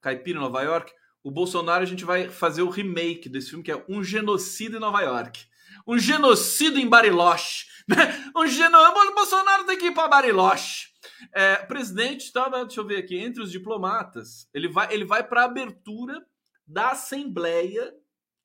Caipira 0.01 0.39
em 0.39 0.43
Nova 0.43 0.63
York? 0.63 0.93
O 1.23 1.31
Bolsonaro, 1.31 1.83
a 1.83 1.87
gente 1.87 2.05
vai 2.05 2.29
fazer 2.29 2.63
o 2.63 2.71
remake 2.71 3.29
desse 3.29 3.51
filme, 3.51 3.65
que 3.65 3.73
é 3.73 3.85
Um 3.89 4.03
Genocídio 4.03 4.77
em 4.77 4.81
Nova 4.81 5.01
York. 5.03 5.47
Um 5.87 5.99
genocídio 5.99 6.79
em 6.79 6.89
Bariloche. 6.89 7.67
Né? 7.89 8.31
Um 8.37 8.47
geno... 8.47 8.77
O 8.77 9.15
Bolsonaro 9.15 9.65
tem 9.65 9.79
que 9.79 9.87
ir 9.87 9.95
para 9.95 10.09
Bariloche. 10.09 10.89
É, 11.33 11.57
presidente, 11.57 12.31
tá, 12.31 12.47
deixa 12.47 12.79
eu 12.79 12.87
ver 12.87 12.99
aqui, 12.99 13.17
entre 13.17 13.43
os 13.43 13.51
diplomatas, 13.51 14.47
ele 14.53 14.69
vai, 14.69 14.93
ele 14.93 15.07
vai 15.07 15.27
para 15.27 15.41
a 15.41 15.45
abertura 15.47 16.23
da 16.67 16.91
Assembleia 16.91 17.95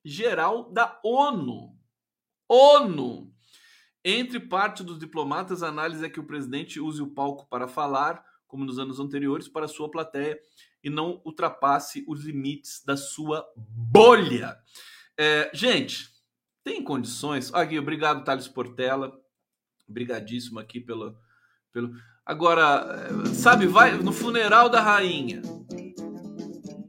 Geral 0.02 0.72
da 0.72 0.98
ONU. 1.04 1.78
ONU. 2.48 3.33
Entre 4.04 4.38
parte 4.38 4.84
dos 4.84 4.98
diplomatas, 4.98 5.62
a 5.62 5.68
análise 5.68 6.04
é 6.04 6.10
que 6.10 6.20
o 6.20 6.26
presidente 6.26 6.78
use 6.78 7.00
o 7.00 7.06
palco 7.06 7.48
para 7.48 7.66
falar, 7.66 8.22
como 8.46 8.64
nos 8.64 8.78
anos 8.78 9.00
anteriores, 9.00 9.48
para 9.48 9.66
sua 9.66 9.90
plateia 9.90 10.38
e 10.82 10.90
não 10.90 11.22
ultrapasse 11.24 12.04
os 12.06 12.22
limites 12.22 12.82
da 12.84 12.98
sua 12.98 13.48
bolha. 13.56 14.58
É, 15.18 15.50
gente, 15.54 16.10
tem 16.62 16.84
condições. 16.84 17.52
Aqui, 17.54 17.78
obrigado, 17.78 18.24
Thales 18.24 18.46
Portela. 18.46 19.18
Obrigadíssimo 19.88 20.58
aqui 20.58 20.80
pelo, 20.80 21.16
pelo. 21.72 21.94
Agora, 22.26 23.08
sabe, 23.32 23.66
vai 23.66 23.96
no 23.96 24.12
funeral 24.12 24.68
da 24.68 24.82
rainha. 24.82 25.40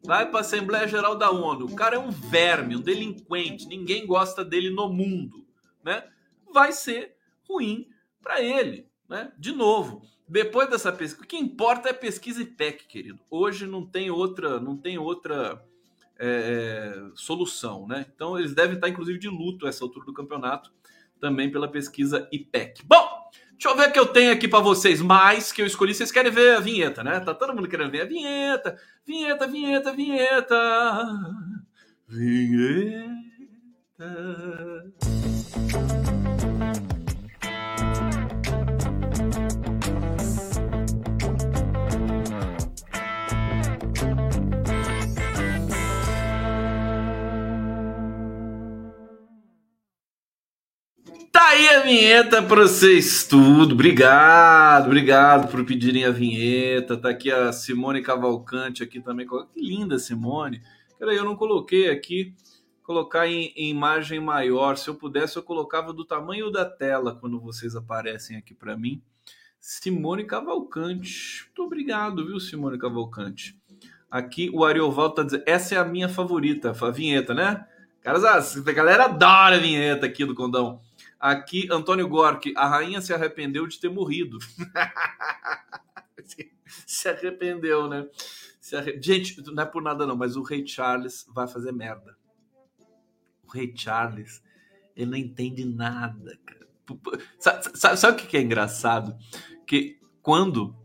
Vai 0.05 0.29
para 0.29 0.39
a 0.39 0.41
Assembleia 0.41 0.87
Geral 0.87 1.15
da 1.17 1.31
ONU. 1.31 1.65
O 1.65 1.75
cara 1.75 1.95
é 1.95 1.99
um 1.99 2.11
verme, 2.11 2.75
um 2.75 2.81
delinquente. 2.81 3.67
Ninguém 3.67 4.05
gosta 4.05 4.43
dele 4.43 4.69
no 4.69 4.89
mundo, 4.89 5.47
né? 5.83 6.03
Vai 6.55 6.71
ser 6.71 7.15
ruim 7.47 7.87
para 8.21 8.41
ele, 8.41 8.87
né? 9.09 9.31
De 9.37 9.51
novo, 9.51 10.01
depois 10.27 10.69
dessa 10.69 10.91
pesquisa, 10.91 11.23
o 11.23 11.27
que 11.27 11.37
importa 11.37 11.89
é 11.89 11.93
pesquisa 11.93 12.41
e 12.41 12.45
PEC, 12.45 12.87
querido. 12.87 13.19
Hoje 13.29 13.67
não 13.67 13.85
tem 13.85 14.09
outra, 14.09 14.57
não 14.59 14.77
tem 14.77 14.97
outra 14.97 15.61
é, 16.17 16.95
é, 16.97 17.11
solução, 17.13 17.85
né? 17.85 18.05
Então 18.15 18.39
eles 18.39 18.55
devem 18.55 18.75
estar 18.75 18.87
inclusive 18.87 19.19
de 19.19 19.27
luto 19.27 19.67
essa 19.67 19.83
altura 19.83 20.05
do 20.05 20.13
campeonato, 20.13 20.71
também 21.19 21.51
pela 21.51 21.67
pesquisa 21.67 22.25
IPEC. 22.31 22.85
Bom, 22.85 23.05
deixa 23.51 23.67
eu 23.67 23.75
ver 23.75 23.89
o 23.89 23.91
que 23.91 23.99
eu 23.99 24.05
tenho 24.07 24.31
aqui 24.31 24.47
para 24.47 24.61
vocês 24.61 25.01
mais 25.01 25.51
que 25.51 25.61
eu 25.61 25.65
escolhi. 25.65 25.93
Vocês 25.93 26.11
querem 26.11 26.31
ver 26.31 26.55
a 26.55 26.61
vinheta, 26.61 27.03
né? 27.03 27.19
Tá 27.19 27.33
todo 27.33 27.53
mundo 27.53 27.67
querendo 27.67 27.91
ver 27.91 28.03
a 28.03 28.05
vinheta, 28.05 28.79
vinheta, 29.05 29.45
vinheta, 29.45 29.91
vinheta, 29.91 30.55
vinheta. 32.07 32.55
Aí 51.55 51.69
a 51.69 51.79
vinheta 51.79 52.43
para 52.43 52.63
vocês 52.63 53.25
tudo. 53.25 53.75
Obrigado, 53.75 54.87
obrigado 54.87 55.49
por 55.49 55.63
pedirem 55.65 56.03
a 56.03 56.11
vinheta. 56.11 56.97
Tá 56.97 57.09
aqui 57.09 57.31
a 57.31 57.53
Simone 57.53 58.01
Cavalcante 58.01 58.83
aqui 58.83 58.99
também. 58.99 59.25
Que 59.25 59.61
linda 59.61 59.97
Simone. 59.97 60.61
Peraí, 60.99 61.15
eu 61.15 61.23
não 61.23 61.37
coloquei 61.37 61.89
aqui. 61.89 62.35
Colocar 62.83 63.27
em, 63.27 63.53
em, 63.55 63.69
imagem 63.69 64.19
maior. 64.19 64.75
Se 64.75 64.89
eu 64.89 64.95
pudesse, 64.95 65.37
eu 65.37 65.43
colocava 65.43 65.93
do 65.93 66.03
tamanho 66.03 66.51
da 66.51 66.65
tela 66.65 67.15
quando 67.15 67.39
vocês 67.39 67.73
aparecem 67.73 68.35
aqui 68.35 68.53
para 68.53 68.75
mim. 68.75 69.01
Simone 69.57 70.25
Cavalcante. 70.25 71.45
Muito 71.45 71.63
obrigado, 71.63 72.27
viu, 72.27 72.37
Simone 72.37 72.77
Cavalcante? 72.77 73.57
Aqui 74.11 74.51
o 74.53 74.65
Arioval 74.65 75.11
tá 75.11 75.23
dizendo. 75.23 75.43
Essa 75.47 75.75
é 75.75 75.77
a 75.77 75.85
minha 75.85 76.09
favorita, 76.09 76.75
a 76.77 76.91
vinheta, 76.91 77.33
né? 77.33 77.65
Caras, 78.01 78.25
a 78.57 78.71
galera 78.73 79.05
adora 79.05 79.55
a 79.55 79.59
vinheta 79.59 80.05
aqui 80.05 80.25
do 80.25 80.35
Condão. 80.35 80.81
Aqui, 81.25 81.67
Antônio 81.71 82.07
Gork, 82.07 82.53
a 82.55 82.67
rainha 82.67 83.01
se 83.01 83.11
arrependeu 83.11 83.65
de 83.65 83.79
ter 83.79 83.89
morrido. 83.89 84.37
se 86.85 87.09
arrependeu, 87.09 87.89
né? 87.89 88.07
Se 88.61 88.75
arre... 88.75 89.01
Gente, 89.01 89.41
não 89.51 89.63
é 89.63 89.65
por 89.65 89.81
nada 89.81 90.05
não, 90.05 90.15
mas 90.15 90.35
o 90.35 90.43
rei 90.43 90.67
Charles 90.67 91.25
vai 91.33 91.47
fazer 91.47 91.71
merda. 91.71 92.15
O 93.43 93.51
rei 93.51 93.73
Charles, 93.75 94.39
ele 94.95 95.09
não 95.09 95.17
entende 95.17 95.65
nada, 95.65 96.37
cara. 96.45 96.67
Sabe, 97.39 97.75
sabe, 97.75 97.97
sabe 97.97 98.21
o 98.21 98.27
que 98.27 98.37
é 98.37 98.41
engraçado? 98.43 99.17
Que 99.65 99.99
quando, 100.21 100.75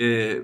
é, 0.00 0.42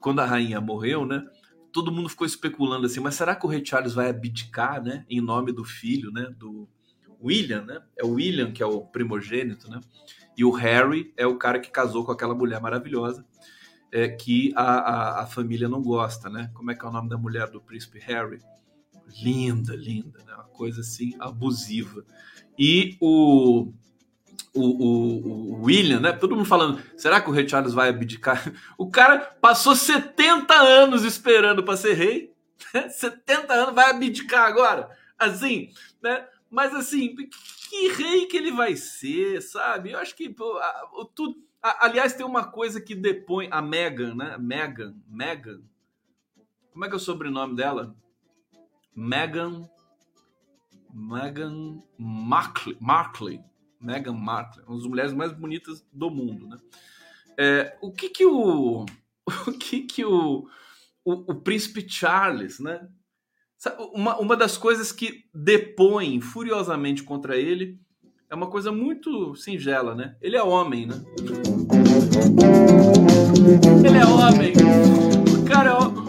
quando 0.00 0.18
a 0.18 0.26
rainha 0.26 0.60
morreu, 0.60 1.06
né? 1.06 1.24
Todo 1.72 1.92
mundo 1.92 2.08
ficou 2.08 2.26
especulando 2.26 2.86
assim, 2.86 2.98
mas 2.98 3.14
será 3.14 3.36
que 3.36 3.46
o 3.46 3.48
rei 3.48 3.64
Charles 3.64 3.94
vai 3.94 4.10
abdicar, 4.10 4.82
né? 4.82 5.06
Em 5.08 5.20
nome 5.20 5.52
do 5.52 5.62
filho, 5.62 6.10
né? 6.10 6.28
Do, 6.36 6.68
William, 7.26 7.62
né? 7.62 7.82
É 7.96 8.04
o 8.04 8.14
William 8.14 8.52
que 8.52 8.62
é 8.62 8.66
o 8.66 8.80
primogênito, 8.80 9.70
né? 9.70 9.80
E 10.36 10.44
o 10.44 10.50
Harry 10.50 11.12
é 11.16 11.26
o 11.26 11.36
cara 11.36 11.58
que 11.58 11.70
casou 11.70 12.04
com 12.04 12.12
aquela 12.12 12.34
mulher 12.34 12.60
maravilhosa 12.60 13.24
é, 13.92 14.08
que 14.08 14.52
a, 14.54 14.62
a, 14.62 15.22
a, 15.22 15.26
família 15.26 15.68
não 15.68 15.82
gosta, 15.82 16.28
né? 16.28 16.50
Como 16.52 16.70
é 16.70 16.74
que 16.74 16.84
é 16.84 16.88
o 16.88 16.92
nome 16.92 17.08
da 17.08 17.16
mulher 17.16 17.48
do 17.48 17.60
príncipe 17.60 17.98
Harry? 18.00 18.40
Linda, 19.22 19.74
linda, 19.74 20.22
né? 20.24 20.34
Uma 20.34 20.44
coisa 20.44 20.80
assim 20.80 21.14
abusiva. 21.18 22.04
E 22.58 22.96
o, 23.00 23.72
o, 24.52 24.60
o, 24.62 25.60
o 25.60 25.64
William, 25.64 26.00
né? 26.00 26.12
Todo 26.12 26.34
mundo 26.34 26.46
falando, 26.46 26.82
será 26.96 27.20
que 27.20 27.30
o 27.30 27.32
rei 27.32 27.48
Charles 27.48 27.72
vai 27.72 27.88
abdicar? 27.88 28.52
O 28.76 28.90
cara 28.90 29.18
passou 29.18 29.74
70 29.74 30.54
anos 30.54 31.04
esperando 31.04 31.62
para 31.62 31.76
ser 31.76 31.94
rei. 31.94 32.32
70 32.90 33.52
anos, 33.52 33.74
vai 33.74 33.90
abdicar 33.90 34.46
agora? 34.46 34.90
Assim, 35.18 35.70
né? 36.02 36.26
Mas 36.50 36.74
assim, 36.74 37.14
que 37.68 37.88
rei 37.88 38.26
que 38.26 38.36
ele 38.36 38.52
vai 38.52 38.76
ser, 38.76 39.40
sabe? 39.42 39.92
Eu 39.92 39.98
acho 39.98 40.14
que 40.14 40.28
pô, 40.28 40.56
a, 40.58 40.90
o, 40.94 41.04
tudo. 41.04 41.36
A, 41.62 41.86
aliás, 41.86 42.14
tem 42.14 42.24
uma 42.24 42.44
coisa 42.44 42.80
que 42.80 42.94
depõe 42.94 43.48
a 43.50 43.60
Megan, 43.60 44.14
né? 44.14 44.36
Megan, 44.38 44.94
Megan. 45.08 45.62
Como 46.70 46.84
é 46.84 46.88
que 46.88 46.94
é 46.94 46.96
o 46.96 47.00
sobrenome 47.00 47.56
dela? 47.56 47.96
Megan. 48.94 49.68
Megan 50.92 51.82
Markley. 51.98 52.76
Markley. 52.80 53.44
Megan 53.80 54.14
Markley, 54.14 54.64
uma 54.66 54.76
das 54.76 54.86
mulheres 54.86 55.12
mais 55.12 55.32
bonitas 55.32 55.86
do 55.92 56.10
mundo, 56.10 56.48
né? 56.48 56.58
É, 57.38 57.78
o 57.80 57.92
que 57.92 58.08
que 58.08 58.24
o 58.24 58.86
o 59.46 59.52
que 59.52 59.82
que 59.82 60.04
o, 60.04 60.48
o, 61.04 61.12
o 61.12 61.34
príncipe 61.34 61.86
Charles, 61.88 62.58
né? 62.58 62.88
Uma, 63.92 64.18
uma 64.18 64.36
das 64.36 64.56
coisas 64.56 64.92
que 64.92 65.24
depõem 65.34 66.20
furiosamente 66.20 67.02
contra 67.02 67.36
ele 67.36 67.80
é 68.28 68.34
uma 68.34 68.48
coisa 68.48 68.70
muito 68.72 69.34
singela, 69.36 69.94
né? 69.94 70.16
Ele 70.20 70.36
é 70.36 70.42
homem, 70.42 70.86
né? 70.86 70.94
Ele 73.84 73.98
é 73.98 74.06
homem. 74.06 74.52
O 75.40 75.44
cara 75.48 75.70
é 75.70 75.74
o, 75.74 76.06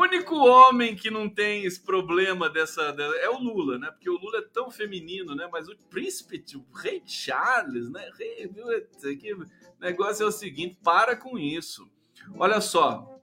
único 0.00 0.34
homem 0.34 0.96
que 0.96 1.10
não 1.10 1.28
tem 1.28 1.64
esse 1.64 1.80
problema 1.80 2.50
dessa, 2.50 2.82
é 3.22 3.28
o 3.28 3.38
Lula, 3.38 3.78
né? 3.78 3.90
Porque 3.90 4.10
o 4.10 4.18
Lula 4.18 4.38
é 4.38 4.42
tão 4.42 4.70
feminino, 4.70 5.34
né? 5.34 5.48
Mas 5.50 5.68
o 5.68 5.76
príncipe, 5.88 6.42
o 6.56 6.76
rei 6.76 7.02
Charles, 7.06 7.88
né? 7.90 8.10
Rei, 8.18 8.46
o 8.46 9.80
negócio 9.80 10.24
é 10.24 10.26
o 10.26 10.32
seguinte, 10.32 10.76
para 10.82 11.14
com 11.14 11.38
isso. 11.38 11.88
Olha 12.36 12.60
só, 12.60 13.19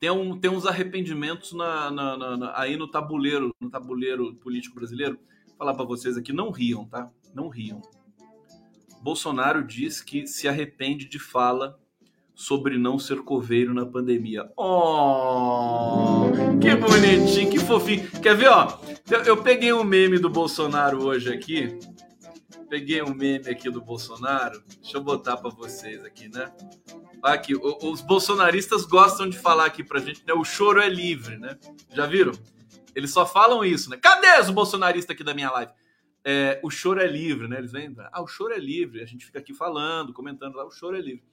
tem, 0.00 0.10
um, 0.10 0.38
tem 0.38 0.50
uns 0.50 0.66
arrependimentos 0.66 1.52
na, 1.52 1.90
na, 1.90 2.36
na, 2.36 2.58
aí 2.58 2.76
no 2.76 2.88
tabuleiro, 2.88 3.54
no 3.60 3.70
tabuleiro 3.70 4.34
político 4.36 4.76
brasileiro. 4.76 5.18
Vou 5.46 5.56
falar 5.56 5.74
para 5.74 5.84
vocês 5.84 6.16
aqui, 6.16 6.32
não 6.32 6.50
riam, 6.50 6.84
tá? 6.84 7.10
Não 7.34 7.48
riam. 7.48 7.82
Bolsonaro 9.02 9.64
diz 9.64 10.00
que 10.00 10.26
se 10.26 10.48
arrepende 10.48 11.08
de 11.08 11.18
fala 11.18 11.78
sobre 12.34 12.78
não 12.78 13.00
ser 13.00 13.22
coveiro 13.22 13.74
na 13.74 13.84
pandemia. 13.84 14.48
Oh, 14.56 16.30
que 16.60 16.74
bonitinho, 16.76 17.50
que 17.50 17.58
fofinho. 17.58 18.08
Quer 18.22 18.36
ver, 18.36 18.48
ó? 18.48 18.78
Eu, 19.10 19.22
eu 19.24 19.42
peguei 19.42 19.72
um 19.72 19.82
meme 19.82 20.18
do 20.20 20.30
Bolsonaro 20.30 21.04
hoje 21.04 21.32
aqui. 21.32 21.76
Peguei 22.68 23.02
um 23.02 23.12
meme 23.12 23.48
aqui 23.48 23.68
do 23.68 23.80
Bolsonaro. 23.80 24.62
Deixa 24.80 24.98
eu 24.98 25.02
botar 25.02 25.36
para 25.36 25.50
vocês 25.50 26.04
aqui, 26.04 26.28
né? 26.28 26.52
Aqui, 27.22 27.54
os 27.56 28.00
bolsonaristas 28.00 28.84
gostam 28.84 29.28
de 29.28 29.38
falar 29.38 29.66
aqui 29.66 29.82
pra 29.82 30.00
gente, 30.00 30.24
né? 30.26 30.32
O 30.32 30.44
choro 30.44 30.80
é 30.80 30.88
livre, 30.88 31.36
né? 31.36 31.58
Já 31.92 32.06
viram? 32.06 32.32
Eles 32.94 33.12
só 33.12 33.26
falam 33.26 33.64
isso, 33.64 33.90
né? 33.90 33.96
Cadê 33.96 34.40
os 34.40 34.50
bolsonaristas 34.50 35.14
aqui 35.14 35.24
da 35.24 35.34
minha 35.34 35.50
live? 35.50 35.72
É, 36.24 36.60
o 36.62 36.70
choro 36.70 37.00
é 37.00 37.06
livre, 37.06 37.48
né? 37.48 37.58
Eles 37.58 37.72
vêm, 37.72 37.94
ah, 38.12 38.22
o 38.22 38.26
choro 38.26 38.52
é 38.52 38.58
livre. 38.58 39.02
A 39.02 39.06
gente 39.06 39.24
fica 39.24 39.38
aqui 39.38 39.54
falando, 39.54 40.12
comentando 40.12 40.56
lá, 40.56 40.66
o 40.66 40.70
choro 40.70 40.96
é 40.96 41.00
livre. 41.00 41.24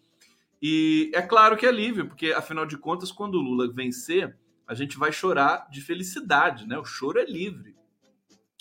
E 0.61 1.11
é 1.13 1.21
claro 1.21 1.57
que 1.57 1.65
é 1.65 1.71
livre, 1.71 2.05
porque 2.05 2.31
afinal 2.31 2.65
de 2.65 2.77
contas, 2.77 3.11
quando 3.11 3.35
o 3.35 3.41
Lula 3.41 3.71
vencer, 3.71 4.35
a 4.67 4.73
gente 4.73 4.97
vai 4.97 5.11
chorar 5.11 5.67
de 5.69 5.81
felicidade, 5.81 6.67
né? 6.67 6.77
O 6.77 6.85
choro 6.85 7.19
é 7.19 7.25
livre. 7.25 7.75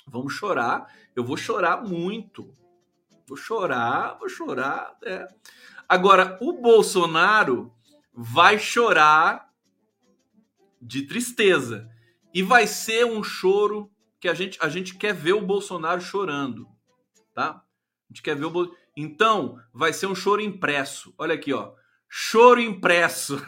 Vamos 0.07 0.35
chorar. 0.35 0.93
Eu 1.16 1.25
vou 1.25 1.37
chorar 1.37 1.83
muito. 1.83 2.53
Vou 3.27 3.37
chorar, 3.37 4.18
vou 4.18 4.29
chorar. 4.29 4.97
É. 5.03 5.27
Agora, 5.89 6.39
o 6.41 6.53
Bolsonaro 6.53 7.72
vai 8.12 8.59
chorar 8.59 9.49
de 10.80 11.03
tristeza. 11.03 11.89
E 12.32 12.43
vai 12.43 12.66
ser 12.66 13.07
um 13.07 13.22
choro 13.22 13.91
que 14.20 14.28
a 14.28 14.35
gente, 14.35 14.59
a 14.61 14.68
gente 14.68 14.97
quer 14.97 15.14
ver 15.14 15.35
o 15.35 15.41
Bolsonaro 15.41 16.01
chorando. 16.01 16.66
Tá? 17.35 17.51
A 17.51 17.62
gente 18.11 18.22
quer 18.22 18.37
ver 18.37 18.47
o 18.47 18.51
Bolsonaro. 18.51 18.82
Então, 18.97 19.59
vai 19.72 19.93
ser 19.93 20.07
um 20.07 20.14
choro 20.14 20.41
impresso. 20.41 21.12
Olha 21.18 21.35
aqui, 21.35 21.53
ó. 21.53 21.72
Choro 22.09 22.61
impresso. 22.61 23.43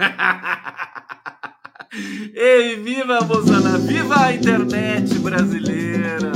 Ei, 2.34 2.76
viva 2.76 3.20
Bolsonaro! 3.20 3.78
Viva 3.82 4.26
a 4.26 4.32
internet 4.34 5.18
brasileira! 5.20 6.32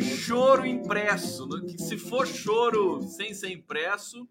Choro 0.00 0.66
impresso. 0.66 1.48
Se 1.78 1.96
for 1.96 2.26
choro 2.26 3.00
sem 3.02 3.32
ser 3.32 3.50
impresso, 3.50 4.28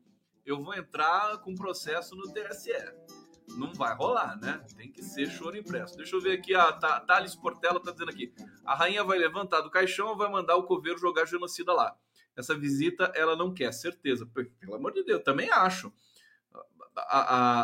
eu 0.47 0.63
vou 0.63 0.73
entrar 0.73 1.37
com 1.39 1.53
processo 1.53 2.15
no 2.15 2.31
TSE. 2.31 2.71
Não 3.57 3.73
vai 3.73 3.93
rolar, 3.93 4.39
né? 4.39 4.63
Tem 4.77 4.89
que 4.89 5.03
ser 5.03 5.29
choro 5.29 5.57
impresso. 5.57 5.97
Deixa 5.97 6.15
eu 6.15 6.21
ver 6.21 6.39
aqui, 6.39 6.55
a 6.55 6.71
Thales 6.71 7.35
Portela 7.35 7.81
tá 7.81 7.91
dizendo 7.91 8.09
aqui. 8.09 8.33
A 8.65 8.73
rainha 8.73 9.03
vai 9.03 9.17
levantar 9.17 9.59
do 9.59 9.69
caixão 9.69 10.07
ou 10.07 10.17
vai 10.17 10.31
mandar 10.31 10.55
o 10.55 10.63
coveiro 10.63 10.97
jogar 10.97 11.25
genocida 11.25 11.73
lá? 11.73 11.93
Essa 12.35 12.55
visita 12.55 13.11
ela 13.13 13.35
não 13.35 13.53
quer, 13.53 13.73
certeza. 13.73 14.25
Pelo 14.25 14.75
amor 14.75 14.93
de 14.93 15.03
Deus, 15.03 15.21
também 15.21 15.49
acho. 15.49 15.91
A, 16.95 17.19
a, 17.19 17.61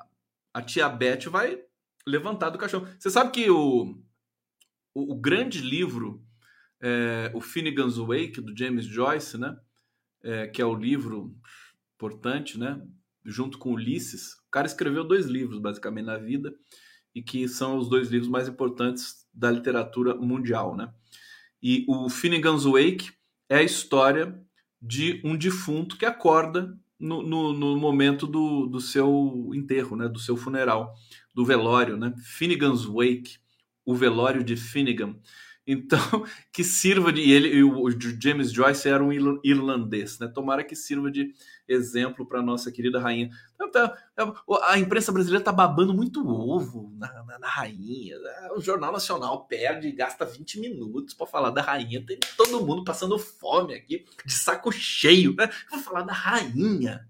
a, 0.00 0.06
a 0.54 0.62
tia 0.62 0.88
Beth 0.88 1.28
vai 1.28 1.62
levantar 2.06 2.48
do 2.50 2.58
caixão. 2.58 2.86
Você 2.98 3.10
sabe 3.10 3.32
que 3.32 3.50
o, 3.50 3.98
o, 4.94 5.12
o 5.12 5.14
grande 5.14 5.60
livro, 5.60 6.24
é, 6.80 7.30
o 7.34 7.40
Finnegan's 7.40 7.98
Wake, 7.98 8.40
do 8.40 8.56
James 8.56 8.86
Joyce, 8.86 9.36
né? 9.36 9.58
É, 10.22 10.46
que 10.46 10.62
é 10.62 10.64
o 10.64 10.74
livro 10.74 11.36
importante, 12.04 12.58
né? 12.58 12.80
Junto 13.24 13.58
com 13.58 13.72
Ulisses. 13.72 14.34
O 14.46 14.50
cara 14.50 14.66
escreveu 14.66 15.04
dois 15.04 15.26
livros, 15.26 15.58
basicamente, 15.58 16.04
na 16.04 16.18
vida, 16.18 16.54
e 17.14 17.22
que 17.22 17.48
são 17.48 17.78
os 17.78 17.88
dois 17.88 18.10
livros 18.10 18.28
mais 18.28 18.46
importantes 18.46 19.26
da 19.32 19.50
literatura 19.50 20.14
mundial, 20.14 20.76
né? 20.76 20.92
E 21.62 21.84
o 21.88 22.10
Finnegan's 22.10 22.64
Wake 22.64 23.10
é 23.48 23.56
a 23.56 23.62
história 23.62 24.38
de 24.80 25.22
um 25.24 25.36
defunto 25.36 25.96
que 25.96 26.04
acorda 26.04 26.78
no, 27.00 27.22
no, 27.22 27.52
no 27.54 27.76
momento 27.76 28.26
do, 28.26 28.66
do 28.66 28.80
seu 28.80 29.50
enterro, 29.54 29.96
né? 29.96 30.06
Do 30.06 30.18
seu 30.18 30.36
funeral 30.36 30.94
do 31.34 31.44
velório, 31.44 31.96
né? 31.96 32.14
Finnegan's 32.18 32.84
Wake, 32.84 33.38
o 33.84 33.94
velório 33.94 34.44
de 34.44 34.56
Finnegan. 34.56 35.16
Então, 35.66 35.98
que 36.52 36.62
sirva 36.62 37.12
de. 37.12 37.22
E 37.22 37.32
ele, 37.32 37.62
o 37.62 37.90
James 38.20 38.52
Joyce 38.52 38.88
era 38.88 39.02
um 39.02 39.12
irlandês, 39.42 40.18
né? 40.18 40.28
Tomara 40.28 40.62
que 40.62 40.76
sirva 40.76 41.10
de 41.10 41.32
exemplo 41.66 42.26
para 42.26 42.42
nossa 42.42 42.70
querida 42.70 43.00
rainha. 43.00 43.30
Então, 43.54 43.70
tá, 43.70 43.96
a 44.64 44.78
imprensa 44.78 45.10
brasileira 45.10 45.44
tá 45.44 45.52
babando 45.52 45.94
muito 45.94 46.26
ovo 46.28 46.92
na, 46.98 47.22
na, 47.24 47.38
na, 47.38 47.48
rainha. 47.48 48.18
Né? 48.18 48.48
O 48.56 48.60
Jornal 48.60 48.92
Nacional 48.92 49.46
perde 49.46 49.88
e 49.88 49.92
gasta 49.92 50.26
20 50.26 50.60
minutos 50.60 51.14
para 51.14 51.26
falar 51.26 51.50
da 51.50 51.62
rainha. 51.62 52.04
Tem 52.04 52.18
todo 52.36 52.64
mundo 52.64 52.84
passando 52.84 53.18
fome 53.18 53.74
aqui, 53.74 54.04
de 54.24 54.32
saco 54.32 54.70
cheio. 54.70 55.34
Né? 55.34 55.48
Vou 55.70 55.80
falar 55.80 56.02
da 56.02 56.12
rainha. 56.12 57.08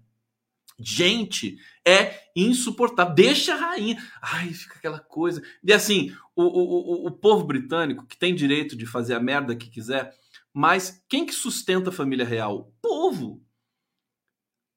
Gente, 0.77 1.57
é 1.87 2.21
insuportável. 2.35 3.15
Deixa 3.15 3.53
a 3.53 3.57
rainha. 3.57 3.97
Ai, 4.21 4.53
fica 4.53 4.75
aquela 4.75 4.99
coisa. 4.99 5.41
E 5.63 5.71
assim, 5.71 6.15
o, 6.35 6.43
o, 6.43 7.07
o, 7.07 7.11
povo 7.11 7.45
britânico, 7.45 8.05
que 8.05 8.17
tem 8.17 8.35
direito 8.35 8.75
de 8.75 8.85
fazer 8.85 9.13
a 9.13 9.19
merda 9.19 9.55
que 9.55 9.69
quiser, 9.69 10.13
mas 10.53 11.01
quem 11.07 11.25
que 11.25 11.33
sustenta 11.33 11.89
a 11.89 11.93
família 11.93 12.25
real? 12.25 12.57
O 12.57 12.71
povo. 12.81 13.41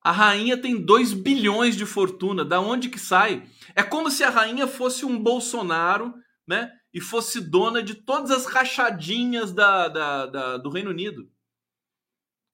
A 0.01 0.12
rainha 0.12 0.57
tem 0.57 0.80
2 0.80 1.12
bilhões 1.12 1.76
de 1.76 1.84
fortuna. 1.84 2.44
Da 2.44 2.61
onde 2.61 2.88
que 2.88 2.99
sai? 2.99 3.49
É 3.74 3.82
como 3.82 4.11
se 4.11 4.22
a 4.22 4.30
rainha 4.30 4.68
fosse 4.68 5.05
um 5.05 5.20
Bolsonaro, 5.20 6.14
né? 6.46 6.70
E 6.94 7.01
fosse 7.01 7.40
dona 7.40 7.82
de 7.82 7.94
todas 7.94 8.30
as 8.30 8.46
rachadinhas 8.46 9.53
da, 9.53 9.88
da, 9.88 10.26
da 10.26 10.57
do 10.57 10.70
Reino 10.70 10.90
Unido. 10.90 11.28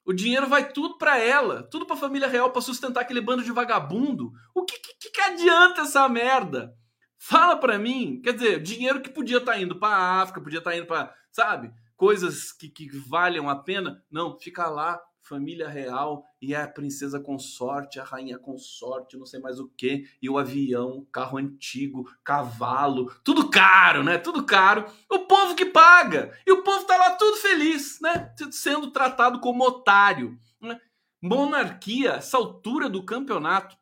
O 0.05 0.13
dinheiro 0.13 0.47
vai 0.47 0.71
tudo 0.71 0.99
para 0.99 1.19
ela, 1.19 1.63
tudo 1.63 1.87
para 1.87 1.97
a 1.97 1.99
família 1.99 2.29
real 2.29 2.51
para 2.51 2.61
sustentar 2.61 3.01
aquele 3.01 3.21
bando 3.21 3.43
de 3.43 3.51
vagabundo. 3.51 4.33
O 4.55 4.65
que, 4.65 4.79
que, 4.79 5.11
que 5.11 5.21
adianta 5.21 5.83
essa 5.83 6.09
merda? 6.09 6.75
Fala 7.19 7.57
para 7.57 7.79
mim, 7.79 8.21
quer 8.23 8.35
dizer, 8.35 8.63
dinheiro 8.63 9.01
que 9.01 9.09
podia 9.09 9.39
estar 9.39 9.53
tá 9.53 9.59
indo 9.59 9.79
para 9.79 10.21
África, 10.21 10.43
podia 10.43 10.59
estar 10.59 10.73
tá 10.73 10.77
indo 10.77 10.87
para, 10.87 11.15
sabe, 11.31 11.73
coisas 11.97 12.53
que, 12.53 12.69
que 12.69 12.89
valham 13.09 13.49
a 13.49 13.57
pena. 13.57 14.05
Não, 14.11 14.39
fica 14.39 14.69
lá 14.69 15.01
família 15.25 15.69
real 15.69 16.25
e 16.41 16.55
a 16.55 16.69
princesa 16.69 17.19
consorte, 17.19 17.99
a 17.99 18.05
rainha 18.05 18.39
consorte, 18.39 19.17
não 19.17 19.25
sei 19.25 19.41
mais 19.41 19.59
o 19.59 19.67
que, 19.67 20.07
e 20.21 20.29
o 20.29 20.39
avião, 20.39 21.07
carro 21.11 21.39
antigo, 21.39 22.09
cavalo, 22.23 23.11
tudo 23.25 23.49
caro, 23.49 24.05
né? 24.05 24.19
Tudo 24.19 24.45
caro. 24.45 24.85
O 25.11 25.21
povo 25.21 25.55
que 25.55 25.65
paga. 25.65 26.39
E 26.47 26.53
o 26.53 26.63
povo 26.63 26.85
tá 26.87 26.97
lá 26.97 27.13
tudo 27.17 27.39
feliz, 27.39 27.99
né? 28.01 28.35
Sendo 28.51 28.91
tratado 28.91 29.41
como 29.41 29.65
otário. 29.65 30.39
Né? 30.61 30.79
Monarquia, 31.21 32.13
essa 32.13 32.37
altura 32.37 32.89
do 32.89 33.03
campeonato, 33.03 33.77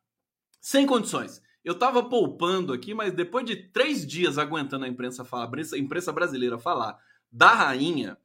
sem 0.60 0.86
condições. 0.86 1.42
Eu 1.64 1.78
tava 1.78 2.08
poupando 2.08 2.72
aqui, 2.72 2.94
mas 2.94 3.12
depois 3.12 3.44
de 3.44 3.56
três 3.56 4.06
dias 4.06 4.38
aguentando 4.38 4.84
a 4.84 4.88
imprensa, 4.88 5.24
falar, 5.24 5.50
a 5.72 5.78
imprensa 5.78 6.12
brasileira 6.12 6.58
falar 6.58 6.98
da 7.30 7.52
rainha 7.52 8.16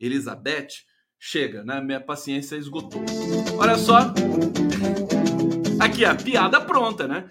Elizabeth, 0.00 0.84
chega, 1.18 1.64
né? 1.64 1.80
Minha 1.80 2.00
paciência 2.00 2.56
esgotou. 2.56 3.04
Olha 3.58 3.76
só. 3.76 4.12
Aqui, 5.80 6.04
a 6.04 6.14
piada 6.14 6.60
pronta, 6.60 7.08
né? 7.08 7.30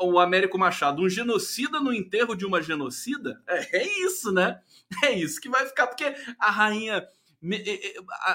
O 0.00 0.18
Américo 0.18 0.58
Machado, 0.58 1.02
um 1.02 1.08
genocida 1.08 1.78
no 1.78 1.92
enterro 1.92 2.34
de 2.34 2.44
uma 2.44 2.62
genocida? 2.62 3.42
É, 3.46 3.78
é 3.78 4.04
isso, 4.04 4.32
né? 4.32 4.60
É 5.04 5.12
isso 5.12 5.40
que 5.40 5.48
vai 5.48 5.66
ficar, 5.66 5.86
porque 5.86 6.14
a 6.38 6.50
rainha. 6.50 7.06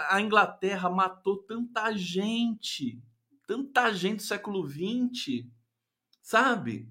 A 0.10 0.22
Inglaterra 0.22 0.90
matou 0.90 1.38
tanta 1.38 1.92
gente, 1.98 3.02
tanta 3.48 3.92
gente 3.92 4.18
do 4.18 4.24
século 4.24 4.66
XX, 4.70 5.46
sabe? 6.22 6.88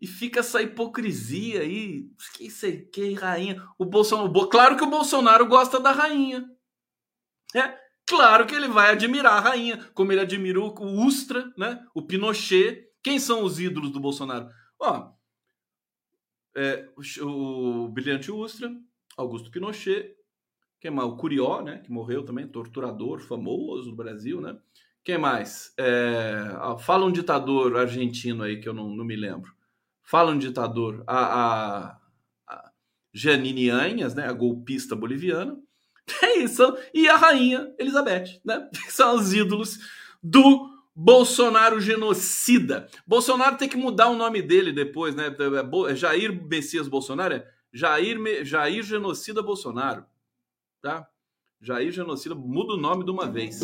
E 0.00 0.06
fica 0.06 0.40
essa 0.40 0.62
hipocrisia 0.62 1.60
aí, 1.60 2.06
que 2.34 2.50
sei 2.50 2.82
que 2.82 3.14
rainha. 3.14 3.62
O 3.78 3.84
Bolsonaro, 3.84 4.48
claro 4.48 4.76
que 4.76 4.84
o 4.84 4.90
Bolsonaro 4.90 5.46
gosta 5.46 5.80
da 5.80 5.92
rainha, 5.92 6.48
é, 7.54 7.78
claro 8.06 8.46
que 8.46 8.54
ele 8.54 8.68
vai 8.68 8.92
admirar 8.92 9.34
a 9.34 9.40
rainha, 9.40 9.78
como 9.94 10.12
ele 10.12 10.20
admira 10.20 10.60
o 10.60 11.06
Ustra, 11.06 11.52
né? 11.56 11.84
o 11.94 12.02
Pinochet. 12.02 12.88
Quem 13.02 13.18
são 13.18 13.44
os 13.44 13.60
ídolos 13.60 13.90
do 13.90 14.00
Bolsonaro? 14.00 14.48
Ó, 14.78 15.12
é, 16.56 16.88
o, 16.96 17.84
o 17.84 17.88
brilhante 17.88 18.30
Ustra, 18.30 18.70
Augusto 19.16 19.50
Pinochet, 19.50 20.14
quem 20.84 20.90
mais? 20.90 21.08
O 21.08 21.16
Curió, 21.16 21.62
né? 21.62 21.78
que 21.78 21.90
morreu 21.90 22.22
também, 22.24 22.46
torturador 22.46 23.20
famoso 23.20 23.88
no 23.88 23.96
Brasil, 23.96 24.38
né? 24.38 24.54
Quem 25.02 25.16
mais? 25.16 25.72
É, 25.78 26.44
fala 26.78 27.06
um 27.06 27.10
ditador 27.10 27.74
argentino 27.78 28.42
aí 28.42 28.60
que 28.60 28.68
eu 28.68 28.74
não, 28.74 28.90
não 28.94 29.02
me 29.02 29.16
lembro. 29.16 29.50
Fala 30.02 30.30
um 30.30 30.38
ditador. 30.38 31.02
A, 31.06 31.16
a, 31.16 32.00
a 32.46 32.72
Janine 33.14 33.70
Anhas, 33.70 34.14
né? 34.14 34.26
a 34.26 34.32
golpista 34.34 34.94
boliviana. 34.94 35.58
É 36.22 36.38
isso. 36.38 36.76
E 36.92 37.08
a 37.08 37.16
rainha 37.16 37.72
Elizabeth, 37.78 38.40
né? 38.44 38.68
São 38.88 39.16
os 39.16 39.32
ídolos 39.32 39.78
do 40.22 40.70
Bolsonaro 40.94 41.80
genocida. 41.80 42.88
Bolsonaro 43.06 43.56
tem 43.56 43.68
que 43.68 43.76
mudar 43.76 44.08
o 44.08 44.16
nome 44.16 44.40
dele 44.42 44.72
depois, 44.72 45.14
né? 45.14 45.26
É 45.26 45.92
é 45.92 45.96
Jair 45.96 46.46
Messias 46.48 46.86
Bolsonaro 46.86 47.34
é 47.34 47.46
Jair, 47.72 48.44
Jair 48.44 48.82
Genocida 48.84 49.42
Bolsonaro. 49.42 50.04
Tá? 50.80 51.08
Jair 51.60 51.90
Genocida, 51.90 52.34
muda 52.34 52.74
o 52.74 52.76
nome 52.76 53.04
de 53.04 53.10
uma 53.10 53.26
vez. 53.26 53.60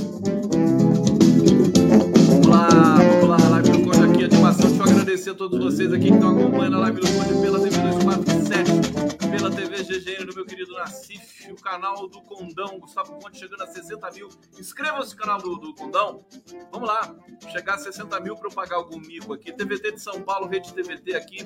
Vamos 2.41 2.47
lá, 2.47 2.69
vamos 2.97 3.29
lá, 3.29 3.49
live 3.51 3.71
do 3.71 3.83
Conde 3.85 4.11
aqui, 4.11 4.25
animação. 4.25 4.69
Deixa 4.69 4.83
eu 4.83 4.91
agradecer 4.91 5.31
a 5.31 5.35
todos 5.35 5.59
vocês 5.59 5.93
aqui 5.93 6.09
que 6.09 6.15
estão 6.15 6.31
acompanhando 6.37 6.77
a 6.77 6.81
live 6.81 7.01
do 7.01 7.07
Conde 7.07 7.41
pela 7.41 7.59
TV247 7.61 9.20
pela 9.31 9.49
TV 9.49 9.85
GGN 9.85 10.25
do 10.25 10.35
meu 10.35 10.45
querido 10.45 10.73
Nassif, 10.75 11.51
o 11.53 11.55
canal 11.55 12.09
do 12.09 12.21
Condão, 12.23 12.81
Gustavo 12.81 13.17
Ponte 13.19 13.39
chegando 13.39 13.63
a 13.63 13.67
60 13.67 14.11
mil. 14.11 14.29
Inscreva-se 14.59 15.15
no 15.15 15.21
canal 15.21 15.39
do, 15.39 15.57
do 15.57 15.75
Condão. 15.75 16.27
Vamos 16.73 16.89
lá, 16.89 17.15
chegar 17.53 17.75
a 17.75 17.79
60 17.79 18.19
mil 18.21 18.37
para 18.37 18.49
eu 18.49 18.53
pagar 18.53 18.77
algum 18.77 18.99
mico 18.99 19.33
aqui. 19.33 19.53
TVT 19.53 19.93
de 19.93 20.03
São 20.03 20.21
Paulo, 20.23 20.49
Rede 20.49 20.75
TVT 20.75 21.15
aqui 21.15 21.39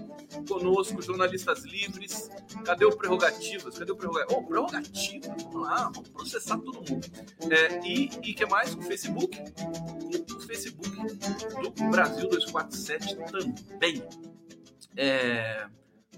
conosco, 0.48 1.02
jornalistas 1.02 1.64
livres. 1.64 2.30
Cadê 2.64 2.86
o 2.86 2.96
Prerrogativas? 2.96 3.78
Cadê 3.78 3.92
o 3.92 3.96
Prerrogativas? 3.96 4.42
Oh, 4.42 4.46
Prerrogativas, 4.46 5.42
vamos 5.42 5.62
lá, 5.62 5.90
vamos 5.94 6.08
processar 6.08 6.58
todo 6.58 6.76
mundo. 6.76 7.06
É, 7.50 7.86
e 7.86 8.06
o 8.06 8.20
que 8.20 8.46
mais? 8.46 8.74
O 8.74 8.80
Facebook? 8.80 9.38
O 10.34 10.40
Facebook 10.40 10.90
do 11.62 11.90
Brasil 11.90 12.28
247 12.28 13.16
também. 13.30 14.02
É, 14.96 15.66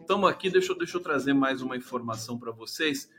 estamos 0.07 0.31
aqui, 0.31 0.49
deixa, 0.49 0.73
deixa 0.73 0.97
eu 0.97 1.03
trazer 1.03 1.35
mais 1.35 1.61
uma 1.61 1.77
informação 1.77 2.39
para 2.39 2.53
vocês. 2.53 3.11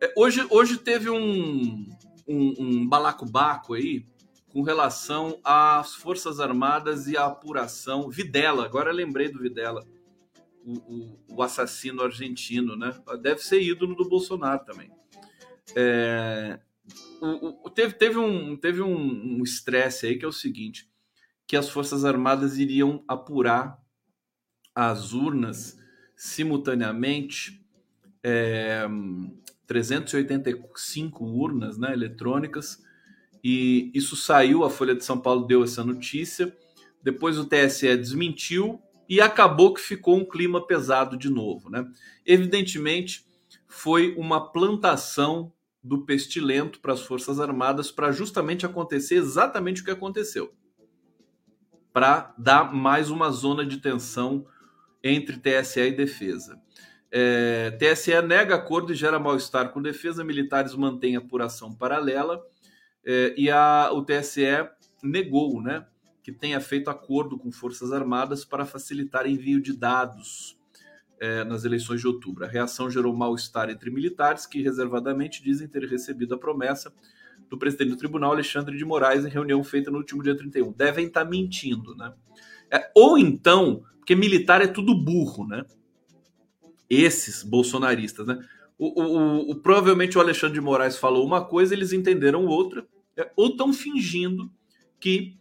É, 0.00 0.14
hoje, 0.16 0.46
hoje 0.48 0.78
teve 0.78 1.10
um, 1.10 1.88
um, 2.28 2.54
um 2.56 2.88
balacobaco 2.88 3.74
aí 3.74 4.06
com 4.48 4.62
relação 4.62 5.40
às 5.42 5.96
Forças 5.96 6.38
Armadas 6.38 7.08
e 7.08 7.16
a 7.16 7.26
apuração. 7.26 8.08
Videla, 8.08 8.64
agora 8.64 8.92
lembrei 8.92 9.28
do 9.28 9.40
Videla, 9.40 9.84
o, 10.64 10.74
o, 10.74 11.18
o 11.36 11.42
assassino 11.42 12.00
argentino, 12.02 12.76
né? 12.76 12.94
Deve 13.20 13.40
ser 13.40 13.60
ídolo 13.60 13.96
do 13.96 14.08
Bolsonaro 14.08 14.64
também. 14.64 14.92
É, 15.74 16.60
o, 17.20 17.68
teve, 17.70 17.94
teve 17.94 18.18
um 18.18 18.56
teve 18.56 18.82
um 18.82 19.42
estresse 19.42 20.06
um 20.06 20.10
aí 20.10 20.18
que 20.18 20.24
é 20.24 20.28
o 20.28 20.32
seguinte 20.32 20.88
que 21.46 21.56
as 21.56 21.68
forças 21.68 22.04
armadas 22.04 22.58
iriam 22.58 23.02
apurar 23.08 23.82
as 24.74 25.12
urnas 25.12 25.82
simultaneamente 26.16 27.64
é, 28.22 28.86
385 29.66 31.24
urnas 31.24 31.78
né, 31.78 31.92
eletrônicas, 31.92 32.82
e 33.42 33.90
isso 33.94 34.16
saiu, 34.16 34.64
a 34.64 34.70
Folha 34.70 34.94
de 34.94 35.04
São 35.04 35.20
Paulo 35.20 35.46
deu 35.46 35.62
essa 35.62 35.84
notícia, 35.84 36.56
depois 37.02 37.38
o 37.38 37.44
TSE 37.44 37.94
desmentiu 37.96 38.80
e 39.06 39.20
acabou 39.20 39.74
que 39.74 39.80
ficou 39.80 40.16
um 40.16 40.24
clima 40.24 40.66
pesado 40.66 41.16
de 41.16 41.28
novo. 41.28 41.68
Né? 41.68 41.86
Evidentemente, 42.24 43.26
foi 43.68 44.14
uma 44.16 44.50
plantação 44.50 45.52
do 45.82 46.06
pestilento 46.06 46.80
para 46.80 46.94
as 46.94 47.02
Forças 47.02 47.38
Armadas 47.38 47.90
para 47.90 48.10
justamente 48.10 48.64
acontecer 48.64 49.16
exatamente 49.16 49.82
o 49.82 49.84
que 49.84 49.90
aconteceu. 49.90 50.54
Para 51.92 52.34
dar 52.38 52.72
mais 52.72 53.10
uma 53.10 53.30
zona 53.30 53.66
de 53.66 53.76
tensão 53.76 54.46
entre 55.04 55.36
TSE 55.36 55.80
e 55.80 55.92
defesa. 55.92 56.58
É, 57.12 57.70
TSE 57.72 58.20
nega 58.22 58.56
acordo 58.56 58.92
e 58.92 58.96
gera 58.96 59.20
mal-estar 59.20 59.68
com 59.68 59.80
defesa, 59.80 60.24
militares 60.24 60.74
mantêm 60.74 61.14
apuração 61.14 61.72
paralela 61.72 62.42
é, 63.04 63.34
e 63.36 63.50
a, 63.50 63.90
o 63.92 64.02
TSE 64.02 64.68
negou 65.02 65.62
né, 65.62 65.86
que 66.22 66.32
tenha 66.32 66.58
feito 66.58 66.88
acordo 66.88 67.38
com 67.38 67.52
Forças 67.52 67.92
Armadas 67.92 68.44
para 68.44 68.64
facilitar 68.64 69.26
envio 69.26 69.60
de 69.60 69.76
dados 69.76 70.58
é, 71.20 71.44
nas 71.44 71.64
eleições 71.64 72.00
de 72.00 72.06
outubro. 72.08 72.44
A 72.44 72.48
reação 72.48 72.90
gerou 72.90 73.14
mal-estar 73.14 73.68
entre 73.68 73.90
militares 73.90 74.46
que 74.46 74.62
reservadamente 74.62 75.42
dizem 75.42 75.68
ter 75.68 75.84
recebido 75.84 76.34
a 76.34 76.38
promessa 76.38 76.92
do 77.48 77.58
presidente 77.58 77.90
do 77.90 77.96
tribunal, 77.96 78.32
Alexandre 78.32 78.76
de 78.76 78.84
Moraes, 78.84 79.24
em 79.24 79.28
reunião 79.28 79.62
feita 79.62 79.90
no 79.90 79.98
último 79.98 80.22
dia 80.22 80.36
31. 80.36 80.72
Devem 80.72 81.06
estar 81.06 81.24
mentindo, 81.24 81.94
né? 81.94 82.12
É, 82.70 82.90
ou 82.94 83.18
então 83.18 83.82
porque 84.04 84.14
militar 84.14 84.60
é 84.60 84.66
tudo 84.66 84.94
burro, 84.94 85.46
né? 85.46 85.64
Esses 86.90 87.42
bolsonaristas, 87.42 88.26
né? 88.26 88.38
O, 88.76 89.02
o, 89.02 89.50
o, 89.50 89.54
provavelmente 89.56 90.18
o 90.18 90.20
Alexandre 90.20 90.56
de 90.56 90.60
Moraes 90.60 90.98
falou 90.98 91.24
uma 91.24 91.42
coisa, 91.42 91.72
eles 91.72 91.90
entenderam 91.90 92.44
outra, 92.44 92.86
é, 93.16 93.30
ou 93.34 93.46
estão 93.46 93.72
fingindo 93.72 94.50
que 95.00 95.38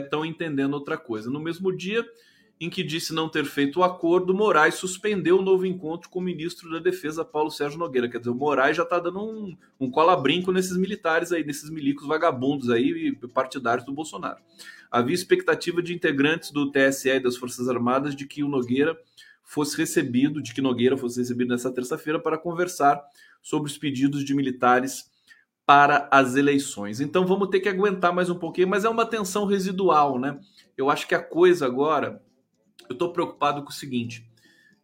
estão 0.00 0.24
é, 0.24 0.28
entendendo 0.28 0.74
outra 0.74 0.96
coisa. 0.96 1.28
No 1.28 1.40
mesmo 1.40 1.76
dia 1.76 2.06
em 2.58 2.70
que 2.70 2.82
disse 2.82 3.12
não 3.12 3.28
ter 3.28 3.44
feito 3.44 3.80
o 3.80 3.84
acordo, 3.84 4.34
Moraes 4.34 4.76
suspendeu 4.76 5.38
o 5.38 5.42
novo 5.42 5.66
encontro 5.66 6.08
com 6.08 6.18
o 6.18 6.22
ministro 6.22 6.70
da 6.70 6.78
Defesa, 6.78 7.24
Paulo 7.24 7.50
Sérgio 7.50 7.78
Nogueira. 7.78 8.08
Quer 8.08 8.18
dizer, 8.18 8.30
o 8.30 8.34
Moraes 8.34 8.76
já 8.76 8.82
está 8.82 8.98
dando 8.98 9.20
um, 9.20 9.56
um 9.78 9.90
cola-brinco 9.90 10.50
nesses 10.50 10.76
militares 10.76 11.32
aí, 11.32 11.44
nesses 11.44 11.68
milicos 11.68 12.06
vagabundos 12.06 12.70
aí, 12.70 13.14
partidários 13.34 13.84
do 13.84 13.92
Bolsonaro. 13.92 14.38
Havia 14.90 15.14
expectativa 15.14 15.82
de 15.82 15.92
integrantes 15.92 16.50
do 16.50 16.70
TSE 16.70 17.10
e 17.10 17.20
das 17.20 17.36
Forças 17.36 17.68
Armadas 17.68 18.16
de 18.16 18.26
que 18.26 18.42
o 18.42 18.48
Nogueira 18.48 18.96
fosse 19.42 19.76
recebido, 19.76 20.42
de 20.42 20.54
que 20.54 20.62
Nogueira 20.62 20.96
fosse 20.96 21.20
recebido 21.20 21.48
nessa 21.48 21.70
terça-feira 21.70 22.18
para 22.18 22.38
conversar 22.38 23.02
sobre 23.42 23.70
os 23.70 23.76
pedidos 23.76 24.24
de 24.24 24.34
militares 24.34 25.10
para 25.66 26.08
as 26.10 26.36
eleições. 26.36 27.00
Então 27.00 27.26
vamos 27.26 27.48
ter 27.48 27.60
que 27.60 27.68
aguentar 27.68 28.12
mais 28.14 28.30
um 28.30 28.38
pouquinho, 28.38 28.68
mas 28.68 28.84
é 28.84 28.88
uma 28.88 29.04
tensão 29.04 29.44
residual, 29.44 30.18
né? 30.18 30.38
Eu 30.76 30.88
acho 30.88 31.06
que 31.08 31.14
a 31.14 31.22
coisa 31.22 31.66
agora, 31.66 32.22
eu 32.88 32.92
estou 32.92 33.12
preocupado 33.12 33.62
com 33.62 33.70
o 33.70 33.72
seguinte: 33.72 34.28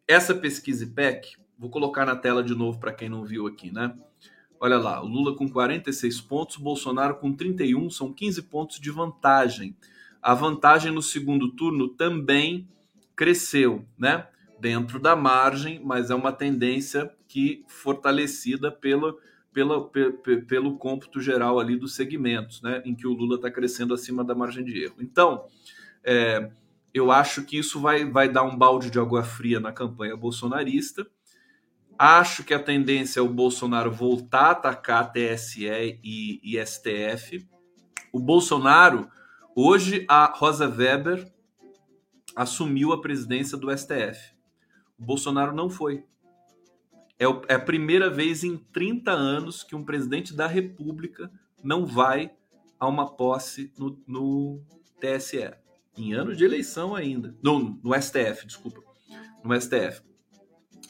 essa 0.06 0.34
pesquisa 0.34 0.84
IPEC, 0.84 1.36
vou 1.58 1.70
colocar 1.70 2.04
na 2.04 2.16
tela 2.16 2.42
de 2.42 2.54
novo 2.54 2.78
para 2.78 2.92
quem 2.92 3.08
não 3.08 3.24
viu 3.24 3.46
aqui, 3.46 3.72
né? 3.72 3.94
Olha 4.60 4.78
lá, 4.78 5.02
o 5.02 5.08
Lula 5.08 5.34
com 5.36 5.48
46 5.48 6.20
pontos, 6.20 6.56
Bolsonaro 6.56 7.16
com 7.16 7.32
31, 7.32 7.90
são 7.90 8.12
15 8.12 8.42
pontos 8.42 8.78
de 8.78 8.90
vantagem. 8.90 9.76
A 10.22 10.34
vantagem 10.34 10.92
no 10.92 11.02
segundo 11.02 11.50
turno 11.50 11.88
também 11.88 12.68
cresceu, 13.16 13.84
né? 13.98 14.26
Dentro 14.60 15.00
da 15.00 15.16
margem, 15.16 15.80
mas 15.84 16.10
é 16.10 16.14
uma 16.14 16.30
tendência 16.30 17.12
que 17.26 17.64
fortalecida 17.66 18.70
pelo, 18.70 19.18
pelo, 19.52 19.90
pelo 20.46 20.76
cômputo 20.78 21.20
geral 21.20 21.58
ali 21.58 21.76
dos 21.76 21.96
segmentos, 21.96 22.62
né? 22.62 22.82
Em 22.84 22.94
que 22.94 23.06
o 23.06 23.12
Lula 23.12 23.34
está 23.34 23.50
crescendo 23.50 23.92
acima 23.92 24.22
da 24.22 24.34
margem 24.34 24.64
de 24.64 24.84
erro. 24.84 24.96
Então, 25.00 25.44
é, 26.04 26.52
eu 26.92 27.10
acho 27.10 27.44
que 27.44 27.58
isso 27.58 27.80
vai, 27.80 28.04
vai 28.04 28.28
dar 28.28 28.42
um 28.42 28.56
balde 28.56 28.90
de 28.90 28.98
água 28.98 29.22
fria 29.22 29.60
na 29.60 29.72
campanha 29.72 30.16
bolsonarista 30.16 31.06
Acho 32.04 32.42
que 32.42 32.52
a 32.52 32.58
tendência 32.58 33.20
é 33.20 33.22
o 33.22 33.28
Bolsonaro 33.28 33.90
voltar 33.90 34.46
a 34.46 34.50
atacar 34.50 35.12
TSE 35.12 36.00
e, 36.02 36.40
e 36.42 36.66
STF. 36.66 37.46
O 38.12 38.18
Bolsonaro, 38.18 39.08
hoje 39.54 40.04
a 40.08 40.26
Rosa 40.26 40.68
Weber 40.68 41.32
assumiu 42.34 42.92
a 42.92 43.00
presidência 43.00 43.56
do 43.56 43.70
STF. 43.70 44.34
O 44.98 45.04
Bolsonaro 45.04 45.54
não 45.54 45.70
foi. 45.70 46.04
É, 47.18 47.24
é 47.46 47.54
a 47.54 47.60
primeira 47.60 48.10
vez 48.10 48.42
em 48.42 48.56
30 48.56 49.12
anos 49.12 49.62
que 49.62 49.76
um 49.76 49.84
presidente 49.84 50.34
da 50.34 50.48
República 50.48 51.30
não 51.62 51.86
vai 51.86 52.32
a 52.80 52.88
uma 52.88 53.14
posse 53.14 53.72
no, 53.78 53.96
no 54.08 54.60
TSE. 54.98 55.54
Em 55.96 56.12
ano 56.14 56.34
de 56.34 56.44
eleição 56.44 56.94
ainda. 56.94 57.36
No, 57.42 57.78
no 57.82 57.94
STF, 57.94 58.46
desculpa. 58.46 58.80
No 59.44 59.58
STF. 59.60 60.02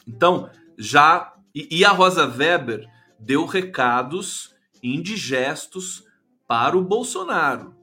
Então, 0.07 0.49
já. 0.77 1.33
E, 1.53 1.79
e 1.79 1.85
a 1.85 1.91
Rosa 1.91 2.25
Weber 2.25 2.87
deu 3.19 3.45
recados 3.45 4.55
indigestos 4.81 6.03
para 6.47 6.77
o 6.77 6.83
Bolsonaro. 6.83 7.75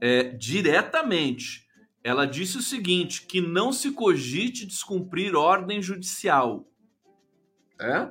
É, 0.00 0.24
diretamente. 0.24 1.64
Ela 2.02 2.26
disse 2.26 2.58
o 2.58 2.62
seguinte: 2.62 3.24
que 3.26 3.40
não 3.40 3.72
se 3.72 3.92
cogite 3.92 4.66
descumprir 4.66 5.34
ordem 5.34 5.80
judicial. 5.80 6.68
É? 7.80 8.10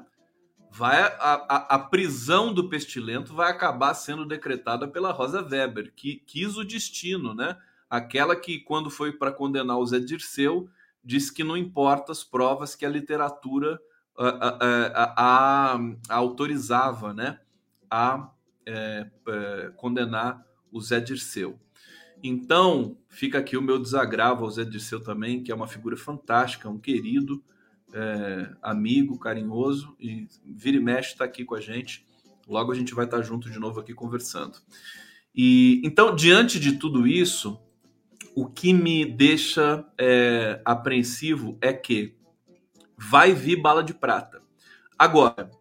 Vai, 0.71 0.99
a, 0.99 1.13
a, 1.19 1.75
a, 1.75 1.79
prisão 1.79 2.51
do 2.51 2.67
pestilento 2.67 3.31
vai 3.31 3.51
acabar 3.51 3.93
sendo 3.93 4.25
decretada 4.25 4.87
pela 4.87 5.11
Rosa 5.11 5.47
Weber, 5.47 5.93
que 5.95 6.15
quis 6.25 6.57
o 6.57 6.63
destino, 6.63 7.35
né? 7.35 7.55
Aquela 7.93 8.35
que, 8.35 8.57
quando 8.57 8.89
foi 8.89 9.11
para 9.11 9.31
condenar 9.31 9.77
o 9.77 9.85
Zé 9.85 9.99
Dirceu, 9.99 10.67
disse 11.05 11.31
que 11.31 11.43
não 11.43 11.55
importa 11.55 12.11
as 12.11 12.23
provas 12.23 12.75
que 12.75 12.87
a 12.87 12.89
literatura 12.89 13.79
a, 14.17 14.57
a, 15.15 15.75
a, 15.75 15.79
autorizava 16.09 17.13
né, 17.13 17.39
a 17.91 18.31
é, 18.65 19.11
é, 19.27 19.71
condenar 19.77 20.43
o 20.71 20.81
Zé 20.81 20.99
Dirceu. 20.99 21.59
Então, 22.23 22.97
fica 23.09 23.37
aqui 23.37 23.55
o 23.55 23.61
meu 23.61 23.77
desagravo 23.77 24.43
ao 24.43 24.49
Zé 24.49 24.65
Dirceu 24.65 24.99
também, 24.99 25.43
que 25.43 25.51
é 25.51 25.55
uma 25.55 25.67
figura 25.67 25.95
fantástica, 25.95 26.67
um 26.67 26.79
querido 26.79 27.43
é, 27.93 28.55
amigo, 28.63 29.19
carinhoso, 29.19 29.95
e 29.99 30.27
vira 30.43 30.77
e 30.77 30.79
mexe 30.79 31.11
está 31.11 31.25
aqui 31.25 31.45
com 31.45 31.53
a 31.53 31.61
gente. 31.61 32.03
Logo 32.47 32.71
a 32.71 32.75
gente 32.75 32.95
vai 32.95 33.05
estar 33.05 33.21
junto 33.21 33.51
de 33.51 33.59
novo 33.59 33.79
aqui 33.79 33.93
conversando. 33.93 34.57
E 35.35 35.79
então, 35.85 36.15
diante 36.15 36.59
de 36.59 36.71
tudo 36.79 37.05
isso, 37.05 37.61
o 38.35 38.47
que 38.47 38.73
me 38.73 39.05
deixa 39.05 39.85
é, 39.97 40.61
apreensivo 40.65 41.57
é 41.61 41.71
que 41.73 42.15
vai 42.97 43.33
vir 43.33 43.61
bala 43.61 43.83
de 43.83 43.93
prata. 43.93 44.41
Agora, 44.97 45.51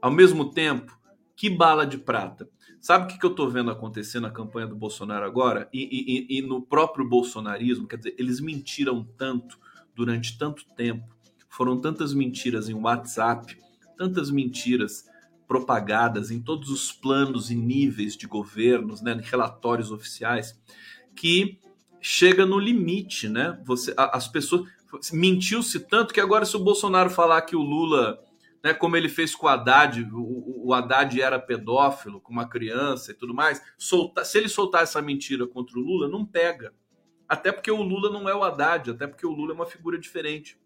ao 0.00 0.10
mesmo 0.10 0.50
tempo, 0.50 0.98
que 1.36 1.50
bala 1.50 1.86
de 1.86 1.98
prata? 1.98 2.48
Sabe 2.80 3.04
o 3.04 3.18
que, 3.18 3.24
eu 3.24 3.30
estou 3.30 3.50
vendo 3.50 3.70
acontecer 3.70 4.20
na 4.20 4.30
campanha 4.30 4.66
do 4.66 4.76
Bolsonaro 4.76 5.24
agora? 5.24 5.68
E, 5.72 6.26
e, 6.30 6.38
e, 6.38 6.42
no 6.42 6.62
próprio 6.62 7.08
bolsonarismo? 7.08 7.86
Quer 7.86 7.96
dizer, 7.96 8.14
eles 8.18 8.40
mentiram 8.40 9.04
tanto 9.16 9.58
durante 9.94 10.38
tanto 10.38 10.64
tempo, 10.76 11.16
foram 11.48 11.80
tantas 11.80 12.14
mentiras 12.14 12.68
em 12.68 12.74
WhatsApp, 12.74 13.58
tantas 13.96 14.30
mentiras 14.30 15.06
propagadas 15.48 16.30
em 16.30 16.40
todos 16.40 16.70
os 16.70 16.92
planos 16.92 17.50
e 17.50 17.54
níveis 17.54 18.16
de 18.16 18.26
governos, 18.26 19.00
né, 19.00 19.18
relatórios 19.22 19.90
oficiais, 19.90 20.58
que 21.14 21.58
chega 22.06 22.46
no 22.46 22.56
limite, 22.56 23.28
né? 23.28 23.60
Você, 23.64 23.92
as 23.96 24.28
pessoas 24.28 24.70
mentiu-se 25.12 25.80
tanto 25.80 26.14
que 26.14 26.20
agora 26.20 26.44
se 26.44 26.56
o 26.56 26.60
Bolsonaro 26.60 27.10
falar 27.10 27.42
que 27.42 27.56
o 27.56 27.60
Lula, 27.60 28.22
né, 28.62 28.72
como 28.72 28.96
ele 28.96 29.08
fez 29.08 29.34
com 29.34 29.46
o 29.46 29.48
Haddad, 29.48 30.08
o, 30.12 30.68
o 30.68 30.72
Haddad 30.72 31.20
era 31.20 31.36
pedófilo 31.36 32.20
com 32.20 32.32
uma 32.32 32.48
criança 32.48 33.10
e 33.10 33.14
tudo 33.14 33.34
mais, 33.34 33.60
solta, 33.76 34.24
se 34.24 34.38
ele 34.38 34.48
soltar 34.48 34.84
essa 34.84 35.02
mentira 35.02 35.48
contra 35.48 35.76
o 35.76 35.82
Lula, 35.82 36.08
não 36.08 36.24
pega. 36.24 36.72
Até 37.28 37.50
porque 37.50 37.72
o 37.72 37.82
Lula 37.82 38.08
não 38.08 38.28
é 38.28 38.34
o 38.36 38.44
Haddad, 38.44 38.92
até 38.92 39.08
porque 39.08 39.26
o 39.26 39.32
Lula 39.32 39.50
é 39.50 39.56
uma 39.56 39.66
figura 39.66 39.98
diferente. 39.98 40.56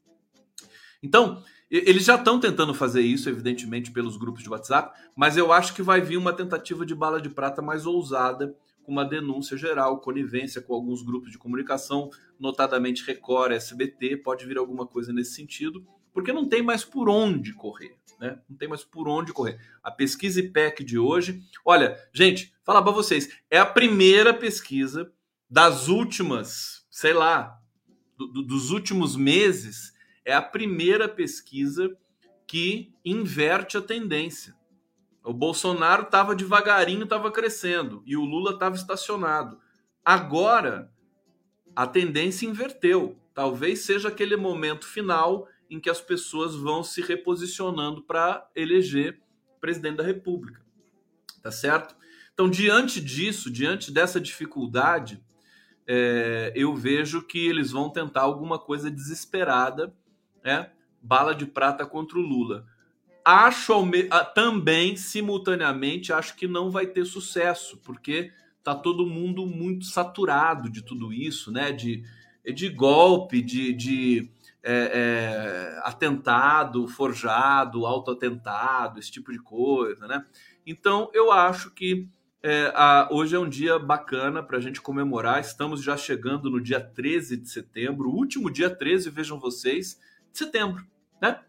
Então, 1.03 1.43
eles 1.70 2.05
já 2.05 2.16
estão 2.16 2.38
tentando 2.38 2.74
fazer 2.74 3.01
isso, 3.01 3.30
evidentemente, 3.30 3.91
pelos 3.91 4.18
grupos 4.18 4.43
de 4.43 4.51
WhatsApp, 4.51 4.95
mas 5.16 5.38
eu 5.38 5.51
acho 5.55 5.72
que 5.72 5.82
vai 5.82 6.03
vir 6.03 6.18
uma 6.18 6.34
tentativa 6.34 6.84
de 6.84 6.95
bala 6.95 7.18
de 7.18 7.30
prata 7.30 7.62
mais 7.62 7.86
ousada, 7.86 8.55
com 8.83 8.93
uma 8.93 9.05
denúncia 9.05 9.57
geral, 9.57 10.01
conivência 10.01 10.61
com 10.61 10.74
alguns 10.74 11.03
grupos 11.03 11.31
de 11.31 11.39
comunicação, 11.39 12.11
notadamente 12.39 13.05
Record, 13.05 13.53
SBT, 13.53 14.18
pode 14.18 14.47
vir 14.47 14.59
alguma 14.59 14.87
coisa 14.87 15.12
nesse 15.12 15.35
sentido, 15.35 15.87
porque 16.12 16.33
não 16.33 16.49
tem 16.49 16.62
mais 16.62 16.85
por 16.85 17.09
onde 17.09 17.53
correr, 17.53 17.97
né? 18.18 18.41
Não 18.49 18.57
tem 18.57 18.68
mais 18.68 18.85
por 18.85 19.09
onde 19.09 19.33
correr. 19.33 19.61
A 19.83 19.91
pesquisa 19.91 20.41
IPEC 20.41 20.83
de 20.83 20.99
hoje, 20.99 21.43
olha, 21.64 21.97
gente, 22.12 22.53
falar 22.64 22.83
para 22.83 22.93
vocês, 22.93 23.28
é 23.51 23.59
a 23.59 23.66
primeira 23.66 24.35
pesquisa 24.35 25.12
das 25.49 25.89
últimas, 25.89 26.87
sei 26.91 27.12
lá, 27.12 27.61
do, 28.16 28.26
do, 28.26 28.43
dos 28.43 28.70
últimos 28.70 29.16
meses 29.16 29.93
é 30.24 30.35
a 30.35 30.43
primeira 30.43 31.09
pesquisa 31.09 31.97
que 32.47 32.93
inverte 33.05 33.76
a 33.76 33.83
tendência. 33.83 34.55
O 35.25 35.33
Bolsonaro 35.33 36.03
estava 36.03 36.35
devagarinho, 36.35 37.05
estava 37.05 37.31
crescendo, 37.31 38.03
e 38.07 38.16
o 38.16 38.25
Lula 38.25 38.53
estava 38.53 38.75
estacionado. 38.75 39.59
Agora, 40.05 40.91
a 41.77 41.87
tendência 41.87 42.47
inverteu. 42.47 43.18
Talvez 43.35 43.81
seja 43.81 44.09
aquele 44.09 44.37
momento 44.37 44.87
final 44.87 45.47
em 45.68 45.79
que 45.79 45.91
as 45.91 46.01
pessoas 46.01 46.57
vão 46.57 46.83
se 46.83 47.01
reposicionando 47.01 48.03
para 48.03 48.49
eleger 48.57 49.21
presidente 49.61 49.97
da 49.97 50.03
República. 50.03 50.64
Tá 51.43 51.51
certo? 51.51 51.95
Então, 52.33 52.49
diante 52.49 53.01
disso, 53.01 53.51
diante 53.51 53.93
dessa 53.93 54.21
dificuldade, 54.21 55.23
é, 55.87 56.53
eu 56.57 56.75
vejo 56.75 57.23
que 57.23 57.47
eles 57.47 57.71
vão 57.71 57.91
tentar 57.91 58.23
alguma 58.23 58.59
coisa 58.59 58.91
desesperada 58.91 59.95
né? 60.43 60.71
Bala 61.03 61.35
de 61.35 61.47
prata 61.47 61.87
contra 61.87 62.18
o 62.18 62.23
Lula. 62.23 62.66
Acho 63.25 63.75
também, 64.35 64.97
simultaneamente, 64.97 66.12
acho 66.12 66.35
que 66.37 66.49
não 66.49 66.71
vai 66.71 66.87
ter 66.87 67.05
sucesso, 67.05 67.79
porque 67.79 68.33
tá 68.62 68.75
todo 68.75 69.07
mundo 69.07 69.47
muito 69.47 69.85
saturado 69.85 70.71
de 70.71 70.83
tudo 70.83 71.12
isso, 71.12 71.51
né? 71.51 71.73
De, 71.73 72.03
de 72.45 72.68
golpe, 72.68 73.43
de, 73.43 73.73
de 73.73 74.31
é, 74.62 74.91
é, 74.95 75.81
atentado, 75.85 76.87
forjado, 76.87 77.87
autoatentado, 77.87 78.99
esse 78.99 79.11
tipo 79.11 79.33
de 79.33 79.39
coisa, 79.39 80.07
né? 80.07 80.25
Então, 80.66 81.11
eu 81.14 81.33
acho 81.33 81.71
que 81.71 82.09
é, 82.43 82.73
a, 82.75 83.09
hoje 83.11 83.37
é 83.37 83.39
um 83.39 83.49
dia 83.49 83.79
bacana 83.79 84.43
para 84.43 84.59
a 84.59 84.61
gente 84.61 84.81
comemorar. 84.81 85.41
Estamos 85.41 85.83
já 85.83 85.97
chegando 85.97 86.51
no 86.51 86.61
dia 86.61 86.81
13 86.81 87.37
de 87.37 87.49
setembro, 87.49 88.11
último 88.11 88.51
dia 88.51 88.71
13, 88.71 89.11
vejam 89.11 89.39
vocês 89.39 89.99
de 90.33 90.39
setembro, 90.39 90.87
né? 91.21 91.41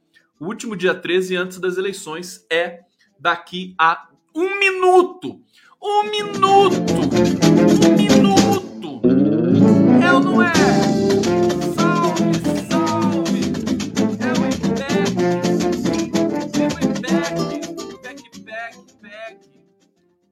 O 0.42 0.46
último 0.48 0.76
dia 0.76 0.96
13 0.96 1.36
antes 1.36 1.60
das 1.60 1.78
eleições 1.78 2.44
é 2.52 2.80
daqui 3.20 3.76
a 3.78 4.10
um 4.34 4.58
minuto. 4.58 5.40
Um 5.80 6.02
minuto! 6.10 6.94
Um 7.86 7.96
minuto! 7.96 9.02
É 10.04 10.12
ou 10.12 10.20
não 10.20 10.42
é? 10.42 10.52
Salve, 11.78 12.34
salve! 12.72 13.42
É 14.18 14.34
o 14.34 14.42
IPEC! 14.50 15.14
É 16.58 16.66
o 16.66 16.78
IPEC! 16.90 17.38
IPEC, 18.36 18.78
IPEC! 18.98 19.40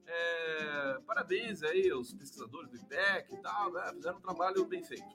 É, 0.08 0.98
parabéns 1.06 1.62
aí 1.62 1.88
aos 1.92 2.12
pesquisadores 2.16 2.72
do 2.72 2.78
IPEC 2.78 3.32
e 3.32 3.38
tal, 3.44 3.72
né? 3.74 3.92
fizeram 3.94 4.18
um 4.18 4.22
trabalho 4.22 4.66
bem 4.66 4.84
feito. 4.84 5.06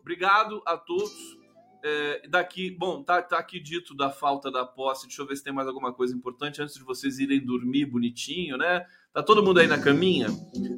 Obrigado 0.00 0.60
a 0.66 0.76
todos 0.76 1.43
é, 1.86 2.26
daqui, 2.28 2.70
bom, 2.70 3.02
tá, 3.02 3.20
tá 3.20 3.38
aqui 3.38 3.60
dito 3.60 3.94
da 3.94 4.08
falta 4.08 4.50
da 4.50 4.64
posse. 4.64 5.06
Deixa 5.06 5.20
eu 5.20 5.26
ver 5.26 5.36
se 5.36 5.44
tem 5.44 5.52
mais 5.52 5.68
alguma 5.68 5.92
coisa 5.92 6.16
importante 6.16 6.62
antes 6.62 6.76
de 6.76 6.82
vocês 6.82 7.18
irem 7.18 7.44
dormir 7.44 7.84
bonitinho, 7.84 8.56
né? 8.56 8.86
Tá 9.12 9.22
todo 9.22 9.44
mundo 9.44 9.60
aí 9.60 9.66
na 9.66 9.78
caminha? 9.78 10.28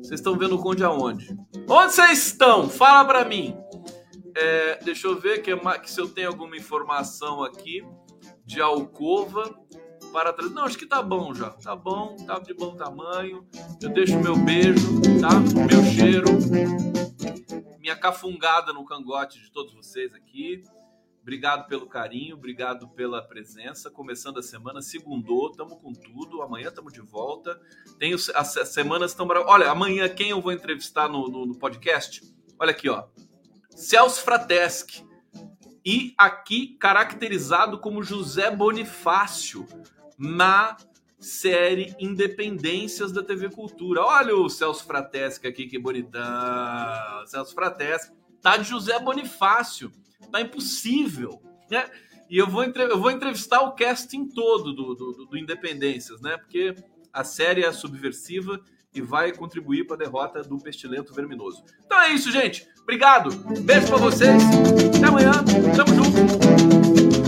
Vocês 0.03 0.19
estão 0.19 0.37
vendo 0.37 0.57
o 0.57 0.59
Conde 0.59 0.83
aonde? 0.83 1.29
Onde 1.69 1.93
vocês 1.93 2.27
estão? 2.27 2.69
Fala 2.69 3.05
para 3.05 3.25
mim. 3.25 3.57
É, 4.35 4.83
deixa 4.83 5.07
eu 5.07 5.17
ver 5.17 5.43
que, 5.43 5.57
que 5.81 5.91
se 5.91 6.01
eu 6.01 6.09
tenho 6.09 6.27
alguma 6.27 6.57
informação 6.57 7.45
aqui 7.45 7.87
de 8.45 8.61
alcova 8.61 9.55
para 10.13 10.33
trás. 10.33 10.51
Não, 10.51 10.65
acho 10.65 10.77
que 10.77 10.87
tá 10.87 11.01
bom 11.01 11.33
já. 11.33 11.51
Tá 11.51 11.77
bom, 11.77 12.17
tá 12.27 12.41
de 12.41 12.53
bom 12.53 12.75
tamanho. 12.75 13.47
Eu 13.81 13.91
deixo 13.91 14.19
meu 14.19 14.37
beijo, 14.37 15.01
tá? 15.21 15.31
Meu 15.39 15.85
cheiro, 15.85 16.27
minha 17.79 17.95
cafungada 17.95 18.73
no 18.73 18.85
cangote 18.85 19.41
de 19.41 19.53
todos 19.53 19.73
vocês 19.73 20.13
aqui. 20.13 20.65
Obrigado 21.27 21.67
pelo 21.67 21.89
carinho, 21.89 22.37
obrigado 22.37 22.87
pela 22.91 23.21
presença. 23.21 23.91
Começando 23.91 24.39
a 24.39 24.43
semana, 24.45 24.81
segundou, 24.81 25.51
tamo 25.51 25.75
com 25.75 25.93
tudo. 25.93 26.41
Amanhã 26.41 26.69
estamos 26.69 26.93
de 26.93 27.01
volta. 27.01 27.61
Tem 27.99 28.15
as, 28.15 28.29
as 28.29 28.69
semanas 28.69 29.11
estão 29.11 29.27
Olha, 29.27 29.69
amanhã 29.69 30.09
quem 30.09 30.31
eu 30.31 30.41
vou 30.41 30.53
entrevistar 30.53 31.09
no, 31.09 31.27
no, 31.27 31.45
no 31.45 31.59
podcast? 31.59 32.23
Olha 32.61 32.71
aqui, 32.71 32.89
ó. 32.89 33.09
Celso 33.71 34.23
Frateschi. 34.23 35.05
E 35.85 36.15
aqui 36.17 36.77
caracterizado 36.79 37.81
como 37.81 38.05
José 38.05 38.49
Bonifácio 38.49 39.67
na 40.17 40.77
série 41.19 41.93
Independências 41.99 43.11
da 43.11 43.25
TV 43.25 43.51
Cultura. 43.51 44.01
Olha 44.01 44.37
o 44.37 44.49
Celso 44.49 44.87
Frateschi 44.87 45.45
aqui, 45.45 45.67
que 45.67 45.77
bonitão. 45.77 46.23
Celso 47.27 47.53
Frateschi. 47.53 48.13
Tá 48.41 48.57
de 48.57 48.69
José 48.69 48.97
Bonifácio 49.01 49.91
Tá 50.31 50.41
impossível, 50.41 51.41
né? 51.71 51.89
E 52.29 52.39
eu 52.39 52.47
vou, 52.49 52.65
eu 52.65 53.01
vou 53.01 53.11
entrevistar 53.11 53.61
o 53.63 53.73
casting 53.73 54.27
todo 54.29 54.73
do, 54.73 54.95
do, 54.95 55.27
do 55.27 55.39
Independências, 55.39 56.21
né? 56.21 56.37
Porque 56.37 56.75
a 57.13 57.23
série 57.23 57.65
é 57.65 57.73
subversiva 57.73 58.61
e 58.93 59.01
vai 59.01 59.33
contribuir 59.33 59.87
para 59.87 59.97
a 59.97 59.99
derrota 59.99 60.43
do 60.43 60.59
pestilento 60.59 61.15
verminoso. 61.15 61.63
Então 61.85 62.01
é 62.01 62.11
isso, 62.11 62.31
gente. 62.31 62.67
Obrigado. 62.83 63.31
Beijo 63.63 63.89
para 63.89 63.99
vocês. 63.99 64.43
Até 64.97 65.07
amanhã. 65.07 65.33
Tamo 65.77 65.95
junto. 65.95 67.26